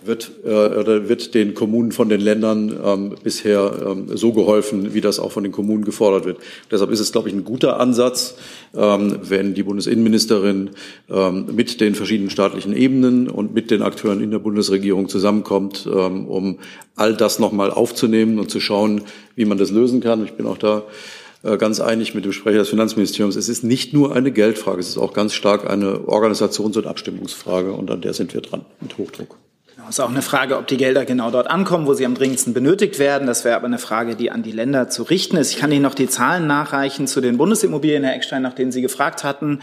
wird, 0.06 0.32
äh, 0.44 0.48
oder 0.48 1.08
wird 1.08 1.34
den 1.34 1.54
Kommunen 1.54 1.92
von 1.92 2.08
den 2.08 2.20
Ländern 2.20 2.76
ähm, 2.84 3.14
bisher 3.22 3.72
ähm, 3.86 4.08
so 4.14 4.32
geholfen, 4.32 4.94
wie 4.94 5.00
das 5.00 5.18
auch 5.18 5.32
von 5.32 5.42
den 5.42 5.52
Kommunen 5.52 5.84
gefordert 5.84 6.24
wird. 6.24 6.38
Deshalb 6.70 6.90
ist 6.90 7.00
es, 7.00 7.12
glaube 7.12 7.28
ich, 7.28 7.34
ein 7.34 7.44
guter 7.44 7.80
Ansatz, 7.80 8.36
ähm, 8.74 9.18
wenn 9.22 9.54
die 9.54 9.62
Bundesinnenministerin 9.62 10.70
ähm, 11.10 11.46
mit 11.54 11.80
den 11.80 11.94
verschiedenen 11.94 12.30
staatlichen 12.30 12.76
Ebenen 12.76 13.28
und 13.28 13.54
mit 13.54 13.70
den 13.70 13.82
Akteuren 13.82 14.22
in 14.22 14.30
der 14.30 14.38
Bundesregierung 14.38 15.08
zusammenkommt, 15.08 15.88
ähm, 15.92 16.26
um 16.26 16.58
all 16.96 17.14
das 17.14 17.38
nochmal 17.38 17.70
aufzunehmen 17.70 18.38
und 18.38 18.50
zu 18.50 18.60
schauen, 18.60 19.02
wie 19.36 19.44
man 19.44 19.58
das 19.58 19.70
lösen 19.70 20.00
kann. 20.00 20.24
Ich 20.24 20.32
bin 20.32 20.46
auch 20.46 20.58
da 20.58 20.84
äh, 21.44 21.58
ganz 21.58 21.80
einig 21.80 22.14
mit 22.14 22.24
dem 22.24 22.32
Sprecher 22.32 22.58
des 22.58 22.70
Finanzministeriums. 22.70 23.36
Es 23.36 23.48
ist 23.48 23.64
nicht 23.64 23.92
nur 23.92 24.16
eine 24.16 24.32
Geldfrage, 24.32 24.80
es 24.80 24.88
ist 24.88 24.98
auch 24.98 25.12
ganz 25.12 25.34
stark 25.34 25.68
eine 25.68 26.06
Organisations- 26.08 26.76
und 26.76 26.86
Abstimmungsfrage 26.86 27.72
und 27.72 27.90
an 27.90 28.00
der 28.00 28.14
sind 28.14 28.32
wir 28.32 28.40
dran 28.40 28.64
mit 28.80 28.96
Hochdruck. 28.96 29.36
Genau, 29.84 29.90
ist 29.90 30.00
auch 30.00 30.08
eine 30.08 30.22
Frage, 30.22 30.56
ob 30.56 30.66
die 30.66 30.78
Gelder 30.78 31.04
genau 31.04 31.30
dort 31.30 31.50
ankommen, 31.50 31.86
wo 31.86 31.92
sie 31.92 32.06
am 32.06 32.14
dringendsten 32.14 32.54
benötigt 32.54 32.98
werden. 32.98 33.26
Das 33.26 33.44
wäre 33.44 33.56
aber 33.56 33.66
eine 33.66 33.76
Frage, 33.76 34.16
die 34.16 34.30
an 34.30 34.42
die 34.42 34.50
Länder 34.50 34.88
zu 34.88 35.02
richten 35.02 35.36
ist. 35.36 35.50
Ich 35.50 35.58
kann 35.58 35.70
Ihnen 35.72 35.82
noch 35.82 35.94
die 35.94 36.08
Zahlen 36.08 36.46
nachreichen 36.46 37.06
zu 37.06 37.20
den 37.20 37.36
Bundesimmobilien, 37.36 38.02
Herr 38.02 38.14
Eckstein, 38.14 38.40
nach 38.40 38.54
denen 38.54 38.72
Sie 38.72 38.80
gefragt 38.80 39.24
hatten. 39.24 39.60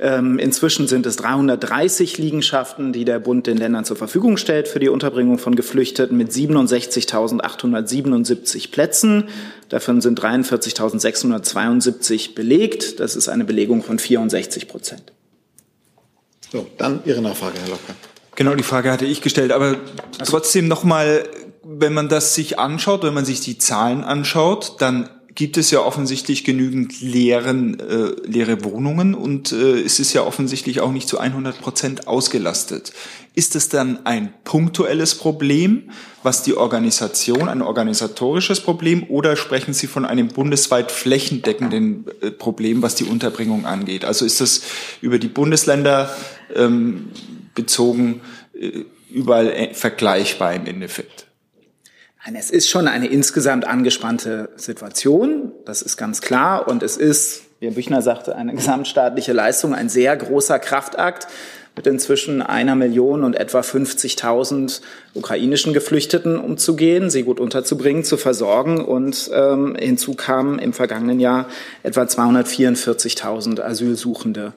Ähm, 0.00 0.40
inzwischen 0.40 0.88
sind 0.88 1.06
es 1.06 1.14
330 1.16 2.18
Liegenschaften, 2.18 2.92
die 2.92 3.04
der 3.04 3.20
Bund 3.20 3.46
den 3.46 3.56
Ländern 3.56 3.84
zur 3.84 3.96
Verfügung 3.96 4.38
stellt 4.38 4.66
für 4.66 4.80
die 4.80 4.88
Unterbringung 4.88 5.38
von 5.38 5.54
Geflüchteten 5.54 6.16
mit 6.16 6.32
67.877 6.32 8.72
Plätzen. 8.72 9.28
Davon 9.68 10.00
sind 10.00 10.20
43.672 10.20 12.34
belegt. 12.34 12.98
Das 12.98 13.14
ist 13.14 13.28
eine 13.28 13.44
Belegung 13.44 13.84
von 13.84 14.00
64 14.00 14.66
Prozent. 14.66 15.12
So, 16.50 16.66
dann 16.76 16.98
Ihre 17.04 17.22
Nachfrage, 17.22 17.54
Herr 17.62 17.68
Locker. 17.68 17.94
Genau, 18.36 18.54
die 18.54 18.62
Frage 18.62 18.90
hatte 18.90 19.06
ich 19.06 19.20
gestellt. 19.20 19.52
Aber 19.52 19.76
trotzdem 20.24 20.68
nochmal, 20.68 21.28
wenn 21.62 21.94
man 21.94 22.08
das 22.08 22.34
sich 22.34 22.58
anschaut, 22.58 23.02
wenn 23.02 23.14
man 23.14 23.24
sich 23.24 23.40
die 23.40 23.58
Zahlen 23.58 24.02
anschaut, 24.02 24.76
dann 24.80 25.08
gibt 25.34 25.56
es 25.56 25.70
ja 25.70 25.80
offensichtlich 25.80 26.44
genügend 26.44 27.00
leeren, 27.00 27.80
äh, 27.80 28.14
leere 28.24 28.64
Wohnungen 28.64 29.14
und 29.14 29.52
äh, 29.52 29.80
es 29.80 29.98
ist 29.98 30.12
ja 30.12 30.22
offensichtlich 30.22 30.80
auch 30.80 30.92
nicht 30.92 31.08
zu 31.08 31.18
100 31.18 31.60
Prozent 31.60 32.06
ausgelastet. 32.06 32.92
Ist 33.34 33.56
es 33.56 33.68
dann 33.68 34.06
ein 34.06 34.32
punktuelles 34.44 35.16
Problem, 35.16 35.90
was 36.22 36.44
die 36.44 36.56
Organisation, 36.56 37.48
ein 37.48 37.62
organisatorisches 37.62 38.60
Problem 38.60 39.04
oder 39.08 39.34
sprechen 39.34 39.74
Sie 39.74 39.88
von 39.88 40.04
einem 40.04 40.28
bundesweit 40.28 40.92
flächendeckenden 40.92 42.04
äh, 42.20 42.30
Problem, 42.30 42.82
was 42.82 42.94
die 42.94 43.04
Unterbringung 43.04 43.66
angeht? 43.66 44.04
Also 44.04 44.24
ist 44.24 44.40
das 44.40 44.62
über 45.00 45.18
die 45.18 45.28
Bundesländer 45.28 46.14
ähm, 46.54 47.10
bezogen 47.54 48.20
äh, 48.54 48.84
überall 49.10 49.48
äh, 49.48 49.74
vergleichbar 49.74 50.54
im 50.54 50.66
Endeffekt? 50.66 51.26
Nein, 52.24 52.36
es 52.36 52.50
ist 52.50 52.70
schon 52.70 52.88
eine 52.88 53.06
insgesamt 53.06 53.66
angespannte 53.66 54.48
Situation, 54.56 55.52
das 55.66 55.82
ist 55.82 55.96
ganz 55.96 56.22
klar. 56.22 56.68
Und 56.68 56.82
es 56.82 56.96
ist, 56.96 57.42
wie 57.60 57.66
Herr 57.66 57.74
Büchner 57.74 58.00
sagte, 58.00 58.34
eine 58.34 58.54
gesamtstaatliche 58.54 59.32
Leistung, 59.32 59.74
ein 59.74 59.88
sehr 59.88 60.16
großer 60.16 60.58
Kraftakt 60.58 61.26
mit 61.76 61.86
inzwischen 61.86 62.40
einer 62.40 62.76
Million 62.76 63.24
und 63.24 63.34
etwa 63.34 63.60
50.000 63.60 64.80
ukrainischen 65.14 65.72
Geflüchteten 65.72 66.38
umzugehen, 66.38 67.10
sie 67.10 67.24
gut 67.24 67.40
unterzubringen, 67.40 68.04
zu 68.04 68.16
versorgen. 68.16 68.84
Und 68.84 69.30
ähm, 69.32 69.76
hinzu 69.78 70.14
kamen 70.14 70.58
im 70.58 70.72
vergangenen 70.72 71.18
Jahr 71.18 71.48
etwa 71.82 72.02
244.000 72.02 73.60
Asylsuchende. 73.60 74.52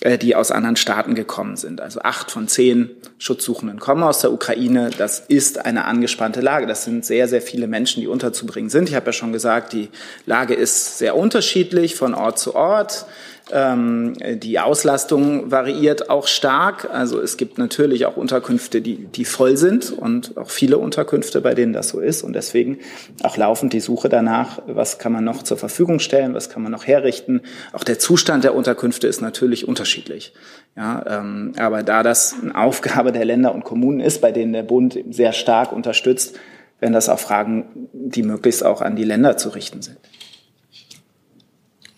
Äh, 0.00 0.16
die 0.16 0.36
aus 0.36 0.52
anderen 0.52 0.76
Staaten 0.76 1.16
gekommen 1.16 1.56
sind. 1.56 1.80
Also 1.80 2.00
acht 2.02 2.30
von 2.30 2.46
zehn 2.46 2.90
Schutzsuchenden 3.18 3.80
kommen 3.80 4.04
aus 4.04 4.20
der 4.20 4.32
Ukraine. 4.32 4.90
Das 4.96 5.18
ist 5.26 5.64
eine 5.64 5.86
angespannte 5.86 6.40
Lage. 6.40 6.68
Das 6.68 6.84
sind 6.84 7.04
sehr, 7.04 7.26
sehr 7.26 7.42
viele 7.42 7.66
Menschen, 7.66 8.00
die 8.00 8.06
unterzubringen 8.06 8.70
sind. 8.70 8.88
Ich 8.88 8.94
habe 8.94 9.06
ja 9.06 9.12
schon 9.12 9.32
gesagt, 9.32 9.72
die 9.72 9.88
Lage 10.24 10.54
ist 10.54 10.98
sehr 10.98 11.16
unterschiedlich 11.16 11.96
von 11.96 12.14
Ort 12.14 12.38
zu 12.38 12.54
Ort. 12.54 13.06
Ähm, 13.50 14.14
die 14.36 14.58
Auslastung 14.58 15.50
variiert 15.50 16.10
auch 16.10 16.26
stark. 16.26 16.88
Also 16.92 17.20
es 17.20 17.36
gibt 17.36 17.58
natürlich 17.58 18.06
auch 18.06 18.16
Unterkünfte, 18.16 18.80
die, 18.80 19.06
die 19.06 19.24
voll 19.24 19.56
sind 19.56 19.90
und 19.90 20.36
auch 20.36 20.50
viele 20.50 20.78
Unterkünfte, 20.78 21.40
bei 21.40 21.54
denen 21.54 21.72
das 21.72 21.88
so 21.88 22.00
ist. 22.00 22.22
Und 22.22 22.34
deswegen 22.34 22.78
auch 23.22 23.36
laufend 23.36 23.72
die 23.72 23.80
Suche 23.80 24.08
danach, 24.08 24.60
was 24.66 24.98
kann 24.98 25.12
man 25.12 25.24
noch 25.24 25.42
zur 25.42 25.56
Verfügung 25.56 25.98
stellen, 25.98 26.34
was 26.34 26.50
kann 26.50 26.62
man 26.62 26.72
noch 26.72 26.86
herrichten. 26.86 27.42
Auch 27.72 27.84
der 27.84 27.98
Zustand 27.98 28.44
der 28.44 28.54
Unterkünfte 28.54 29.06
ist 29.06 29.20
natürlich 29.20 29.66
unterschiedlich. 29.66 30.34
Ja, 30.76 31.04
ähm, 31.08 31.52
aber 31.58 31.82
da 31.82 32.02
das 32.02 32.36
eine 32.40 32.54
Aufgabe 32.54 33.12
der 33.12 33.24
Länder 33.24 33.54
und 33.54 33.64
Kommunen 33.64 34.00
ist, 34.00 34.20
bei 34.20 34.32
denen 34.32 34.52
der 34.52 34.62
Bund 34.62 34.98
sehr 35.10 35.32
stark 35.32 35.72
unterstützt, 35.72 36.38
werden 36.80 36.92
das 36.92 37.08
auch 37.08 37.18
Fragen, 37.18 37.88
die 37.92 38.22
möglichst 38.22 38.64
auch 38.64 38.82
an 38.82 38.94
die 38.94 39.04
Länder 39.04 39.36
zu 39.36 39.48
richten 39.48 39.82
sind. 39.82 39.98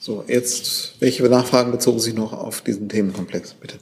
So, 0.02 0.24
jetzt, 0.26 0.94
welche 1.00 1.22
Nachfragen 1.24 1.72
bezogen 1.72 2.00
sich 2.00 2.14
noch 2.14 2.32
auf 2.32 2.62
diesen 2.62 2.88
Themenkomplex, 2.88 3.52
bitte? 3.52 3.76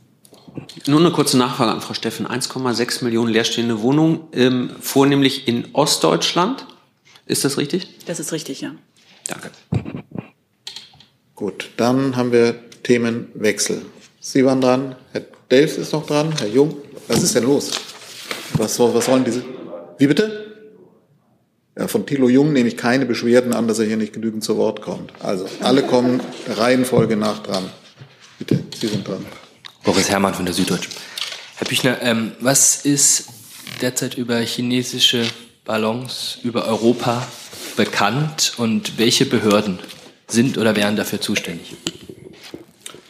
Nur 0.89 0.99
eine 0.99 1.13
kurze 1.13 1.39
Nachfrage 1.39 1.71
an 1.71 1.81
Frau 1.81 1.95
Steffen. 1.95 2.27
1,6 2.27 3.05
Millionen 3.05 3.33
leerstehende 3.33 3.83
Wohnungen, 3.83 4.23
ähm, 4.33 4.71
vornehmlich 4.81 5.47
in 5.47 5.69
Ostdeutschland. 5.75 6.67
Ist 7.27 7.45
das 7.45 7.57
richtig? 7.57 8.01
Das 8.07 8.19
ist 8.19 8.33
richtig, 8.33 8.63
ja. 8.63 8.75
Danke. 9.29 9.53
Gut, 11.37 11.71
dann 11.77 12.17
haben 12.17 12.33
wir 12.33 12.57
Themenwechsel. 12.83 13.83
Sie 14.19 14.45
waren 14.45 14.61
dran, 14.61 14.97
Herr 15.13 15.23
Delfs 15.53 15.77
ist 15.77 15.93
noch 15.93 16.05
dran, 16.05 16.35
Herr 16.37 16.49
Jung. 16.49 16.79
Was 17.07 17.23
ist 17.23 17.37
denn 17.37 17.45
los? 17.45 17.71
Was, 18.55 18.77
was 18.81 19.05
sollen 19.05 19.25
diese? 19.25 19.45
Wie 19.99 20.09
bitte? 20.09 20.48
Ja, 21.79 21.87
von 21.87 22.05
Thilo 22.07 22.29
Jung 22.29 22.53
nehme 22.53 22.69
ich 22.69 22.77
keine 22.77 23.07
Beschwerden 23.07 23.55
an, 23.55 23.69
dass 23.69 23.79
er 23.79 23.87
hier 23.87 23.97
nicht 23.97 24.13
genügend 24.13 24.43
zu 24.43 24.57
Wort 24.57 24.83
kommt. 24.83 25.13
Also 25.21 25.47
alle 25.61 25.85
kommen 25.85 26.21
der 26.49 26.59
Reihenfolge 26.59 27.17
nach 27.17 27.43
dran. 27.45 27.71
Bitte, 28.39 28.59
Sie 28.79 28.89
sind 28.89 29.07
dran. 29.07 29.25
Boris 29.85 30.11
Herrmann 30.11 30.35
von 30.35 30.45
der 30.45 30.55
Süddeutschen. 30.55 30.93
Herr 31.57 31.69
Büchner, 31.69 32.03
ähm, 32.03 32.33
was 32.41 32.85
ist 32.85 33.29
derzeit 33.81 34.19
über 34.19 34.39
chinesische 34.41 35.25
Ballons 35.65 36.39
über 36.43 36.67
Europa 36.67 37.27
bekannt 37.77 38.55
und 38.57 38.99
welche 38.99 39.25
Behörden 39.25 39.79
sind 40.27 40.59
oder 40.59 40.75
wären 40.75 40.97
dafür 40.97 41.21
zuständig? 41.21 41.77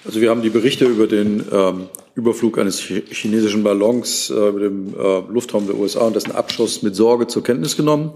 Also 0.08 0.22
wir 0.22 0.30
haben 0.30 0.40
die 0.40 0.48
Berichte 0.48 0.86
über 0.86 1.06
den 1.06 1.44
ähm, 1.52 1.88
Überflug 2.14 2.56
eines 2.56 2.80
chinesischen 2.80 3.62
Ballons 3.62 4.30
äh, 4.30 4.48
über 4.48 4.60
dem 4.60 4.94
äh, 4.94 5.20
Luftraum 5.30 5.66
der 5.66 5.76
USA 5.76 6.06
und 6.06 6.16
dessen 6.16 6.32
Abschuss 6.32 6.80
mit 6.82 6.96
Sorge 6.96 7.26
zur 7.26 7.44
Kenntnis 7.44 7.76
genommen. 7.76 8.12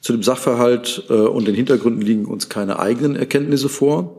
Zu 0.00 0.14
dem 0.14 0.24
Sachverhalt 0.24 1.04
äh, 1.08 1.12
und 1.12 1.46
den 1.46 1.54
Hintergründen 1.54 2.02
liegen 2.02 2.24
uns 2.24 2.48
keine 2.48 2.80
eigenen 2.80 3.14
Erkenntnisse 3.14 3.68
vor. 3.68 4.18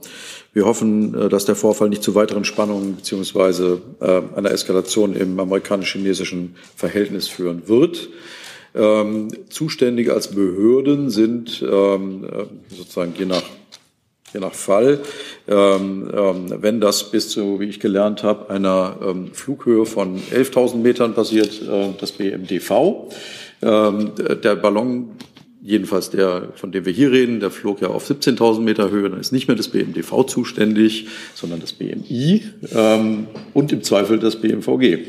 Wir 0.54 0.64
hoffen, 0.64 1.14
äh, 1.14 1.28
dass 1.28 1.44
der 1.44 1.58
Vorfall 1.58 1.90
nicht 1.90 2.04
zu 2.04 2.16
weiteren 2.16 2.46
Spannungen 2.46 2.96
beziehungsweise 2.96 3.82
äh, 4.00 4.22
einer 4.38 4.52
Eskalation 4.52 5.14
im 5.14 5.38
amerikanisch-chinesischen 5.38 6.56
Verhältnis 6.78 7.28
führen 7.28 7.64
wird. 7.68 8.08
Ähm, 8.74 9.28
zuständig 9.50 10.10
als 10.10 10.30
Behörden 10.30 11.10
sind 11.10 11.62
ähm, 11.70 12.24
äh, 12.24 12.46
sozusagen 12.74 13.14
je 13.18 13.26
nach 13.26 13.44
je 14.34 14.40
nach 14.40 14.54
Fall, 14.54 15.00
ähm, 15.48 16.10
ähm, 16.14 16.56
wenn 16.62 16.80
das 16.80 17.12
bis 17.12 17.30
zu, 17.30 17.60
wie 17.60 17.66
ich 17.66 17.80
gelernt 17.80 18.24
habe, 18.24 18.50
einer 18.50 18.98
ähm, 19.04 19.34
Flughöhe 19.34 19.86
von 19.86 20.20
11.000 20.20 20.78
Metern 20.78 21.14
passiert, 21.14 21.62
äh, 21.62 21.90
das 22.00 22.12
BMDV. 22.14 23.10
Ähm, 23.62 24.12
der 24.16 24.56
Ballon 24.56 25.12
jedenfalls 25.62 26.10
der, 26.10 26.50
von 26.56 26.72
dem 26.72 26.86
wir 26.86 26.94
hier 26.94 27.12
reden, 27.12 27.40
der 27.40 27.52
flog 27.52 27.82
ja 27.82 27.90
auf 27.90 28.10
17.000 28.10 28.62
Meter 28.62 28.90
Höhe, 28.90 29.10
dann 29.10 29.20
ist 29.20 29.32
nicht 29.32 29.48
mehr 29.48 29.58
das 29.58 29.68
BMDV 29.68 30.26
zuständig, 30.26 31.08
sondern 31.34 31.60
das 31.60 31.74
BMI 31.74 32.44
ähm, 32.74 33.28
und 33.54 33.72
im 33.72 33.84
Zweifel 33.84 34.20
das 34.20 34.38
BMVG. 34.38 35.06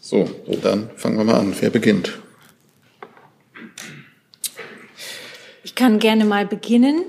So, 0.00 0.28
dann 0.62 0.90
fangen 0.96 1.16
wir 1.16 1.24
mal 1.24 1.40
an. 1.40 1.54
Wer 1.58 1.70
beginnt? 1.70 2.18
Ich 5.62 5.74
kann 5.74 5.98
gerne 5.98 6.24
mal 6.26 6.46
beginnen 6.46 7.04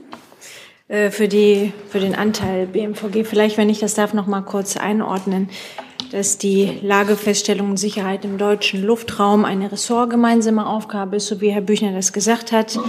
für, 0.87 1.27
die, 1.27 1.73
für 1.89 1.99
den 1.99 2.15
Anteil 2.15 2.67
BMVG. 2.67 3.23
Vielleicht, 3.23 3.57
wenn 3.57 3.69
ich 3.69 3.79
das 3.79 3.95
darf, 3.95 4.13
noch 4.13 4.27
mal 4.27 4.41
kurz 4.41 4.77
einordnen 4.77 5.49
dass 6.11 6.37
die 6.37 6.79
Lagefeststellung 6.81 7.71
und 7.71 7.77
Sicherheit 7.77 8.25
im 8.25 8.37
deutschen 8.37 8.83
Luftraum 8.83 9.45
eine 9.45 9.71
ressortgemeinsame 9.71 10.65
Aufgabe 10.65 11.17
ist, 11.17 11.27
so 11.27 11.41
wie 11.41 11.49
Herr 11.49 11.61
Büchner 11.61 11.93
das 11.93 12.13
gesagt 12.13 12.51
hat. 12.51 12.79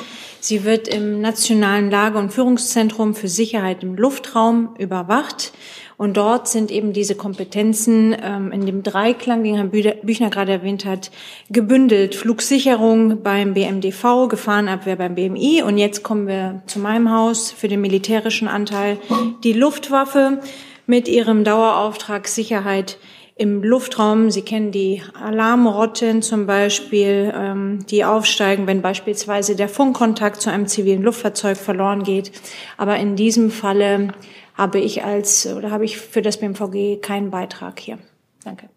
Sie 0.41 0.65
wird 0.65 0.89
im 0.89 1.21
Nationalen 1.21 1.91
Lage- 1.91 2.19
und 2.19 2.33
Führungszentrum 2.33 3.15
für 3.15 3.29
Sicherheit 3.29 3.83
im 3.83 3.97
Luftraum 3.97 4.75
überwacht. 4.79 5.53
Und 5.99 6.19
dort 6.19 6.47
sind 6.47 6.71
eben 6.71 6.93
diese 6.93 7.15
Kompetenzen 7.15 8.15
ähm, 8.23 8.53
in 8.53 8.67
dem 8.67 8.83
Dreiklang, 8.83 9.43
den 9.43 9.57
Herr 9.57 9.65
Büchner 9.65 10.29
gerade 10.29 10.53
erwähnt 10.53 10.85
hat, 10.85 11.11
gebündelt. 11.49 12.15
Flugsicherung 12.15 13.23
beim 13.23 13.55
BMDV, 13.55 14.29
Gefahrenabwehr 14.29 14.97
beim 14.97 15.15
BMI. 15.15 15.63
Und 15.63 15.79
jetzt 15.79 16.03
kommen 16.03 16.27
wir 16.27 16.63
zu 16.67 16.81
meinem 16.81 17.11
Haus 17.11 17.51
für 17.51 17.69
den 17.69 17.81
militärischen 17.81 18.47
Anteil. 18.47 18.99
Die 19.43 19.55
Luftwaffe 19.55 20.41
mit 20.87 21.09
ihrem 21.09 21.45
Dauerauftrag 21.45 22.29
Sicherheit 22.29 22.99
im 23.35 23.63
Luftraum. 23.63 24.31
Sie 24.31 24.43
kennen 24.43 24.73
die 24.73 25.03
Alarmrotten 25.21 26.23
zum 26.23 26.47
Beispiel, 26.47 27.33
ähm, 27.37 27.85
die 27.87 28.05
aufsteigen, 28.05 28.67
wenn 28.67 28.81
beispielsweise 28.81 29.57
der 29.57 29.69
Funkkontakt 29.69 30.41
zu 30.41 30.51
einem 30.51 30.67
zivilen 30.67 31.03
Luftfahrzeug 31.03 31.59
verloren 31.59 32.03
geht. 32.03 32.33
Aber 32.79 32.97
in 32.97 33.15
diesem 33.15 33.51
Falle 33.51 34.15
habe 34.55 34.79
ich 34.81 35.05
als 35.05 35.47
oder 35.47 35.71
habe 35.71 35.85
ich 35.85 35.99
für 35.99 36.23
das 36.23 36.39
BMVG 36.39 37.03
keinen 37.03 37.31
Beitrag 37.31 37.79
hier. 37.79 37.99
Danke. 38.43 38.71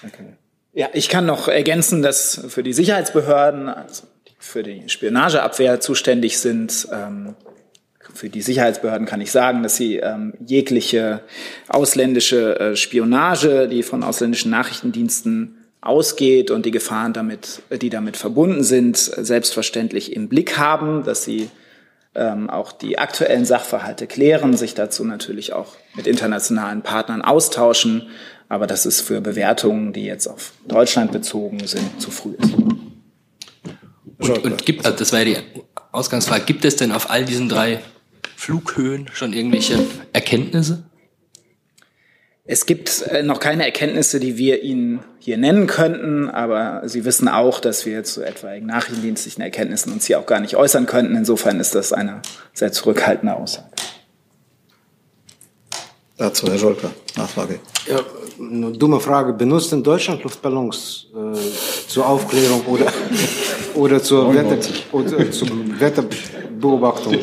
Danke. 0.00 0.36
Ja, 0.72 0.88
ich 0.92 1.08
kann 1.08 1.26
noch 1.26 1.48
ergänzen, 1.48 2.02
dass 2.02 2.46
für 2.48 2.62
die 2.62 2.72
Sicherheitsbehörden, 2.72 3.68
also 3.68 4.04
für 4.38 4.62
die 4.62 4.88
Spionageabwehr 4.88 5.80
zuständig 5.80 6.38
sind. 6.38 6.88
Ähm, 6.92 7.34
für 8.16 8.28
die 8.28 8.42
Sicherheitsbehörden 8.42 9.06
kann 9.06 9.20
ich 9.20 9.30
sagen, 9.30 9.62
dass 9.62 9.76
sie 9.76 9.96
ähm, 9.96 10.34
jegliche 10.44 11.20
ausländische 11.68 12.58
äh, 12.58 12.76
Spionage, 12.76 13.68
die 13.68 13.82
von 13.82 14.02
ausländischen 14.02 14.50
Nachrichtendiensten 14.50 15.58
ausgeht 15.80 16.50
und 16.50 16.66
die 16.66 16.70
Gefahren 16.70 17.12
damit, 17.12 17.62
die 17.70 17.90
damit 17.90 18.16
verbunden 18.16 18.64
sind, 18.64 18.96
selbstverständlich 18.96 20.14
im 20.14 20.28
Blick 20.28 20.58
haben, 20.58 21.04
dass 21.04 21.24
sie 21.24 21.50
ähm, 22.14 22.50
auch 22.50 22.72
die 22.72 22.98
aktuellen 22.98 23.44
Sachverhalte 23.44 24.06
klären, 24.06 24.56
sich 24.56 24.74
dazu 24.74 25.04
natürlich 25.04 25.52
auch 25.52 25.74
mit 25.94 26.06
internationalen 26.06 26.82
Partnern 26.82 27.22
austauschen. 27.22 28.08
Aber 28.48 28.66
das 28.66 28.86
ist 28.86 29.00
für 29.00 29.20
Bewertungen, 29.20 29.92
die 29.92 30.04
jetzt 30.04 30.26
auf 30.26 30.52
Deutschland 30.66 31.12
bezogen 31.12 31.66
sind, 31.66 32.00
zu 32.00 32.10
früh 32.10 32.34
ist. 32.38 32.54
Und, 34.18 34.44
und 34.44 34.66
gibt, 34.66 34.86
also 34.86 34.96
das 34.96 35.12
war 35.12 35.20
ja 35.20 35.24
die 35.24 35.62
Ausgangsfrage, 35.92 36.44
gibt 36.44 36.64
es 36.64 36.76
denn 36.76 36.92
auf 36.92 37.10
all 37.10 37.24
diesen 37.24 37.48
drei 37.48 37.80
Flughöhen 38.36 39.08
schon 39.12 39.32
irgendwelche 39.32 39.78
Erkenntnisse? 40.12 40.84
Es 42.48 42.66
gibt 42.66 43.02
äh, 43.02 43.24
noch 43.24 43.40
keine 43.40 43.64
Erkenntnisse, 43.64 44.20
die 44.20 44.36
wir 44.36 44.62
Ihnen 44.62 45.00
hier 45.18 45.36
nennen 45.36 45.66
könnten, 45.66 46.28
aber 46.28 46.82
Sie 46.88 47.04
wissen 47.04 47.26
auch, 47.26 47.58
dass 47.58 47.86
wir 47.86 48.04
zu 48.04 48.22
etwaigen 48.22 48.66
nachrichtendienstlichen 48.66 49.42
Erkenntnissen 49.42 49.92
uns 49.92 50.06
hier 50.06 50.20
auch 50.20 50.26
gar 50.26 50.38
nicht 50.38 50.54
äußern 50.54 50.86
könnten. 50.86 51.16
Insofern 51.16 51.58
ist 51.58 51.74
das 51.74 51.92
eine 51.92 52.22
sehr 52.52 52.70
zurückhaltende 52.70 53.34
Aussage. 53.34 53.68
Dazu 56.18 56.46
Herr 56.46 56.58
Scholker, 56.58 56.90
Nachfrage. 57.16 57.58
Ja, 57.86 58.00
eine 58.38 58.70
dumme 58.72 59.00
Frage. 59.00 59.32
Benutzt 59.32 59.72
in 59.72 59.82
Deutschland 59.82 60.22
Luftballons 60.22 61.08
äh, 61.14 61.88
zur 61.88 62.08
Aufklärung 62.08 62.64
oder, 62.66 62.92
oder, 63.74 64.02
zur 64.02 64.32
Wetter, 64.32 64.58
oder 64.92 65.30
zur 65.30 65.48
Wetterbeobachtung? 65.80 67.18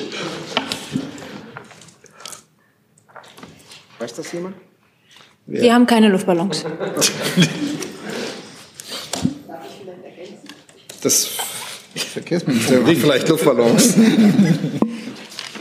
Weiß 4.04 4.14
das 4.16 4.34
jemand? 4.34 4.58
Wir 5.46 5.74
haben 5.74 5.88
keine 5.88 6.10
Luftballons. 6.10 6.66
Das 11.02 11.32
Verkehrsministerium 11.96 12.88
hat 12.88 12.96
vielleicht 12.96 13.28
Luftballons. 13.28 13.96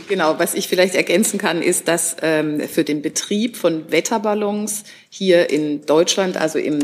Genau, 0.07 0.39
was 0.39 0.53
ich 0.53 0.67
vielleicht 0.67 0.95
ergänzen 0.95 1.37
kann, 1.37 1.61
ist, 1.61 1.87
dass 1.87 2.15
ähm, 2.21 2.61
für 2.61 2.83
den 2.83 3.01
Betrieb 3.01 3.55
von 3.55 3.91
Wetterballons 3.91 4.83
hier 5.09 5.49
in 5.49 5.85
Deutschland, 5.85 6.37
also 6.37 6.59
im, 6.59 6.79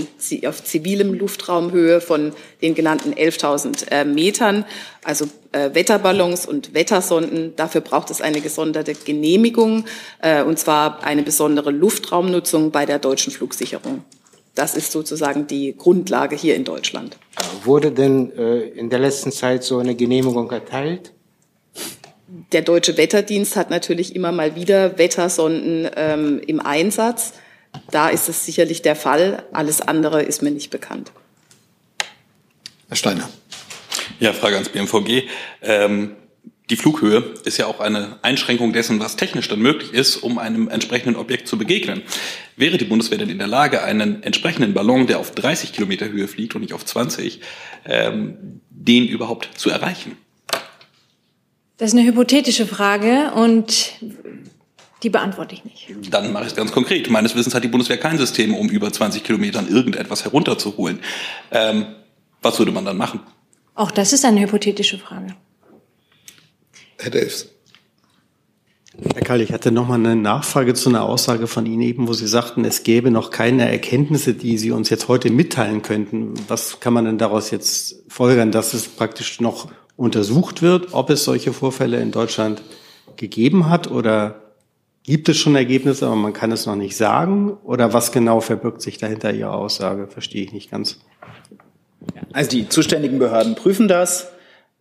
auf 0.45 0.63
zivilem 0.63 1.13
Luftraumhöhe 1.13 2.01
von 2.01 2.33
den 2.61 2.75
genannten 2.75 3.13
11.000 3.13 3.91
äh, 3.91 4.05
Metern, 4.05 4.65
also 5.03 5.25
äh, 5.51 5.73
Wetterballons 5.73 6.45
und 6.45 6.73
Wettersonden, 6.73 7.55
dafür 7.55 7.81
braucht 7.81 8.09
es 8.11 8.21
eine 8.21 8.41
gesonderte 8.41 8.93
Genehmigung, 8.93 9.85
äh, 10.21 10.43
und 10.43 10.59
zwar 10.59 11.03
eine 11.03 11.23
besondere 11.23 11.71
Luftraumnutzung 11.71 12.71
bei 12.71 12.85
der 12.85 12.99
deutschen 12.99 13.33
Flugsicherung. 13.33 14.03
Das 14.55 14.75
ist 14.75 14.91
sozusagen 14.91 15.47
die 15.47 15.75
Grundlage 15.77 16.35
hier 16.35 16.55
in 16.55 16.65
Deutschland. 16.65 17.17
Wurde 17.63 17.91
denn 17.91 18.31
äh, 18.37 18.59
in 18.59 18.89
der 18.89 18.99
letzten 18.99 19.31
Zeit 19.31 19.63
so 19.63 19.77
eine 19.79 19.95
Genehmigung 19.95 20.51
erteilt? 20.51 21.13
Der 22.51 22.61
Deutsche 22.61 22.95
Wetterdienst 22.95 23.55
hat 23.55 23.71
natürlich 23.71 24.15
immer 24.15 24.31
mal 24.31 24.55
wieder 24.55 24.99
Wettersonden 24.99 25.89
ähm, 25.95 26.39
im 26.45 26.59
Einsatz. 26.59 27.33
Da 27.89 28.09
ist 28.09 28.29
es 28.29 28.45
sicherlich 28.45 28.83
der 28.83 28.95
Fall. 28.95 29.43
Alles 29.51 29.81
andere 29.81 30.21
ist 30.21 30.43
mir 30.43 30.51
nicht 30.51 30.69
bekannt. 30.69 31.11
Herr 32.87 32.97
Steiner. 32.97 33.27
Ja, 34.19 34.33
Frage 34.33 34.55
ans 34.55 34.69
BMVG. 34.69 35.27
Ähm, 35.63 36.15
die 36.69 36.75
Flughöhe 36.75 37.33
ist 37.45 37.57
ja 37.57 37.65
auch 37.65 37.79
eine 37.79 38.19
Einschränkung 38.21 38.73
dessen, 38.73 38.99
was 38.99 39.15
technisch 39.15 39.47
dann 39.47 39.59
möglich 39.59 39.91
ist, 39.91 40.17
um 40.17 40.37
einem 40.37 40.67
entsprechenden 40.67 41.15
Objekt 41.15 41.47
zu 41.47 41.57
begegnen. 41.57 42.03
Wäre 42.57 42.77
die 42.77 42.85
Bundeswehr 42.85 43.17
denn 43.17 43.29
in 43.29 43.39
der 43.39 43.47
Lage, 43.47 43.81
einen 43.81 44.21
entsprechenden 44.21 44.75
Ballon, 44.75 45.07
der 45.07 45.17
auf 45.17 45.31
30 45.31 45.73
Kilometer 45.73 46.09
Höhe 46.09 46.27
fliegt 46.27 46.53
und 46.53 46.61
nicht 46.61 46.73
auf 46.73 46.85
20, 46.85 47.41
ähm, 47.85 48.61
den 48.69 49.07
überhaupt 49.07 49.49
zu 49.55 49.71
erreichen? 49.71 50.15
Das 51.79 51.93
ist 51.93 51.97
eine 51.97 52.05
hypothetische 52.05 52.67
Frage 52.67 53.31
und 53.35 53.93
die 55.01 55.09
beantworte 55.09 55.55
ich 55.55 55.63
nicht. 55.63 55.87
Dann 56.11 56.33
mache 56.33 56.43
ich 56.43 56.49
es 56.49 56.55
ganz 56.55 56.73
konkret. 56.73 57.09
Meines 57.09 57.35
Wissens 57.35 57.55
hat 57.55 57.63
die 57.63 57.69
Bundeswehr 57.69 57.97
kein 57.97 58.17
System, 58.17 58.53
um 58.53 58.67
über 58.67 58.91
20 58.91 59.23
Kilometern 59.23 59.69
irgendetwas 59.69 60.25
herunterzuholen. 60.25 60.99
Ähm, 61.51 61.85
was 62.41 62.59
würde 62.59 62.73
man 62.73 62.83
dann 62.83 62.97
machen? 62.97 63.21
Auch 63.75 63.91
das 63.91 64.11
ist 64.11 64.25
eine 64.25 64.41
hypothetische 64.41 64.97
Frage. 64.97 65.27
Herr 66.97 67.11
Delfs. 67.11 67.47
Herr 69.13 69.21
Kall, 69.21 69.39
ich 69.39 69.53
hatte 69.53 69.71
noch 69.71 69.87
mal 69.87 69.95
eine 69.95 70.17
Nachfrage 70.17 70.73
zu 70.73 70.89
einer 70.89 71.03
Aussage 71.03 71.47
von 71.47 71.65
Ihnen 71.65 71.83
eben, 71.83 72.09
wo 72.09 72.13
Sie 72.13 72.27
sagten, 72.27 72.65
es 72.65 72.83
gäbe 72.83 73.09
noch 73.09 73.31
keine 73.31 73.71
Erkenntnisse, 73.71 74.33
die 74.33 74.57
Sie 74.57 74.71
uns 74.71 74.89
jetzt 74.89 75.07
heute 75.07 75.29
mitteilen 75.29 75.81
könnten. 75.81 76.33
Was 76.49 76.81
kann 76.81 76.91
man 76.91 77.05
denn 77.05 77.17
daraus 77.17 77.51
jetzt 77.51 78.03
folgern, 78.09 78.51
dass 78.51 78.73
es 78.73 78.89
praktisch 78.89 79.39
noch 79.39 79.71
untersucht 79.99 80.61
wird, 80.61 80.93
ob 80.93 81.09
es 81.09 81.25
solche 81.25 81.51
Vorfälle 81.51 81.99
in 81.99 82.11
Deutschland 82.11 82.61
gegeben 83.17 83.69
hat 83.69 83.91
oder 83.91 84.35
gibt 85.03 85.27
es 85.27 85.37
schon 85.37 85.55
Ergebnisse, 85.55 86.05
aber 86.07 86.15
man 86.15 86.31
kann 86.31 86.53
es 86.53 86.65
noch 86.65 86.77
nicht 86.77 86.95
sagen? 86.95 87.57
Oder 87.63 87.91
was 87.93 88.13
genau 88.13 88.39
verbirgt 88.39 88.81
sich 88.81 88.97
dahinter 88.97 89.33
Ihrer 89.33 89.53
Aussage? 89.53 90.07
Verstehe 90.07 90.43
ich 90.43 90.53
nicht 90.53 90.71
ganz. 90.71 90.99
Also 92.31 92.49
die 92.49 92.69
zuständigen 92.69 93.19
Behörden 93.19 93.55
prüfen 93.55 93.89
das 93.89 94.29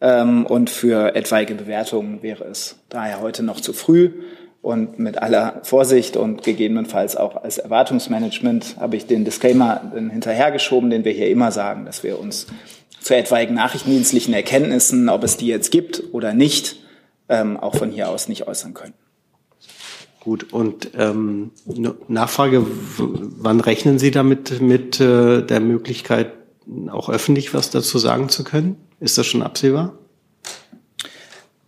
ähm, 0.00 0.46
und 0.46 0.70
für 0.70 1.16
etwaige 1.16 1.56
Bewertungen 1.56 2.22
wäre 2.22 2.44
es 2.44 2.76
daher 2.88 3.20
heute 3.20 3.42
noch 3.42 3.60
zu 3.60 3.72
früh. 3.72 4.12
Und 4.60 4.98
mit 4.98 5.18
aller 5.18 5.60
Vorsicht 5.62 6.16
und 6.16 6.42
gegebenenfalls 6.42 7.16
auch 7.16 7.42
als 7.42 7.58
Erwartungsmanagement 7.58 8.76
habe 8.78 8.96
ich 8.96 9.06
den 9.06 9.24
Disclaimer 9.24 9.92
hinterhergeschoben, 9.94 10.90
den 10.90 11.04
wir 11.04 11.12
hier 11.12 11.30
immer 11.30 11.52
sagen, 11.52 11.86
dass 11.86 12.02
wir 12.02 12.20
uns 12.20 12.48
zu 13.00 13.16
etwaigen 13.16 13.54
nachrichtendienstlichen 13.54 14.34
Erkenntnissen, 14.34 15.08
ob 15.08 15.24
es 15.24 15.36
die 15.36 15.46
jetzt 15.46 15.70
gibt 15.70 16.02
oder 16.12 16.34
nicht, 16.34 16.76
ähm, 17.28 17.56
auch 17.56 17.76
von 17.76 17.90
hier 17.90 18.08
aus 18.08 18.28
nicht 18.28 18.46
äußern 18.46 18.74
können. 18.74 18.94
Gut, 20.20 20.52
und 20.52 20.90
ähm, 20.94 21.52
Nachfrage, 22.08 22.66
wann 22.98 23.60
rechnen 23.60 23.98
Sie 23.98 24.10
damit 24.10 24.60
mit 24.60 25.00
äh, 25.00 25.42
der 25.42 25.60
Möglichkeit, 25.60 26.32
auch 26.88 27.08
öffentlich 27.08 27.54
was 27.54 27.70
dazu 27.70 27.98
sagen 27.98 28.28
zu 28.28 28.44
können? 28.44 28.76
Ist 29.00 29.16
das 29.16 29.26
schon 29.26 29.42
absehbar? 29.42 29.94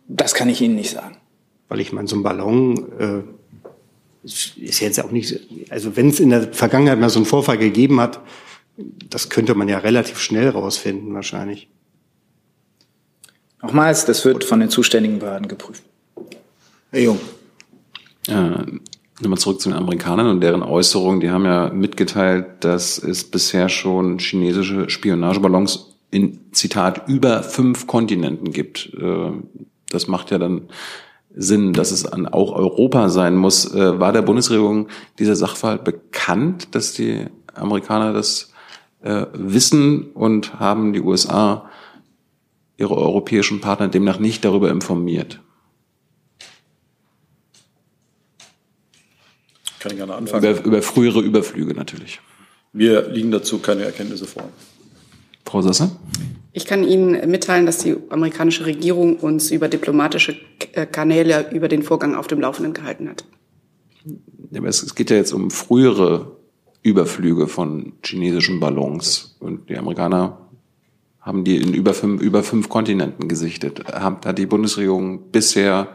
Das 0.09 0.35
kann 0.35 0.49
ich 0.49 0.61
Ihnen 0.61 0.75
nicht 0.75 0.91
sagen. 0.91 1.17
Weil 1.69 1.81
ich 1.81 1.93
meine, 1.93 2.09
so 2.09 2.17
ein 2.17 2.23
Ballon 2.23 2.93
äh, 2.99 3.23
ist 4.25 4.81
jetzt 4.81 5.03
auch 5.03 5.13
nicht, 5.13 5.41
also 5.71 5.97
wenn 5.97 6.09
es 6.09 6.21
in 6.21 6.31
der 6.31 6.53
Vergangenheit 6.53 6.99
mal 6.99 7.09
so 7.09 7.21
einen 7.21 7.27
Vorfall 7.27 7.59
gegeben 7.59 8.01
hat, 8.01 8.21
das 9.09 9.29
könnte 9.29 9.55
man 9.55 9.69
ja 9.69 9.79
relativ 9.79 10.19
schnell 10.21 10.49
rausfinden, 10.49 11.15
wahrscheinlich. 11.15 11.69
Nochmals, 13.63 14.05
das 14.05 14.25
wird 14.25 14.45
von 14.45 14.61
den 14.61 14.71
zuständigen 14.71 15.19
Behörden 15.19 15.49
geprüft. 15.49 15.83
Herr 16.91 17.01
Jung. 17.01 17.21
Äh, 18.27 18.65
Nochmal 19.23 19.39
zurück 19.39 19.61
zu 19.61 19.69
den 19.69 19.77
Amerikanern 19.77 20.29
und 20.29 20.41
deren 20.41 20.63
Äußerungen. 20.63 21.21
Die 21.21 21.31
haben 21.31 21.45
ja 21.45 21.69
mitgeteilt, 21.69 22.47
dass 22.61 22.97
es 22.97 23.25
bisher 23.25 23.69
schon 23.69 24.19
chinesische 24.19 24.89
Spionageballons 24.89 25.95
in, 26.11 26.41
Zitat, 26.53 27.07
über 27.07 27.43
fünf 27.43 27.87
Kontinenten 27.87 28.53
gibt. 28.53 28.91
Äh, 28.95 29.33
das 29.91 30.09
macht 30.09 30.31
ja 30.31 30.39
dann 30.39 30.69
Sinn, 31.35 31.75
dass 31.75 31.91
es 31.91 32.07
an 32.07 32.27
auch 32.27 32.53
Europa 32.53 33.11
sein 33.11 33.37
muss. 33.37 33.73
Äh, 33.75 34.01
war 34.01 34.13
der 34.13 34.23
Bundesregierung 34.23 34.89
dieser 35.19 35.37
Sachverhalt 35.37 35.85
bekannt, 35.85 36.75
dass 36.75 36.95
die 36.95 37.27
Amerikaner 37.55 38.15
das 38.15 38.50
äh, 39.03 39.27
wissen 39.33 40.11
und 40.13 40.61
haben 40.61 40.93
die 40.93 41.01
USA 41.01 41.71
ihre 42.77 42.97
europäischen 42.97 43.61
Partner 43.61 43.89
demnach 43.89 44.19
nicht 44.19 44.45
darüber 44.45 44.71
informiert. 44.71 45.41
Kann 49.79 49.93
ich 49.93 49.99
gerne 49.99 50.15
anfangen. 50.15 50.45
Über, 50.45 50.65
über 50.65 50.83
frühere 50.83 51.21
Überflüge 51.21 51.75
natürlich. 51.75 52.21
Mir 52.73 53.09
liegen 53.09 53.31
dazu 53.31 53.59
keine 53.59 53.85
Erkenntnisse 53.85 54.27
vor. 54.27 54.49
Frau 55.45 55.63
Sasser? 55.63 55.91
Ich 56.53 56.67
kann 56.67 56.85
Ihnen 56.85 57.31
mitteilen, 57.31 57.67
dass 57.67 57.79
die 57.79 57.97
amerikanische 58.11 58.67
Regierung 58.67 59.17
uns 59.17 59.51
über 59.51 59.69
diplomatische 59.69 60.37
äh, 60.73 60.87
Kanäle 60.87 61.51
über 61.53 61.69
den 61.69 61.83
Vorgang 61.83 62.15
auf 62.15 62.27
dem 62.27 62.41
Laufenden 62.41 62.73
gehalten 62.73 63.09
hat. 63.09 63.25
Aber 64.55 64.69
es 64.69 64.95
geht 64.95 65.11
ja 65.11 65.17
jetzt 65.17 65.33
um 65.33 65.51
frühere 65.51 66.37
Überflüge 66.83 67.47
von 67.47 67.93
chinesischen 68.05 68.61
Ballons. 68.61 69.37
Und 69.41 69.69
die 69.69 69.77
Amerikaner 69.77 70.39
haben 71.21 71.45
die 71.45 71.57
in 71.57 71.75
über 71.75 71.93
fünf, 71.95 72.23
über 72.23 72.43
fünf 72.43 72.69
Kontinenten 72.69 73.29
gesichtet. 73.29 73.85
Hat 73.93 74.39
die 74.39 74.47
Bundesregierung 74.47 75.31
bisher 75.31 75.89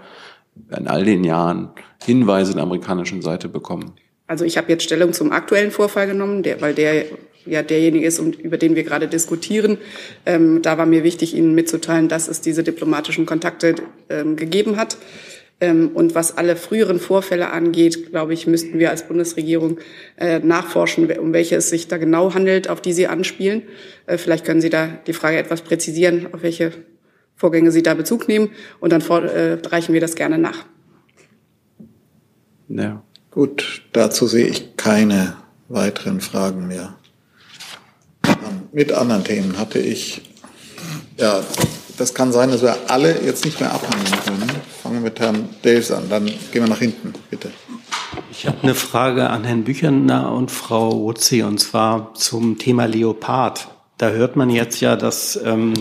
in 0.77 0.88
all 0.88 1.03
den 1.03 1.23
Jahren 1.23 1.69
Hinweise 2.03 2.53
der 2.53 2.63
amerikanischen 2.63 3.21
Seite 3.21 3.49
bekommen? 3.49 3.93
Also 4.27 4.45
ich 4.45 4.57
habe 4.57 4.71
jetzt 4.71 4.83
Stellung 4.83 5.13
zum 5.13 5.31
aktuellen 5.31 5.71
Vorfall 5.71 6.07
genommen, 6.07 6.43
der, 6.43 6.61
weil 6.61 6.73
der 6.73 7.05
ja 7.45 7.61
derjenige 7.61 8.05
ist, 8.05 8.19
über 8.19 8.57
den 8.57 8.75
wir 8.75 8.83
gerade 8.83 9.07
diskutieren. 9.07 9.77
Ähm, 10.25 10.61
da 10.61 10.77
war 10.77 10.86
mir 10.86 11.03
wichtig, 11.03 11.36
Ihnen 11.36 11.53
mitzuteilen, 11.53 12.07
dass 12.07 12.27
es 12.27 12.41
diese 12.41 12.63
diplomatischen 12.63 13.25
Kontakte 13.25 13.75
ähm, 14.09 14.36
gegeben 14.36 14.77
hat. 14.77 14.97
Ähm, 15.62 15.91
und 15.93 16.16
was 16.16 16.38
alle 16.38 16.56
früheren 16.56 16.99
Vorfälle 16.99 17.51
angeht, 17.51 18.10
glaube 18.10 18.34
ich, 18.34 18.45
müssten 18.45 18.78
wir 18.78 18.89
als 18.89 19.08
Bundesregierung 19.08 19.78
äh, 20.18 20.39
nachforschen, 20.39 21.10
um 21.18 21.32
welche 21.32 21.56
es 21.56 21.70
sich 21.70 21.88
da 21.88 21.97
genau 21.97 22.34
handelt, 22.34 22.70
auf 22.70 22.82
die 22.82 22.93
Sie 22.93 23.08
anspielen. 23.08 23.64
Äh, 24.06 24.18
vielleicht 24.18 24.45
können 24.45 24.62
Sie 24.62 24.70
da 24.70 24.88
die 25.08 25.14
Frage 25.14 25.38
etwas 25.38 25.62
präzisieren, 25.62 26.28
auf 26.34 26.43
welche 26.43 26.72
Vorgänge 27.36 27.72
Sie 27.72 27.84
da 27.84 27.93
Bezug 27.93 28.28
nehmen. 28.28 28.49
Und 28.80 28.91
dann 28.91 29.01
äh, 29.01 29.58
reichen 29.66 29.93
wir 29.93 30.01
das 30.01 30.16
gerne 30.16 30.38
nach. 30.38 30.66
Ja. 32.68 33.01
Gut, 33.32 33.82
dazu 33.91 34.28
sehe 34.28 34.47
ich 34.47 34.78
keine 34.78 35.36
weiteren 35.68 36.22
Fragen 36.22 36.68
mehr. 36.68 36.95
Mit 38.72 38.93
anderen 38.93 39.26
Themen 39.26 39.60
hatte 39.60 39.80
ich, 39.80 40.22
ja, 41.18 41.43
das 41.97 42.13
kann 42.13 42.31
sein, 42.31 42.51
dass 42.51 42.61
wir 42.61 42.75
alle 42.87 43.21
jetzt 43.23 43.45
nicht 43.45 43.59
mehr 43.59 43.73
abhandeln 43.73 44.19
können. 44.25 44.49
Fangen 44.81 44.95
wir 44.95 45.01
mit 45.01 45.19
Herrn 45.19 45.49
Davis 45.61 45.91
an, 45.91 46.09
dann 46.09 46.25
gehen 46.25 46.39
wir 46.51 46.67
nach 46.67 46.79
hinten, 46.79 47.13
bitte. 47.29 47.51
Ich 48.31 48.47
habe 48.47 48.57
eine 48.63 48.75
Frage 48.75 49.29
an 49.29 49.43
Herrn 49.43 49.63
Bücherner 49.63 50.31
und 50.31 50.51
Frau 50.51 50.99
Wutzi, 50.99 51.43
und 51.43 51.59
zwar 51.59 52.13
zum 52.13 52.57
Thema 52.57 52.85
Leopard. 52.85 53.67
Da 53.97 54.09
hört 54.09 54.35
man 54.35 54.49
jetzt 54.49 54.81
ja, 54.81 54.95
dass 54.95 55.39
ähm, 55.43 55.73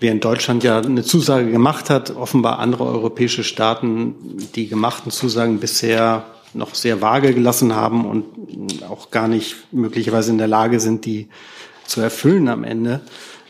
während 0.00 0.24
Deutschland 0.24 0.62
ja 0.62 0.78
eine 0.78 1.02
Zusage 1.02 1.50
gemacht 1.50 1.90
hat, 1.90 2.14
offenbar 2.14 2.58
andere 2.58 2.84
europäische 2.84 3.44
Staaten 3.44 4.14
die 4.54 4.68
gemachten 4.68 5.10
Zusagen 5.10 5.58
bisher 5.58 6.26
noch 6.52 6.74
sehr 6.74 7.00
vage 7.00 7.34
gelassen 7.34 7.74
haben 7.74 8.04
und 8.04 8.82
auch 8.88 9.10
gar 9.10 9.26
nicht 9.26 9.56
möglicherweise 9.72 10.30
in 10.30 10.38
der 10.38 10.46
Lage 10.48 10.80
sind, 10.80 11.04
die 11.04 11.28
zu 11.86 12.00
erfüllen 12.00 12.48
am 12.48 12.64
Ende. 12.64 13.00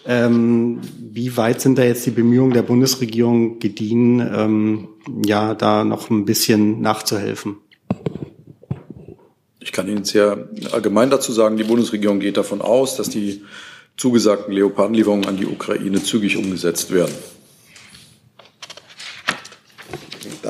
Ähm, 0.07 0.81
wie 0.99 1.37
weit 1.37 1.61
sind 1.61 1.79
da 1.79 1.85
jetzt 1.85 2.05
die 2.05 2.11
Bemühungen 2.11 2.53
der 2.53 2.63
Bundesregierung 2.63 3.59
gediehen, 3.59 4.21
ähm, 4.21 4.89
ja, 5.25 5.55
da 5.55 5.85
noch 5.85 6.11
ein 6.11 6.25
bisschen 6.25 6.81
nachzuhelfen? 6.81 7.57
Ich 9.61 9.73
kann 9.73 9.89
Ihnen 9.89 10.05
sehr 10.05 10.49
allgemein 10.73 11.09
dazu 11.11 11.33
sagen, 11.33 11.57
die 11.57 11.65
Bundesregierung 11.65 12.21
geht 12.21 12.37
davon 12.37 12.61
aus, 12.61 12.97
dass 12.97 13.09
die 13.09 13.43
zugesagten 13.97 14.53
Leopardenlieferungen 14.53 15.27
an 15.27 15.37
die 15.37 15.47
Ukraine 15.47 16.03
zügig 16.03 16.37
umgesetzt 16.37 16.93
werden. 16.93 17.15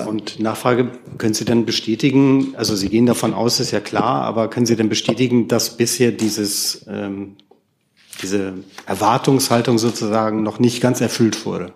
Und 0.07 0.41
Nachfrage, 0.41 0.91
können 1.19 1.35
Sie 1.35 1.45
denn 1.45 1.65
bestätigen, 1.65 2.55
also 2.57 2.75
Sie 2.75 2.89
gehen 2.89 3.07
davon 3.07 3.33
aus, 3.33 3.61
ist 3.61 3.71
ja 3.71 3.81
klar, 3.81 4.23
aber 4.23 4.51
können 4.51 4.67
Sie 4.67 4.77
denn 4.77 4.89
bestätigen, 4.89 5.47
dass 5.47 5.77
bisher 5.77 6.11
dieses, 6.11 6.85
ähm, 6.89 7.37
diese 8.23 8.55
Erwartungshaltung 8.87 9.79
sozusagen 9.79 10.43
noch 10.43 10.59
nicht 10.59 10.81
ganz 10.81 11.01
erfüllt 11.01 11.45
wurde? 11.47 11.73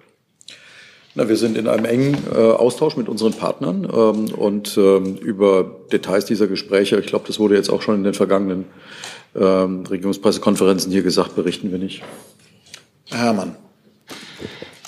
Na, 1.15 1.29
wir 1.29 1.37
sind 1.37 1.57
in 1.57 1.67
einem 1.67 1.85
engen 1.85 2.17
äh, 2.33 2.39
Austausch 2.39 2.97
mit 2.97 3.09
unseren 3.09 3.33
Partnern 3.33 3.85
ähm, 3.85 4.33
und 4.35 4.77
ähm, 4.79 5.17
über 5.17 5.69
Details 5.91 6.27
dieser 6.27 6.47
Gespräche, 6.47 7.01
ich 7.01 7.07
glaube, 7.07 7.27
das 7.27 7.41
wurde 7.41 7.57
jetzt 7.57 7.71
auch 7.71 7.83
schon 7.83 7.97
in 7.97 8.05
den 8.05 8.15
vergangenen 8.15 8.67
ähm, 9.35 9.85
Regierungspressekonferenzen 9.85 10.93
hier 10.93 11.03
gesagt, 11.03 11.35
berichten 11.35 11.73
wir 11.73 11.79
nicht. 11.79 12.03
Herr 13.07 13.19
Herrmann. 13.19 13.57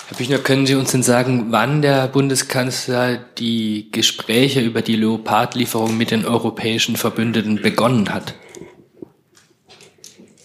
Herr 0.07 0.17
Büchner, 0.17 0.37
können 0.37 0.65
Sie 0.65 0.75
uns 0.75 0.91
denn 0.91 1.03
sagen, 1.03 1.47
wann 1.49 1.81
der 1.81 2.07
Bundeskanzler 2.07 3.17
die 3.37 3.89
Gespräche 3.91 4.61
über 4.61 4.81
die 4.81 4.95
Leopardlieferung 4.95 5.97
mit 5.97 6.11
den 6.11 6.25
europäischen 6.25 6.95
Verbündeten 6.95 7.61
begonnen 7.61 8.13
hat? 8.13 8.35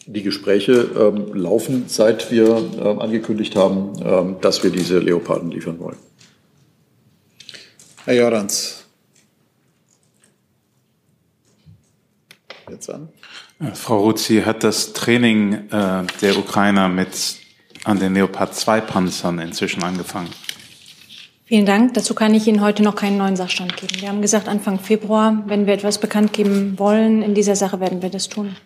Die 0.07 0.22
Gespräche 0.22 0.72
ähm, 0.96 1.34
laufen, 1.34 1.84
seit 1.88 2.30
wir 2.30 2.57
ähm, 2.57 3.00
angekündigt 3.00 3.57
haben, 3.57 3.92
ähm, 4.04 4.36
dass 4.40 4.62
wir 4.62 4.70
diese 4.70 5.00
Leoparden 5.00 5.50
liefern 5.50 5.80
wollen. 5.80 5.96
Herr 8.04 8.14
Jordans. 8.14 8.84
Jetzt 12.70 12.88
an. 12.88 13.09
Äh, 13.59 13.74
Frau 13.74 14.00
Ruzzi, 14.00 14.42
hat 14.42 14.62
das 14.62 14.92
Training 14.92 15.54
äh, 15.70 16.04
der 16.20 16.38
Ukrainer 16.38 16.88
mit 16.88 17.36
an 17.84 17.98
den 17.98 18.14
Leopard 18.14 18.54
2 18.54 18.80
Panzern 18.82 19.38
inzwischen 19.38 19.82
angefangen? 19.82 20.28
Vielen 21.46 21.66
Dank. 21.66 21.94
Dazu 21.94 22.14
kann 22.14 22.34
ich 22.34 22.48
Ihnen 22.48 22.61
heute 22.61 22.82
noch 22.82 22.96
keinen 22.96 23.18
neuen 23.18 23.36
Sachstand 23.36 23.76
geben. 23.76 24.00
Wir 24.00 24.09
haben 24.09 24.20
gesagt, 24.20 24.48
Anfang 24.48 24.80
Februar, 24.80 25.44
wenn 25.46 25.66
wir 25.66 25.74
etwas 25.74 25.98
bekannt 25.98 26.32
geben 26.32 26.76
wollen 26.78 27.22
in 27.22 27.34
dieser 27.34 27.54
Sache, 27.54 27.78
werden 27.80 28.02
wir 28.02 28.11
das 28.11 28.28
tun. 28.28 28.57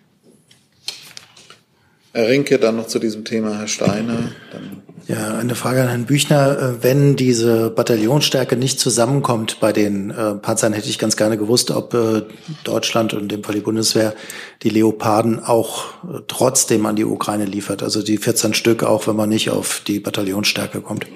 Herr 2.13 2.29
Rinke, 2.29 2.59
dann 2.59 2.77
noch 2.77 2.89
zu 2.89 2.99
diesem 2.99 3.25
Thema, 3.25 3.57
Herr 3.59 3.69
Steiner. 3.69 4.33
Dann 4.53 4.83
ja, 5.07 5.39
eine 5.39 5.55
Frage 5.55 5.83
an 5.83 5.89
Herrn 5.89 6.07
Büchner. 6.07 6.59
Äh, 6.59 6.83
wenn 6.85 7.17
diese 7.17 7.71
Bataillonsstärke 7.71 8.57
nicht 8.57 8.79
zusammenkommt 8.79 9.59
bei 9.61 9.73
den 9.73 10.11
äh, 10.11 10.35
Panzern, 10.35 10.73
hätte 10.73 10.89
ich 10.89 10.99
ganz 10.99 11.17
gerne 11.17 11.39
gewusst, 11.39 11.71
ob 11.71 11.95
äh, 11.95 12.23
Deutschland 12.65 13.15
und 13.15 13.23
in 13.23 13.29
dem 13.29 13.45
Fall 13.45 13.55
die 13.55 13.61
Bundeswehr 13.61 14.15
die 14.63 14.71
Leoparden 14.71 15.43
auch 15.43 15.95
äh, 16.05 16.21
trotzdem 16.29 16.87
an 16.87 16.97
die 16.97 17.05
Ukraine 17.05 17.45
liefert. 17.45 17.83
Also 17.83 18.03
die 18.03 18.19
14 18.19 18.55
Stück, 18.55 18.83
auch 18.83 19.07
wenn 19.07 19.17
man 19.17 19.29
nicht 19.29 19.51
auf 19.51 19.83
die 19.87 20.01
Bataillonsstärke 20.01 20.81
kommt. 20.81 21.07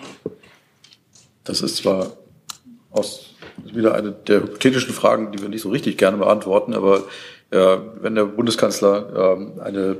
Das 1.45 1.61
ist 1.61 1.77
zwar 1.77 2.13
aus 2.91 3.35
wieder 3.65 3.95
eine 3.95 4.13
der 4.13 4.43
hypothetischen 4.43 4.93
Fragen, 4.93 5.33
die 5.33 5.41
wir 5.41 5.49
nicht 5.49 5.63
so 5.63 5.69
richtig 5.69 5.99
gerne 5.99 6.17
beantworten, 6.17 6.75
aber 6.75 7.05
äh, 7.51 7.77
wenn 8.01 8.15
der 8.15 8.25
Bundeskanzler 8.25 9.39
äh, 9.39 9.61
eine 9.61 9.99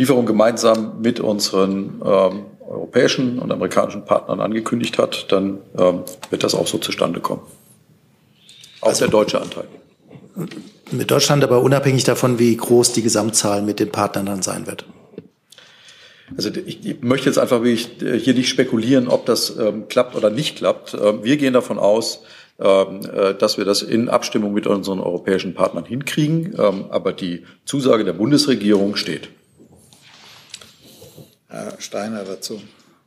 Lieferung 0.00 0.24
gemeinsam 0.24 1.00
mit 1.00 1.20
unseren 1.20 2.00
ähm, 2.04 2.46
europäischen 2.66 3.38
und 3.38 3.52
amerikanischen 3.52 4.04
Partnern 4.04 4.40
angekündigt 4.40 4.98
hat, 4.98 5.30
dann 5.30 5.58
ähm, 5.78 6.00
wird 6.30 6.42
das 6.42 6.54
auch 6.54 6.66
so 6.66 6.78
zustande 6.78 7.20
kommen. 7.20 7.42
Auch 8.80 8.88
also, 8.88 9.04
der 9.04 9.08
deutsche 9.10 9.40
Anteil. 9.40 9.64
Mit 10.90 11.10
Deutschland 11.10 11.44
aber 11.44 11.60
unabhängig 11.60 12.04
davon, 12.04 12.38
wie 12.38 12.56
groß 12.56 12.92
die 12.92 13.02
Gesamtzahl 13.02 13.62
mit 13.62 13.78
den 13.78 13.90
Partnern 13.90 14.26
dann 14.26 14.42
sein 14.42 14.66
wird. 14.66 14.86
Also 16.36 16.50
ich, 16.64 16.86
ich 16.86 17.02
möchte 17.02 17.26
jetzt 17.26 17.38
einfach 17.38 17.62
ich, 17.64 18.00
äh, 18.00 18.18
hier 18.18 18.34
nicht 18.34 18.48
spekulieren, 18.48 19.08
ob 19.08 19.26
das 19.26 19.56
ähm, 19.58 19.88
klappt 19.88 20.16
oder 20.16 20.30
nicht 20.30 20.56
klappt. 20.56 20.94
Ähm, 20.94 21.24
wir 21.24 21.36
gehen 21.36 21.52
davon 21.52 21.78
aus, 21.78 22.22
ähm, 22.58 23.00
äh, 23.12 23.34
dass 23.34 23.58
wir 23.58 23.66
das 23.66 23.82
in 23.82 24.08
Abstimmung 24.08 24.54
mit 24.54 24.66
unseren 24.66 25.00
europäischen 25.00 25.54
Partnern 25.54 25.84
hinkriegen. 25.84 26.54
Ähm, 26.58 26.86
aber 26.88 27.12
die 27.12 27.44
Zusage 27.66 28.04
der 28.04 28.14
Bundesregierung 28.14 28.96
steht. 28.96 29.28
Herr 31.50 31.74
Steiner 31.80 32.24
dazu. 32.24 32.62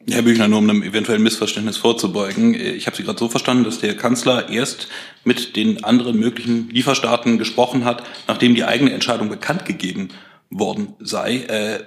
Herr 0.10 0.22
Büchner, 0.22 0.50
nur 0.50 0.60
um 0.60 0.70
einem 0.70 0.84
eventuellen 0.84 1.24
Missverständnis 1.24 1.78
vorzubeugen. 1.78 2.54
Ich 2.54 2.88
habe 2.88 2.98
Sie 2.98 3.04
gerade 3.04 3.18
so 3.18 3.30
verstanden, 3.30 3.64
dass 3.64 3.80
der 3.80 3.96
Kanzler 3.96 4.50
erst 4.50 4.90
mit 5.24 5.56
den 5.56 5.86
anderen 5.86 6.20
möglichen 6.20 6.70
Lieferstaaten 6.70 7.38
gesprochen 7.38 7.86
hat, 7.86 8.04
nachdem 8.28 8.54
die 8.54 8.66
eigene 8.66 8.92
Entscheidung 8.92 9.30
bekannt 9.30 9.66
gegeben 9.66 10.10
worden 10.50 10.94
sei. 11.00 11.38
Äh, 11.48 11.80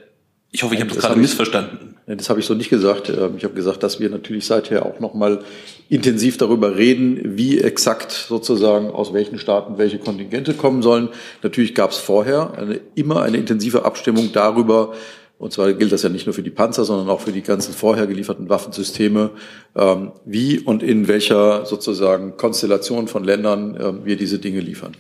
ich 0.51 0.63
hoffe, 0.63 0.75
ich 0.75 0.81
habe 0.81 0.89
das, 0.89 0.97
das 0.97 1.05
gerade 1.05 1.17
hab 1.17 1.21
missverstanden. 1.21 1.97
Das 2.07 2.31
habe 2.31 2.41
ich 2.41 2.47
so 2.47 2.55
nicht 2.55 2.71
gesagt. 2.71 3.11
Ähm, 3.11 3.35
ich 3.37 3.45
habe 3.45 3.53
gesagt, 3.53 3.83
dass 3.83 4.01
wir 4.01 4.09
natürlich 4.09 4.47
seither 4.47 4.87
auch 4.87 4.99
noch 4.99 5.13
mal 5.13 5.45
intensiv 5.91 6.39
darüber 6.39 6.79
reden, 6.79 7.37
wie 7.37 7.61
exakt 7.61 8.13
sozusagen 8.13 8.91
aus 8.91 9.13
welchen 9.13 9.39
Staaten 9.39 9.77
welche 9.77 9.99
Kontingente 9.99 10.55
kommen 10.55 10.81
sollen. 10.81 11.11
Natürlich 11.43 11.75
gab 11.75 11.91
es 11.91 11.99
vorher 11.99 12.55
eine, 12.57 12.81
immer 12.95 13.23
eine 13.23 13.37
intensive 13.37 13.85
Abstimmung 13.85 14.33
darüber, 14.33 14.95
und 15.39 15.53
zwar 15.53 15.73
gilt 15.75 15.93
das 15.93 16.03
ja 16.03 16.09
nicht 16.09 16.27
nur 16.27 16.35
für 16.35 16.43
die 16.43 16.51
Panzer, 16.51 16.85
sondern 16.85 17.11
auch 17.11 17.21
für 17.21 17.33
die 17.33 17.43
ganzen 17.43 17.75
vorher 17.75 18.07
gelieferten 18.07 18.49
Waffensysteme, 18.49 19.31
ähm, 19.75 20.13
wie 20.25 20.59
und 20.61 20.83
in 20.83 21.09
welcher 21.09 21.67
sozusagen 21.67 22.37
Konstellation 22.37 23.07
von 23.07 23.23
Ländern 23.23 23.77
ähm, 23.79 24.01
wir 24.05 24.17
diese 24.17 24.39
Dinge 24.39 24.61
liefern. 24.61 24.97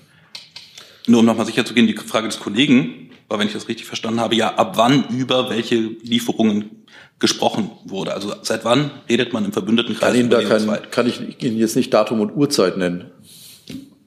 Nur 1.06 1.20
um 1.20 1.26
nochmal 1.26 1.46
sicher 1.46 1.64
zu 1.64 1.72
gehen, 1.72 1.86
die 1.86 1.94
Frage 1.94 2.28
des 2.28 2.40
Kollegen 2.40 3.10
war, 3.28 3.38
wenn 3.38 3.46
ich 3.46 3.54
das 3.54 3.68
richtig 3.68 3.86
verstanden 3.86 4.20
habe, 4.20 4.34
ja, 4.34 4.54
ab 4.54 4.72
wann 4.76 5.08
über 5.08 5.48
welche 5.48 5.76
Lieferungen 5.76 6.84
gesprochen 7.18 7.70
wurde. 7.84 8.12
Also 8.12 8.34
seit 8.42 8.64
wann 8.64 8.90
redet 9.08 9.32
man 9.32 9.44
im 9.44 9.52
Verbündetenkreis? 9.52 10.10
Kann 10.10 10.18
Ihnen 10.18 10.30
da 10.30 10.42
kein, 10.42 10.90
kann 10.90 11.06
ich 11.06 11.42
Ihnen 11.42 11.56
jetzt 11.56 11.76
nicht 11.76 11.94
Datum 11.94 12.20
und 12.20 12.36
Uhrzeit 12.36 12.76
nennen. 12.76 13.10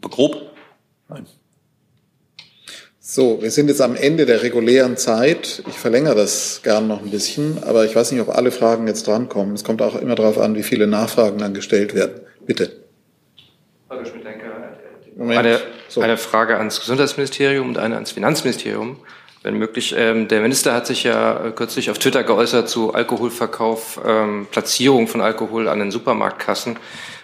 Grob? 0.01 0.51
Nein. 1.09 1.25
So, 3.11 3.41
wir 3.41 3.49
sind 3.49 3.69
jetzt 3.69 3.81
am 3.81 3.95
Ende 3.95 4.27
der 4.27 4.43
regulären 4.43 4.95
Zeit. 4.95 5.63
Ich 5.67 5.73
verlängere 5.73 6.13
das 6.13 6.61
gern 6.61 6.87
noch 6.87 7.01
ein 7.01 7.09
bisschen, 7.09 7.57
aber 7.63 7.83
ich 7.83 7.95
weiß 7.95 8.11
nicht, 8.11 8.21
ob 8.21 8.29
alle 8.29 8.51
Fragen 8.51 8.85
jetzt 8.85 9.07
drankommen. 9.07 9.55
Es 9.55 9.63
kommt 9.63 9.81
auch 9.81 9.99
immer 9.99 10.13
darauf 10.13 10.37
an, 10.37 10.53
wie 10.53 10.61
viele 10.61 10.85
Nachfragen 10.85 11.39
dann 11.39 11.55
gestellt 11.55 11.95
werden. 11.95 12.21
Bitte. 12.45 12.71
Holger 13.89 14.05
Schmidt-Denker. 14.05 14.45
Eine, 15.27 15.59
so. 15.87 16.01
eine 16.01 16.17
Frage 16.17 16.57
ans 16.57 16.79
Gesundheitsministerium 16.81 17.69
und 17.69 17.79
eine 17.79 17.95
ans 17.95 18.11
Finanzministerium, 18.11 18.97
wenn 19.41 19.55
möglich. 19.55 19.95
Ähm, 19.97 20.27
der 20.27 20.41
Minister 20.41 20.75
hat 20.75 20.85
sich 20.85 21.03
ja 21.03 21.51
kürzlich 21.55 21.89
auf 21.89 21.97
Twitter 21.97 22.23
geäußert 22.23 22.69
zu 22.69 22.93
Alkoholverkauf, 22.93 23.99
ähm, 24.05 24.45
Platzierung 24.51 25.07
von 25.07 25.21
Alkohol 25.21 25.67
an 25.67 25.79
den 25.79 25.89
Supermarktkassen. 25.89 26.77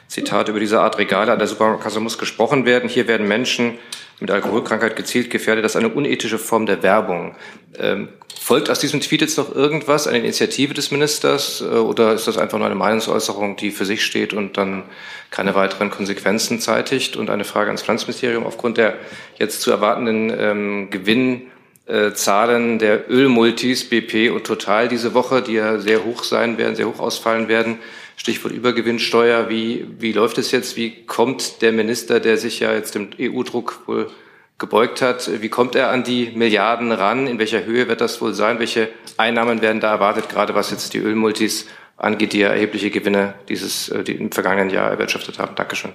Zitat, 0.08 0.50
über 0.50 0.60
diese 0.60 0.82
Art 0.82 0.98
Regale 0.98 1.32
an 1.32 1.38
der 1.38 1.48
Supermarktkasse 1.48 2.00
muss 2.00 2.18
gesprochen 2.18 2.66
werden. 2.66 2.90
Hier 2.90 3.08
werden 3.08 3.28
Menschen 3.28 3.78
mit 4.20 4.32
Alkoholkrankheit 4.32 4.96
gezielt 4.96 5.30
gefährdet. 5.30 5.66
Das 5.66 5.74
ist 5.74 5.78
eine 5.78 5.90
unethische 5.90 6.38
Form 6.38 6.66
der 6.66 6.84
Werbung. 6.84 7.36
Ähm, 7.78 8.10
folgt 8.40 8.70
aus 8.70 8.80
diesem 8.80 9.02
Tweet 9.02 9.22
jetzt 9.22 9.38
noch 9.38 9.54
irgendwas, 9.54 10.08
eine 10.08 10.20
Initiative 10.20 10.74
des 10.74 10.92
Ministers, 10.92 11.62
äh, 11.62 11.66
oder 11.66 12.14
ist 12.14 12.28
das 12.28 12.38
einfach 12.38 12.58
nur 12.58 12.68
eine 12.68 12.76
Meinungsäußerung, 12.76 13.58
die 13.58 13.72
für 13.72 13.86
sich 13.86 14.06
steht 14.06 14.34
und 14.34 14.58
dann 14.58 14.84
keine 15.32 15.56
weiteren 15.56 15.90
Konsequenzen 15.90 16.60
zeitigt? 16.60 17.18
Und 17.18 17.30
eine 17.30 17.44
Frage 17.44 17.68
ans 17.68 17.82
Finanzministerium. 17.82 18.46
Aufgrund 18.46 18.78
der 18.78 18.96
jetzt 19.38 19.62
zu 19.62 19.72
erwartenden 19.72 20.34
ähm, 20.38 20.90
Gewinnzahlen 20.90 22.80
der 22.80 23.10
Ölmultis 23.10 23.90
BP 23.90 24.30
und 24.30 24.46
Total 24.46 24.88
diese 24.88 25.14
Woche, 25.14 25.42
die 25.42 25.54
ja 25.54 25.78
sehr 25.80 26.06
hoch 26.06 26.24
sein 26.24 26.58
werden, 26.58 26.76
sehr 26.76 26.88
hoch 26.88 27.00
ausfallen 27.00 27.48
werden, 27.50 27.80
Stichwort 28.18 28.54
Übergewinnsteuer. 28.54 29.50
Wie, 29.50 29.86
wie 30.00 30.12
läuft 30.12 30.38
es 30.38 30.52
jetzt? 30.52 30.76
Wie 30.78 31.06
kommt 31.06 31.62
der 31.62 31.72
Minister, 31.72 32.20
der 32.20 32.38
sich 32.38 32.60
ja 32.60 32.74
jetzt 32.74 32.96
dem 32.96 33.10
EU-Druck 33.20 33.82
wohl 33.88 34.10
gebeugt 34.58 35.02
hat, 35.02 35.30
wie 35.42 35.50
kommt 35.50 35.76
er 35.76 35.90
an 35.90 36.04
die 36.04 36.32
Milliarden 36.34 36.92
ran? 36.92 37.28
In 37.28 37.40
welcher 37.40 37.66
Höhe 37.66 37.88
wird 37.88 38.00
das 38.02 38.22
wohl 38.22 38.34
sein? 38.34 38.60
Welche 38.60 38.90
Einnahmen 39.18 39.62
werden 39.62 39.82
da 39.82 39.92
erwartet, 39.92 40.30
gerade 40.30 40.56
was 40.56 40.72
jetzt 40.72 40.94
die 40.94 41.00
Ölmultis 41.00 41.68
angeht, 41.98 42.34
die 42.34 42.40
ja 42.40 42.50
erhebliche 42.50 42.90
Gewinne 42.90 43.34
dieses, 43.50 43.90
äh, 43.90 44.04
die 44.04 44.14
im 44.14 44.32
vergangenen 44.32 44.70
Jahr 44.70 44.90
erwirtschaftet 44.90 45.40
haben? 45.40 45.56
Dankeschön. 45.56 45.92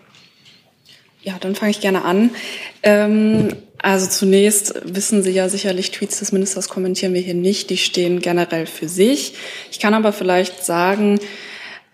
Ja, 1.22 1.36
dann 1.38 1.54
fange 1.54 1.70
ich 1.70 1.80
gerne 1.80 2.04
an. 2.04 2.30
Ähm, 2.82 3.48
also 3.78 4.08
zunächst 4.08 4.74
wissen 4.84 5.22
Sie 5.22 5.30
ja 5.30 5.48
sicherlich, 5.48 5.90
Tweets 5.90 6.18
des 6.18 6.32
Ministers 6.32 6.68
kommentieren 6.68 7.14
wir 7.14 7.20
hier 7.20 7.34
nicht. 7.34 7.70
Die 7.70 7.76
stehen 7.78 8.20
generell 8.20 8.66
für 8.66 8.88
sich. 8.88 9.34
Ich 9.70 9.80
kann 9.80 9.94
aber 9.94 10.12
vielleicht 10.12 10.64
sagen, 10.64 11.18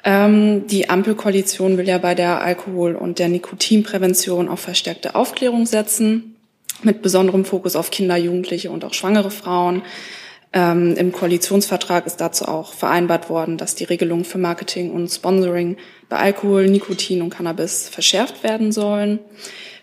ähm, 0.07 0.69
die 0.69 0.89
Ampelkoalition 0.89 1.77
will 1.77 1.89
ja 1.89 1.99
bei 1.99 2.15
der 2.15 2.41
Alkohol- 2.41 2.95
und 2.95 3.19
der 3.19 3.29
Nikotinprävention 3.29 4.49
auf 4.49 4.61
verstärkte 4.61 5.17
Aufklärung 5.17 5.67
setzen, 5.67 6.37
mit 6.83 7.03
besonderem 7.03 7.45
Fokus 7.45 7.75
auf 7.75 7.91
Kinder, 7.91 8.17
Jugendliche 8.17 8.71
und 8.71 8.85
auch 8.85 8.95
schwangere 8.95 9.33
Frauen. 9.33 9.83
Ähm, 10.53 10.95
Im 10.97 11.11
Koalitionsvertrag 11.11 12.07
ist 12.07 12.21
dazu 12.21 12.45
auch 12.45 12.73
vereinbart 12.73 13.29
worden, 13.29 13.59
dass 13.59 13.75
die 13.75 13.83
Regelungen 13.83 14.25
für 14.25 14.39
Marketing 14.39 14.93
und 14.93 15.09
Sponsoring 15.09 15.77
bei 16.09 16.19
Alkohol, 16.19 16.69
Nikotin 16.69 17.21
und 17.21 17.31
Cannabis 17.31 17.89
verschärft 17.89 18.45
werden 18.45 18.71
sollen. 18.71 19.19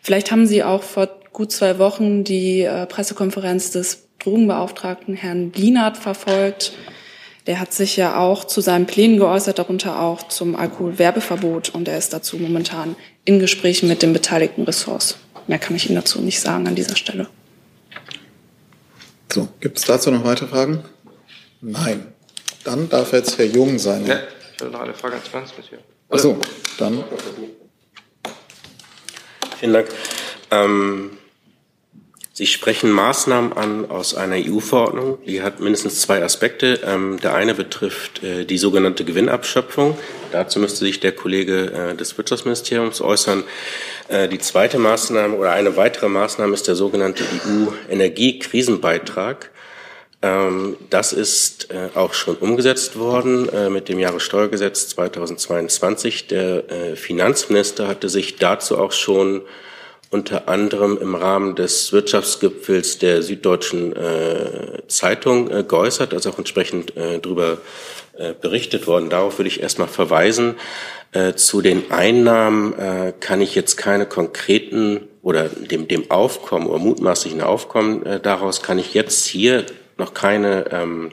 Vielleicht 0.02 0.32
haben 0.32 0.48
Sie 0.48 0.64
auch 0.64 0.84
vor 0.84 1.10
gut 1.34 1.52
zwei 1.52 1.80
Wochen 1.80 2.24
die 2.24 2.62
äh, 2.62 2.86
Pressekonferenz 2.86 3.72
des 3.72 4.08
Drogenbeauftragten 4.20 5.16
Herrn 5.16 5.52
Lienert 5.54 5.98
verfolgt. 5.98 6.72
Der 7.46 7.60
hat 7.60 7.74
sich 7.74 7.98
ja 7.98 8.18
auch 8.18 8.46
zu 8.46 8.62
seinen 8.62 8.86
Plänen 8.86 9.18
geäußert, 9.18 9.60
darunter 9.60 10.00
auch 10.00 10.28
zum 10.30 10.56
Alkoholwerbeverbot. 10.56 11.70
Und 11.70 11.88
er 11.88 11.98
ist 11.98 12.14
dazu 12.14 12.38
momentan 12.38 12.96
in 13.26 13.40
Gesprächen 13.40 13.88
mit 13.90 14.02
den 14.02 14.14
beteiligten 14.14 14.64
Ressorts. 14.64 15.18
Mehr 15.48 15.60
kann 15.60 15.76
ich 15.76 15.88
Ihnen 15.88 15.96
dazu 15.96 16.22
nicht 16.22 16.40
sagen 16.40 16.68
an 16.68 16.76
dieser 16.76 16.96
Stelle. 16.96 17.28
So, 19.32 19.50
gibt 19.60 19.78
es 19.78 19.86
dazu 19.86 20.12
noch 20.12 20.24
weitere 20.24 20.48
Fragen? 20.48 20.84
Nein. 21.60 22.14
Dann 22.64 22.88
darf 22.88 23.12
jetzt 23.12 23.38
Herr 23.38 23.46
Jung 23.46 23.78
sein. 23.78 24.06
Ja, 24.06 24.20
ich 24.56 24.62
habe 24.62 24.72
noch 24.72 24.82
eine 24.82 24.94
Frage 24.94 25.16
ans 25.16 25.28
Finanzministerium. 25.28 25.84
Ach 26.10 26.20
so, 26.20 26.38
dann. 26.78 27.04
Vielen 29.60 29.74
Dank. 29.74 29.90
Ähm, 30.52 31.18
Sie 32.36 32.48
sprechen 32.48 32.90
Maßnahmen 32.90 33.54
an 33.54 33.92
aus 33.92 34.16
einer 34.16 34.38
EU-Verordnung. 34.38 35.20
Die 35.24 35.44
hat 35.44 35.60
mindestens 35.60 36.02
zwei 36.02 36.24
Aspekte. 36.24 36.80
Ähm, 36.84 37.20
der 37.22 37.36
eine 37.36 37.54
betrifft 37.54 38.24
äh, 38.24 38.46
die 38.46 38.58
sogenannte 38.58 39.06
Gewinnabschöpfung. 39.06 40.00
Dazu 40.32 40.58
müsste 40.58 40.80
sich 40.80 41.00
der 41.00 41.12
Kollege 41.12 41.72
äh, 41.72 41.96
des 41.96 42.18
Wirtschaftsministeriums 42.18 43.02
äußern. 43.02 43.44
Äh, 44.08 44.30
die 44.30 44.40
zweite 44.40 44.80
Maßnahme 44.80 45.38
oder 45.38 45.52
eine 45.52 45.78
weitere 45.78 46.10
Maßnahme 46.10 46.56
ist 46.56 46.68
der 46.68 46.74
sogenannte 46.74 47.24
EU-Energiekrisenbeitrag. 47.24 49.52
Ähm, 50.24 50.76
das 50.90 51.14
ist 51.14 51.68
auch 51.94 52.16
schon 52.16 52.38
umgesetzt 52.38 52.98
worden 52.98 53.48
mit 53.72 53.90
dem 53.90 54.00
Jahressteuergesetz 54.00 54.90
2022. 54.90 56.26
Der 56.28 56.64
Finanzminister 56.96 57.88
hatte 57.88 58.10
sich 58.10 58.38
dazu 58.38 58.80
auch 58.80 58.92
schon 58.92 59.44
unter 60.14 60.48
anderem 60.48 61.00
im 61.02 61.16
Rahmen 61.16 61.56
des 61.56 61.92
Wirtschaftsgipfels 61.92 63.00
der 63.00 63.24
Süddeutschen 63.24 63.96
äh, 63.96 64.88
Zeitung 64.88 65.50
äh, 65.50 65.64
geäußert, 65.64 66.14
also 66.14 66.30
auch 66.30 66.38
entsprechend 66.38 66.96
äh, 66.96 67.20
darüber 67.20 67.58
äh, 68.16 68.34
berichtet 68.40 68.86
worden. 68.86 69.10
Darauf 69.10 69.40
würde 69.40 69.48
ich 69.48 69.62
erstmal 69.62 69.88
verweisen. 69.88 70.54
Äh, 71.14 71.34
zu 71.34 71.62
den 71.62 71.92
Einnahmen 71.92 72.78
äh, 72.78 73.14
kann 73.20 73.42
ich 73.42 73.56
jetzt 73.56 73.76
keine 73.76 74.06
konkreten 74.06 75.02
oder 75.24 75.50
dem, 75.50 75.88
dem 75.88 76.12
Aufkommen 76.12 76.68
oder 76.68 76.78
mutmaßlichen 76.78 77.42
Aufkommen 77.42 78.06
äh, 78.06 78.20
daraus 78.20 78.62
kann 78.62 78.78
ich 78.78 78.94
jetzt 78.94 79.26
hier 79.26 79.66
noch 79.98 80.14
keine 80.14 80.66
ähm, 80.72 81.10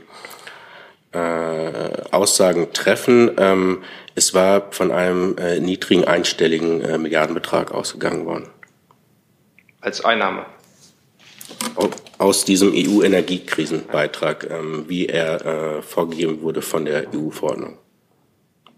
äh, 1.13 1.19
Aussagen 2.11 2.73
treffen. 2.75 3.31
Ähm, 3.39 3.83
es 4.15 4.35
war 4.35 4.73
von 4.73 4.91
einem 4.91 5.39
äh, 5.39 5.59
niedrigen 5.59 6.05
einstelligen 6.05 6.83
äh, 6.83 6.99
Milliardenbetrag 6.99 7.73
ausgegangen 7.73 8.27
worden 8.27 8.49
als 9.81 10.05
Einnahme? 10.05 10.47
Aus 12.19 12.45
diesem 12.45 12.73
EU-Energiekrisenbeitrag, 12.75 14.49
ähm, 14.51 14.85
wie 14.89 15.07
er 15.07 15.45
äh, 15.79 15.83
vorgegeben 15.83 16.43
wurde 16.43 16.63
von 16.63 16.85
der 16.85 17.13
EU-Verordnung. 17.15 17.79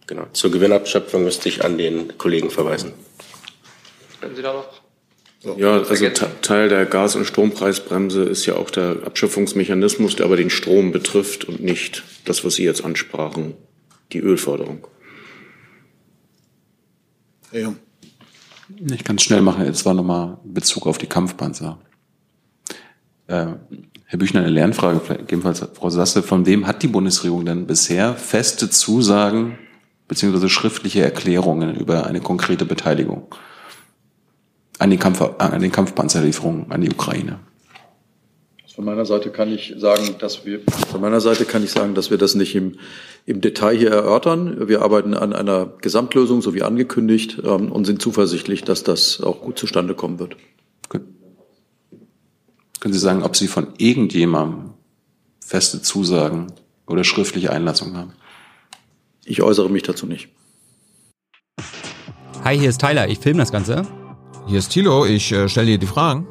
Genau. 0.06 0.26
Zur 0.32 0.50
Gewinnabschöpfung 0.50 1.24
müsste 1.24 1.48
ich 1.48 1.64
an 1.64 1.78
den 1.78 2.18
Kollegen 2.18 2.50
verweisen. 2.50 2.92
Können 4.20 4.36
Sie 4.36 4.42
da 4.42 4.52
noch? 4.52 4.82
So. 5.40 5.56
Ja, 5.58 5.82
also 5.82 6.08
Teil 6.42 6.68
der 6.68 6.86
Gas- 6.86 7.16
und 7.16 7.24
Strompreisbremse 7.24 8.22
ist 8.22 8.46
ja 8.46 8.54
auch 8.54 8.70
der 8.70 8.98
Abschöpfungsmechanismus, 9.04 10.14
der 10.14 10.26
aber 10.26 10.36
den 10.36 10.50
Strom 10.50 10.92
betrifft 10.92 11.44
und 11.44 11.60
nicht 11.60 12.04
das, 12.24 12.44
was 12.44 12.54
Sie 12.54 12.64
jetzt 12.64 12.84
ansprachen, 12.84 13.54
die 14.12 14.20
Ölförderung. 14.20 14.86
Ja. 17.50 17.74
Ich 18.90 19.04
kann 19.04 19.16
es 19.16 19.22
schnell 19.22 19.42
machen. 19.42 19.64
Jetzt 19.64 19.84
war 19.86 19.94
nochmal 19.94 20.38
Bezug 20.44 20.86
auf 20.86 20.98
die 20.98 21.06
Kampfpanzer. 21.06 21.78
Äh, 23.28 23.46
Herr 24.06 24.18
Büchner, 24.18 24.40
eine 24.40 24.50
Lernfrage, 24.50 25.00
gegebenenfalls 25.00 25.64
Frau 25.74 25.88
Sasse. 25.88 26.22
Von 26.22 26.46
wem 26.46 26.66
hat 26.66 26.82
die 26.82 26.88
Bundesregierung 26.88 27.44
denn 27.44 27.66
bisher 27.66 28.14
feste 28.14 28.68
Zusagen 28.70 29.58
beziehungsweise 30.08 30.48
schriftliche 30.48 31.02
Erklärungen 31.02 31.74
über 31.76 32.06
eine 32.06 32.20
konkrete 32.20 32.64
Beteiligung 32.64 33.34
an 34.78 34.90
den, 34.90 34.98
Kampf, 34.98 35.22
an 35.22 35.60
den 35.60 35.72
Kampfpanzerlieferungen 35.72 36.72
an 36.72 36.80
die 36.80 36.90
Ukraine? 36.90 37.38
Von 38.74 38.86
meiner 38.86 39.04
Seite 39.04 39.30
kann 39.30 39.52
ich 39.52 39.74
sagen, 39.76 40.16
dass 40.18 40.46
wir 40.46 40.60
von 40.90 41.00
meiner 41.00 41.20
Seite 41.20 41.44
kann 41.44 41.62
ich 41.62 41.70
sagen, 41.70 41.94
dass 41.94 42.10
wir 42.10 42.16
das 42.16 42.34
nicht 42.34 42.54
im, 42.54 42.78
im 43.26 43.42
Detail 43.42 43.76
hier 43.76 43.90
erörtern. 43.90 44.66
Wir 44.66 44.80
arbeiten 44.80 45.12
an 45.12 45.34
einer 45.34 45.66
Gesamtlösung, 45.82 46.40
so 46.40 46.54
wie 46.54 46.62
angekündigt, 46.62 47.38
ähm, 47.44 47.70
und 47.70 47.84
sind 47.84 48.00
zuversichtlich, 48.00 48.64
dass 48.64 48.82
das 48.82 49.20
auch 49.20 49.42
gut 49.42 49.58
zustande 49.58 49.94
kommen 49.94 50.18
wird. 50.18 50.36
Können 52.82 52.94
Sie 52.94 52.98
sagen, 52.98 53.22
ob 53.22 53.36
Sie 53.36 53.46
von 53.46 53.68
irgendjemandem 53.76 54.70
feste 55.38 55.82
Zusagen 55.82 56.48
oder 56.88 57.04
schriftliche 57.04 57.52
Einlassungen 57.52 57.96
haben? 57.96 58.12
Ich 59.24 59.40
äußere 59.42 59.70
mich 59.70 59.84
dazu 59.84 60.06
nicht. 60.06 60.30
Hi, 62.42 62.58
hier 62.58 62.70
ist 62.70 62.80
Tyler. 62.80 63.08
Ich 63.08 63.18
filme 63.18 63.38
das 63.38 63.52
Ganze. 63.52 63.86
Hier 64.48 64.58
ist 64.58 64.70
Thilo. 64.70 65.06
Ich 65.06 65.30
äh, 65.30 65.48
stelle 65.48 65.66
dir 65.66 65.78
die 65.78 65.86
Fragen. 65.86 66.26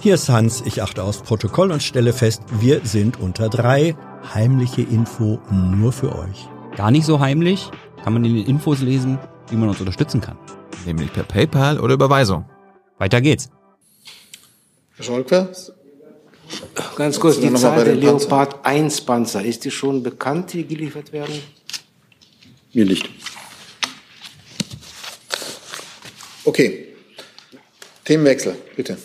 Hier 0.00 0.14
ist 0.14 0.28
Hans, 0.28 0.62
ich 0.64 0.82
achte 0.82 1.02
aufs 1.02 1.22
Protokoll 1.22 1.72
und 1.72 1.82
stelle 1.82 2.12
fest, 2.12 2.42
wir 2.60 2.82
sind 2.84 3.18
unter 3.18 3.48
drei. 3.48 3.96
Heimliche 4.34 4.82
Info 4.82 5.40
nur 5.50 5.92
für 5.92 6.14
euch. 6.14 6.48
Gar 6.76 6.90
nicht 6.90 7.06
so 7.06 7.18
heimlich, 7.18 7.70
kann 8.04 8.12
man 8.12 8.24
in 8.24 8.34
den 8.34 8.46
Infos 8.46 8.80
lesen, 8.80 9.18
wie 9.48 9.56
man 9.56 9.68
uns 9.68 9.80
unterstützen 9.80 10.20
kann. 10.20 10.36
Nämlich 10.84 11.12
per 11.12 11.24
PayPal 11.24 11.80
oder 11.80 11.94
Überweisung. 11.94 12.44
Weiter 12.98 13.20
geht's. 13.20 13.48
Herr 14.96 15.04
Scholker? 15.04 15.48
Ganz 16.96 17.18
kurz, 17.18 17.40
die 17.40 17.52
Zahl 17.54 17.84
der 17.84 17.96
Leopard 17.96 18.64
1 18.64 19.00
Panzer, 19.00 19.44
ist 19.44 19.64
die 19.64 19.70
schon 19.70 20.02
bekannt, 20.02 20.52
die 20.52 20.66
geliefert 20.66 21.12
werden? 21.12 21.34
Mir 22.72 22.84
nicht. 22.84 23.08
Okay. 26.44 26.94
Themenwechsel, 28.04 28.56
bitte. 28.76 28.96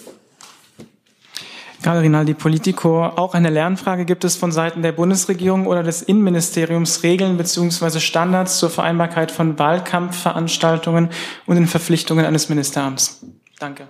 Karl 1.81 1.99
Rinaldi, 1.99 2.33
Politico. 2.33 3.05
Auch 3.05 3.33
eine 3.33 3.49
Lernfrage 3.49 4.05
gibt 4.05 4.23
es 4.23 4.35
von 4.35 4.51
Seiten 4.51 4.81
der 4.81 4.91
Bundesregierung 4.91 5.65
oder 5.65 5.83
des 5.83 6.01
Innenministeriums 6.01 7.03
Regeln 7.03 7.37
bzw. 7.37 7.99
Standards 7.99 8.59
zur 8.59 8.69
Vereinbarkeit 8.69 9.31
von 9.31 9.57
Wahlkampfveranstaltungen 9.57 11.09
und 11.47 11.55
den 11.55 11.67
Verpflichtungen 11.67 12.25
eines 12.25 12.49
Ministeramts. 12.49 13.25
Danke. 13.59 13.87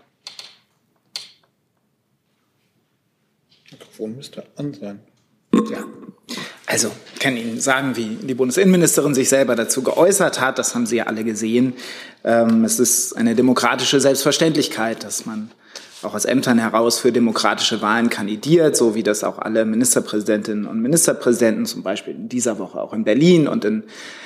Mikrofon 3.72 4.16
müsste 4.16 4.46
an 4.56 4.74
sein. 4.74 5.00
Ja. 5.54 5.84
Also, 6.66 6.92
ich 7.14 7.20
kann 7.20 7.36
Ihnen 7.36 7.60
sagen, 7.60 7.98
wie 7.98 8.16
die 8.16 8.34
Bundesinnenministerin 8.34 9.14
sich 9.14 9.28
selber 9.28 9.56
dazu 9.56 9.84
geäußert 9.84 10.40
hat. 10.40 10.58
Das 10.58 10.74
haben 10.74 10.86
Sie 10.86 10.98
ja 10.98 11.08
alle 11.08 11.26
gesehen. 11.26 11.74
Ähm, 12.24 12.64
es 12.64 12.80
ist 12.80 13.18
eine 13.18 13.36
demokratische 13.36 14.00
Selbstverständlichkeit, 14.00 15.04
dass 15.04 15.26
man 15.26 15.52
auch 16.04 16.16
aus 16.16 16.26
Ämtern 16.26 16.58
heraus 16.58 17.00
für 17.00 17.12
demokratische 17.12 17.82
Wahlen 17.82 18.10
kandidiert, 18.10 18.76
so 18.76 18.96
wie 18.96 19.04
das 19.04 19.24
auch 19.24 19.38
alle 19.38 19.66
Ministerpräsidentinnen 19.66 20.66
und 20.66 20.82
Ministerpräsidenten 20.82 21.66
zum 21.66 21.84
Beispiel 21.84 22.16
in 22.16 22.30
dieser 22.30 22.60
Woche 22.60 22.82
auch 22.82 22.94
in 22.94 23.04
Berlin 23.04 23.48
und 23.48 23.66
in 23.66 23.84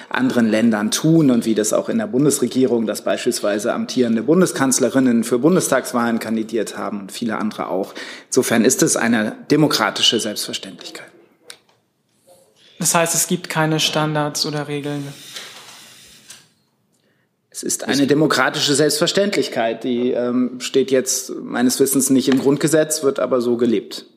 anderen 0.09 0.49
Ländern 0.49 0.91
tun 0.91 1.31
und 1.31 1.45
wie 1.45 1.55
das 1.55 1.73
auch 1.73 1.89
in 1.89 1.97
der 1.97 2.07
Bundesregierung, 2.07 2.85
dass 2.85 3.03
beispielsweise 3.03 3.73
amtierende 3.73 4.23
Bundeskanzlerinnen 4.23 5.23
für 5.23 5.39
Bundestagswahlen 5.39 6.19
kandidiert 6.19 6.77
haben 6.77 7.01
und 7.01 7.11
viele 7.11 7.37
andere 7.37 7.67
auch. 7.67 7.93
Insofern 8.27 8.63
ist 8.63 8.83
es 8.83 8.95
eine 8.95 9.35
demokratische 9.51 10.19
Selbstverständlichkeit. 10.19 11.07
Das 12.79 12.93
heißt, 12.93 13.15
es 13.15 13.27
gibt 13.27 13.49
keine 13.49 13.79
Standards 13.79 14.45
oder 14.45 14.67
Regeln. 14.67 15.07
Es 17.55 17.63
ist 17.63 17.85
eine 17.87 18.05
demokratische 18.05 18.75
Selbstverständlichkeit, 18.75 19.85
die 19.85 20.11
ähm, 20.11 20.59
steht 20.59 20.91
jetzt 20.91 21.33
meines 21.41 21.79
Wissens 21.79 22.09
nicht 22.09 22.27
im 22.27 22.37
Grundgesetz, 22.37 23.01
wird 23.01 23.17
aber 23.17 23.39
so 23.39 23.55
gelebt. 23.55 24.07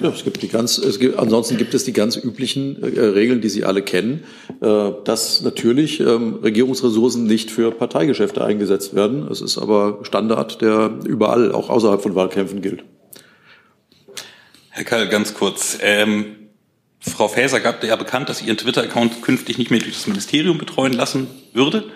Ja, 0.00 0.08
es 0.08 0.24
gibt 0.24 0.40
die 0.40 0.48
ganz, 0.48 0.78
es 0.78 0.98
gibt, 0.98 1.18
ansonsten 1.18 1.58
gibt 1.58 1.74
es 1.74 1.84
die 1.84 1.92
ganz 1.92 2.16
üblichen 2.16 2.82
äh, 2.82 3.00
Regeln, 3.00 3.42
die 3.42 3.50
Sie 3.50 3.66
alle 3.66 3.82
kennen, 3.82 4.24
äh, 4.62 4.92
dass 5.04 5.42
natürlich 5.42 6.00
ähm, 6.00 6.36
Regierungsressourcen 6.42 7.24
nicht 7.24 7.50
für 7.50 7.70
Parteigeschäfte 7.70 8.42
eingesetzt 8.42 8.94
werden. 8.94 9.28
Es 9.30 9.42
ist 9.42 9.58
aber 9.58 9.98
Standard, 10.04 10.62
der 10.62 11.00
überall, 11.04 11.52
auch 11.52 11.68
außerhalb 11.68 12.00
von 12.00 12.14
Wahlkämpfen 12.14 12.62
gilt. 12.62 12.82
Herr 14.70 14.84
Kall, 14.84 15.10
ganz 15.10 15.34
kurz. 15.34 15.76
Ähm, 15.82 16.37
Frau 17.00 17.28
Faeser 17.28 17.60
gab 17.60 17.82
ja 17.84 17.96
bekannt, 17.96 18.28
dass 18.28 18.38
sie 18.38 18.46
ihren 18.46 18.56
Twitter-Account 18.56 19.22
künftig 19.22 19.58
nicht 19.58 19.70
mehr 19.70 19.80
durch 19.80 19.94
das 19.94 20.06
Ministerium 20.06 20.58
betreuen 20.58 20.92
lassen 20.92 21.28
würde. 21.52 21.92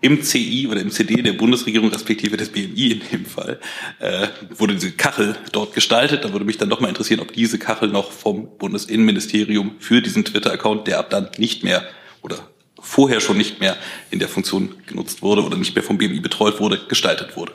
Im 0.00 0.22
CI 0.22 0.68
oder 0.68 0.80
im 0.80 0.90
CD 0.90 1.22
der 1.22 1.32
Bundesregierung, 1.32 1.90
respektive 1.90 2.36
des 2.36 2.50
BMI 2.50 2.92
in 2.92 3.02
dem 3.12 3.24
Fall, 3.24 3.58
äh, 3.98 4.28
wurde 4.50 4.74
diese 4.74 4.92
Kachel 4.92 5.36
dort 5.52 5.72
gestaltet. 5.74 6.24
Da 6.24 6.32
würde 6.32 6.44
mich 6.44 6.58
dann 6.58 6.68
doch 6.68 6.80
mal 6.80 6.88
interessieren, 6.88 7.20
ob 7.20 7.32
diese 7.32 7.58
Kachel 7.58 7.88
noch 7.88 8.12
vom 8.12 8.58
Bundesinnenministerium 8.58 9.76
für 9.78 10.02
diesen 10.02 10.24
Twitter-Account, 10.24 10.86
der 10.86 10.98
ab 10.98 11.10
dann 11.10 11.30
nicht 11.38 11.64
mehr 11.64 11.86
oder 12.22 12.38
vorher 12.78 13.20
schon 13.20 13.38
nicht 13.38 13.60
mehr 13.60 13.76
in 14.10 14.18
der 14.18 14.28
Funktion 14.28 14.74
genutzt 14.86 15.22
wurde 15.22 15.42
oder 15.42 15.56
nicht 15.56 15.74
mehr 15.74 15.82
vom 15.82 15.96
BMI 15.96 16.20
betreut 16.20 16.60
wurde, 16.60 16.78
gestaltet 16.88 17.36
wurde. 17.36 17.52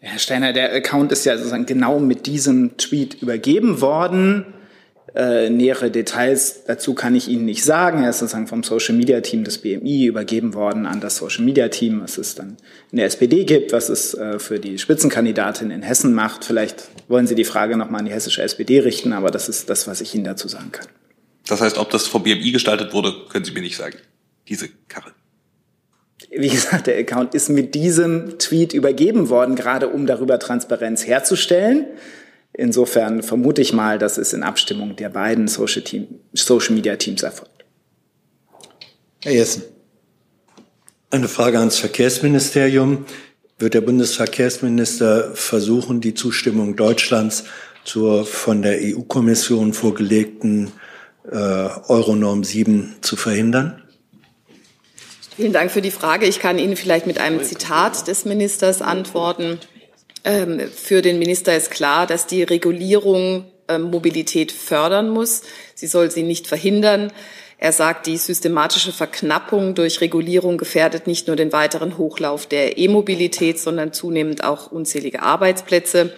Herr 0.00 0.18
Steiner, 0.18 0.52
der 0.52 0.72
Account 0.74 1.12
ist 1.12 1.24
ja 1.24 1.36
sozusagen 1.36 1.66
genau 1.66 1.98
mit 2.00 2.26
diesem 2.26 2.76
Tweet 2.76 3.20
übergeben 3.22 3.80
worden. 3.80 4.54
Äh, 5.18 5.50
nähere 5.50 5.90
Details 5.90 6.62
dazu 6.68 6.94
kann 6.94 7.16
ich 7.16 7.26
Ihnen 7.26 7.44
nicht 7.44 7.64
sagen. 7.64 8.04
Er 8.04 8.10
ist 8.10 8.20
sozusagen 8.20 8.46
vom 8.46 8.62
Social 8.62 8.94
Media 8.94 9.20
Team 9.20 9.42
des 9.42 9.58
BMI 9.58 10.04
übergeben 10.04 10.54
worden 10.54 10.86
an 10.86 11.00
das 11.00 11.16
Social 11.16 11.44
Media 11.44 11.66
Team, 11.66 12.00
was 12.00 12.18
es 12.18 12.36
dann 12.36 12.56
in 12.92 12.98
der 12.98 13.06
SPD 13.06 13.42
gibt, 13.44 13.72
was 13.72 13.88
es 13.88 14.14
äh, 14.14 14.38
für 14.38 14.60
die 14.60 14.78
Spitzenkandidatin 14.78 15.72
in 15.72 15.82
Hessen 15.82 16.14
macht. 16.14 16.44
Vielleicht 16.44 16.84
wollen 17.08 17.26
Sie 17.26 17.34
die 17.34 17.42
Frage 17.42 17.76
nochmal 17.76 17.98
an 17.98 18.06
die 18.06 18.12
hessische 18.12 18.42
SPD 18.42 18.78
richten, 18.78 19.12
aber 19.12 19.32
das 19.32 19.48
ist 19.48 19.68
das, 19.68 19.88
was 19.88 20.00
ich 20.00 20.14
Ihnen 20.14 20.22
dazu 20.22 20.46
sagen 20.46 20.70
kann. 20.70 20.86
Das 21.48 21.60
heißt, 21.60 21.78
ob 21.78 21.90
das 21.90 22.06
vom 22.06 22.22
BMI 22.22 22.52
gestaltet 22.52 22.92
wurde, 22.92 23.12
können 23.28 23.44
Sie 23.44 23.50
mir 23.50 23.62
nicht 23.62 23.76
sagen. 23.76 23.96
Diese 24.46 24.68
Karre 24.86 25.10
wie 26.30 26.48
gesagt, 26.48 26.86
der 26.86 26.98
Account 26.98 27.34
ist 27.34 27.48
mit 27.48 27.74
diesem 27.74 28.38
Tweet 28.38 28.74
übergeben 28.74 29.28
worden, 29.28 29.54
gerade 29.54 29.88
um 29.88 30.06
darüber 30.06 30.38
Transparenz 30.38 31.06
herzustellen. 31.06 31.86
Insofern 32.58 33.22
vermute 33.22 33.62
ich 33.62 33.72
mal, 33.72 34.00
dass 34.00 34.18
es 34.18 34.32
in 34.32 34.42
Abstimmung 34.42 34.96
der 34.96 35.10
beiden 35.10 35.46
Social, 35.46 35.82
Team, 35.82 36.08
Social 36.32 36.74
Media 36.74 36.96
Teams 36.96 37.22
erfolgt. 37.22 37.64
Herr 39.22 39.32
Jessen. 39.32 39.62
Eine 41.10 41.28
Frage 41.28 41.60
ans 41.60 41.78
Verkehrsministerium. 41.78 43.06
Wird 43.60 43.74
der 43.74 43.80
Bundesverkehrsminister 43.80 45.36
versuchen, 45.36 46.00
die 46.00 46.14
Zustimmung 46.14 46.74
Deutschlands 46.74 47.44
zur 47.84 48.26
von 48.26 48.62
der 48.62 48.80
EU-Kommission 48.80 49.72
vorgelegten 49.72 50.72
äh, 51.30 51.36
Euronorm 51.36 52.42
7 52.42 52.96
zu 53.02 53.14
verhindern? 53.14 53.84
Vielen 55.36 55.52
Dank 55.52 55.70
für 55.70 55.80
die 55.80 55.92
Frage. 55.92 56.26
Ich 56.26 56.40
kann 56.40 56.58
Ihnen 56.58 56.74
vielleicht 56.74 57.06
mit 57.06 57.18
einem 57.18 57.40
Zitat 57.44 58.08
des 58.08 58.24
Ministers 58.24 58.82
antworten. 58.82 59.60
Ähm, 60.28 60.60
für 60.70 61.00
den 61.00 61.18
Minister 61.18 61.56
ist 61.56 61.70
klar, 61.70 62.06
dass 62.06 62.26
die 62.26 62.42
Regulierung 62.42 63.46
ähm, 63.66 63.84
Mobilität 63.84 64.52
fördern 64.52 65.08
muss. 65.08 65.40
Sie 65.74 65.86
soll 65.86 66.10
sie 66.10 66.22
nicht 66.22 66.46
verhindern. 66.46 67.10
Er 67.60 67.72
sagt, 67.72 68.06
die 68.06 68.16
systematische 68.16 68.92
Verknappung 68.92 69.74
durch 69.74 70.00
Regulierung 70.00 70.58
gefährdet 70.58 71.08
nicht 71.08 71.26
nur 71.26 71.34
den 71.34 71.52
weiteren 71.52 71.98
Hochlauf 71.98 72.46
der 72.46 72.78
E-Mobilität, 72.78 73.58
sondern 73.58 73.92
zunehmend 73.92 74.44
auch 74.44 74.70
unzählige 74.70 75.22
Arbeitsplätze. 75.22 76.12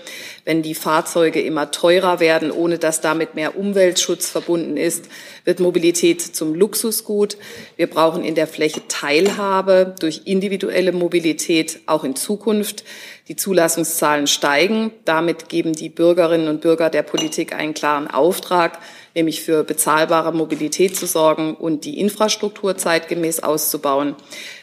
Wenn 0.45 0.61
die 0.61 0.75
Fahrzeuge 0.75 1.41
immer 1.41 1.71
teurer 1.71 2.21
werden, 2.21 2.51
ohne 2.51 2.77
dass 2.77 3.01
damit 3.01 3.37
mehr 3.37 3.57
Umweltschutz 3.57 4.29
verbunden 4.29 4.77
ist, 4.77 5.07
wird 5.45 5.61
Mobilität 5.61 6.21
zum 6.21 6.55
Luxusgut. 6.55 7.39
Wir 7.77 7.87
brauchen 7.87 8.23
in 8.23 8.35
der 8.35 8.47
Fläche 8.47 8.83
Teilhabe 8.89 9.95
durch 9.99 10.23
individuelle 10.27 10.93
Mobilität 10.93 11.81
auch 11.87 12.05
in 12.05 12.17
Zukunft. 12.17 12.85
Die 13.31 13.37
Zulassungszahlen 13.37 14.26
steigen. 14.26 14.91
Damit 15.05 15.49
geben 15.49 15.72
die 15.72 15.89
Bürgerinnen 15.89 16.49
und 16.49 16.62
Bürger 16.62 16.91
der 16.91 17.05
Politik 17.05 17.55
einen 17.55 17.74
klaren 17.74 18.09
Auftrag, 18.09 18.81
nämlich 19.14 19.41
für 19.43 19.62
bezahlbare 19.62 20.33
Mobilität 20.33 20.97
zu 20.97 21.07
sorgen 21.07 21.55
und 21.55 21.85
die 21.85 22.01
Infrastruktur 22.01 22.76
zeitgemäß 22.76 23.39
auszubauen. 23.45 24.16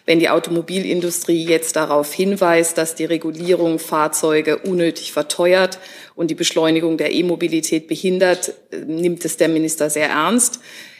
Wenn 0.05 0.19
die 0.19 0.29
Automobilindustrie 0.29 1.45
jetzt 1.45 1.77
darauf 1.77 2.13
hinweist, 2.13 2.77
dass 2.77 2.93
die 2.93 3.05
Regulierung 3.05 3.79
Fahrzeuge 3.79 4.57
unnötig 4.57 5.13
verteuert 5.13 5.79
und 6.15 6.29
die 6.29 6.35
Beschleunigung 6.35 6.97
der 6.97 7.13
E-Mobilität 7.13 7.87
behindert, 7.87 8.51
nimmt 8.85 9.23
es 9.23 9.37
der 9.37 9.47
Minister 9.47 9.89
sehr 9.89 10.09
ernst. 10.09 10.59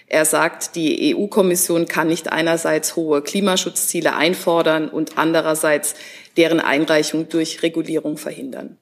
Er 0.10 0.24
sagt, 0.24 0.78
die 0.78 1.14
EU-Kommission 1.14 1.86
kann 1.86 2.08
nicht 2.08 2.32
einerseits 2.32 2.96
hohe 2.96 3.22
Klimaschutzziele 3.22 4.16
einfordern 4.16 4.88
und 4.88 5.18
andererseits 5.18 5.96
deren 6.38 6.60
Einreichung 6.60 7.30
durch 7.30 7.64
Regulierung 7.64 8.18
verhindern. 8.18 8.78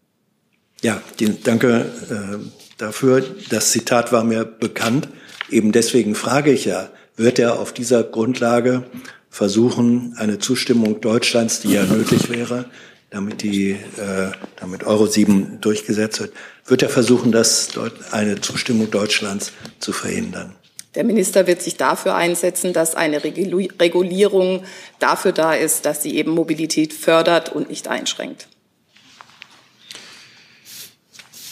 Ja, 0.82 1.02
danke 1.44 1.86
äh, 2.10 2.38
dafür. 2.78 3.24
Das 3.50 3.72
Zitat 3.72 4.12
war 4.12 4.24
mir 4.24 4.46
bekannt. 4.46 5.08
Eben 5.50 5.72
deswegen 5.72 6.16
frage 6.16 6.52
ich 6.52 6.66
ja, 6.66 6.90
wird 7.16 7.40
er 7.40 7.60
auf 7.60 7.74
dieser 7.74 8.04
Grundlage 8.04 8.84
versuchen, 9.30 10.16
eine 10.18 10.40
Zustimmung 10.40 11.02
Deutschlands, 11.02 11.62
die 11.62 11.74
ja 11.74 11.84
nötig 11.84 12.30
wäre, 12.30 12.66
damit 13.10 13.42
die, 13.42 13.72
äh, 13.72 14.32
damit 14.58 14.84
Euro 14.84 15.08
7 15.08 15.60
durchgesetzt 15.62 16.20
wird, 16.20 16.34
wird 16.66 16.84
er 16.84 16.90
versuchen, 16.90 17.32
das 17.32 17.70
eine 18.12 18.42
Zustimmung 18.42 18.92
Deutschlands 18.92 19.52
zu 19.80 19.92
verhindern? 19.92 20.56
Der 20.96 21.04
Minister 21.04 21.46
wird 21.46 21.62
sich 21.62 21.76
dafür 21.76 22.16
einsetzen, 22.16 22.74
dass 22.74 22.96
eine 22.96 23.24
Regulierung 23.24 24.64
dafür 25.00 25.34
da 25.34 25.54
ist, 25.54 25.86
dass 25.86 26.02
sie 26.02 26.16
eben 26.16 26.32
Mobilität 26.32 26.94
fördert 26.94 27.50
und 27.50 27.70
nicht 27.70 27.88
einschränkt. 27.88 28.48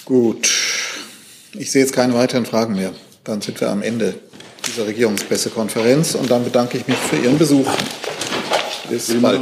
Gut. 0.05 0.49
Ich 1.53 1.71
sehe 1.71 1.81
jetzt 1.81 1.93
keine 1.93 2.13
weiteren 2.13 2.45
Fragen 2.45 2.75
mehr. 2.75 2.93
Dann 3.23 3.41
sind 3.41 3.59
wir 3.61 3.69
am 3.69 3.81
Ende 3.81 4.15
dieser 4.65 4.87
Regierungspressekonferenz 4.87 6.15
und 6.15 6.31
dann 6.31 6.43
bedanke 6.43 6.77
ich 6.77 6.87
mich 6.87 6.97
für 6.97 7.17
Ihren 7.17 7.37
Besuch. 7.37 7.69
Bis 8.89 9.13
bald. 9.21 9.41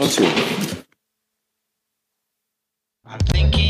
Thank 3.34 3.56
you. 3.56 3.61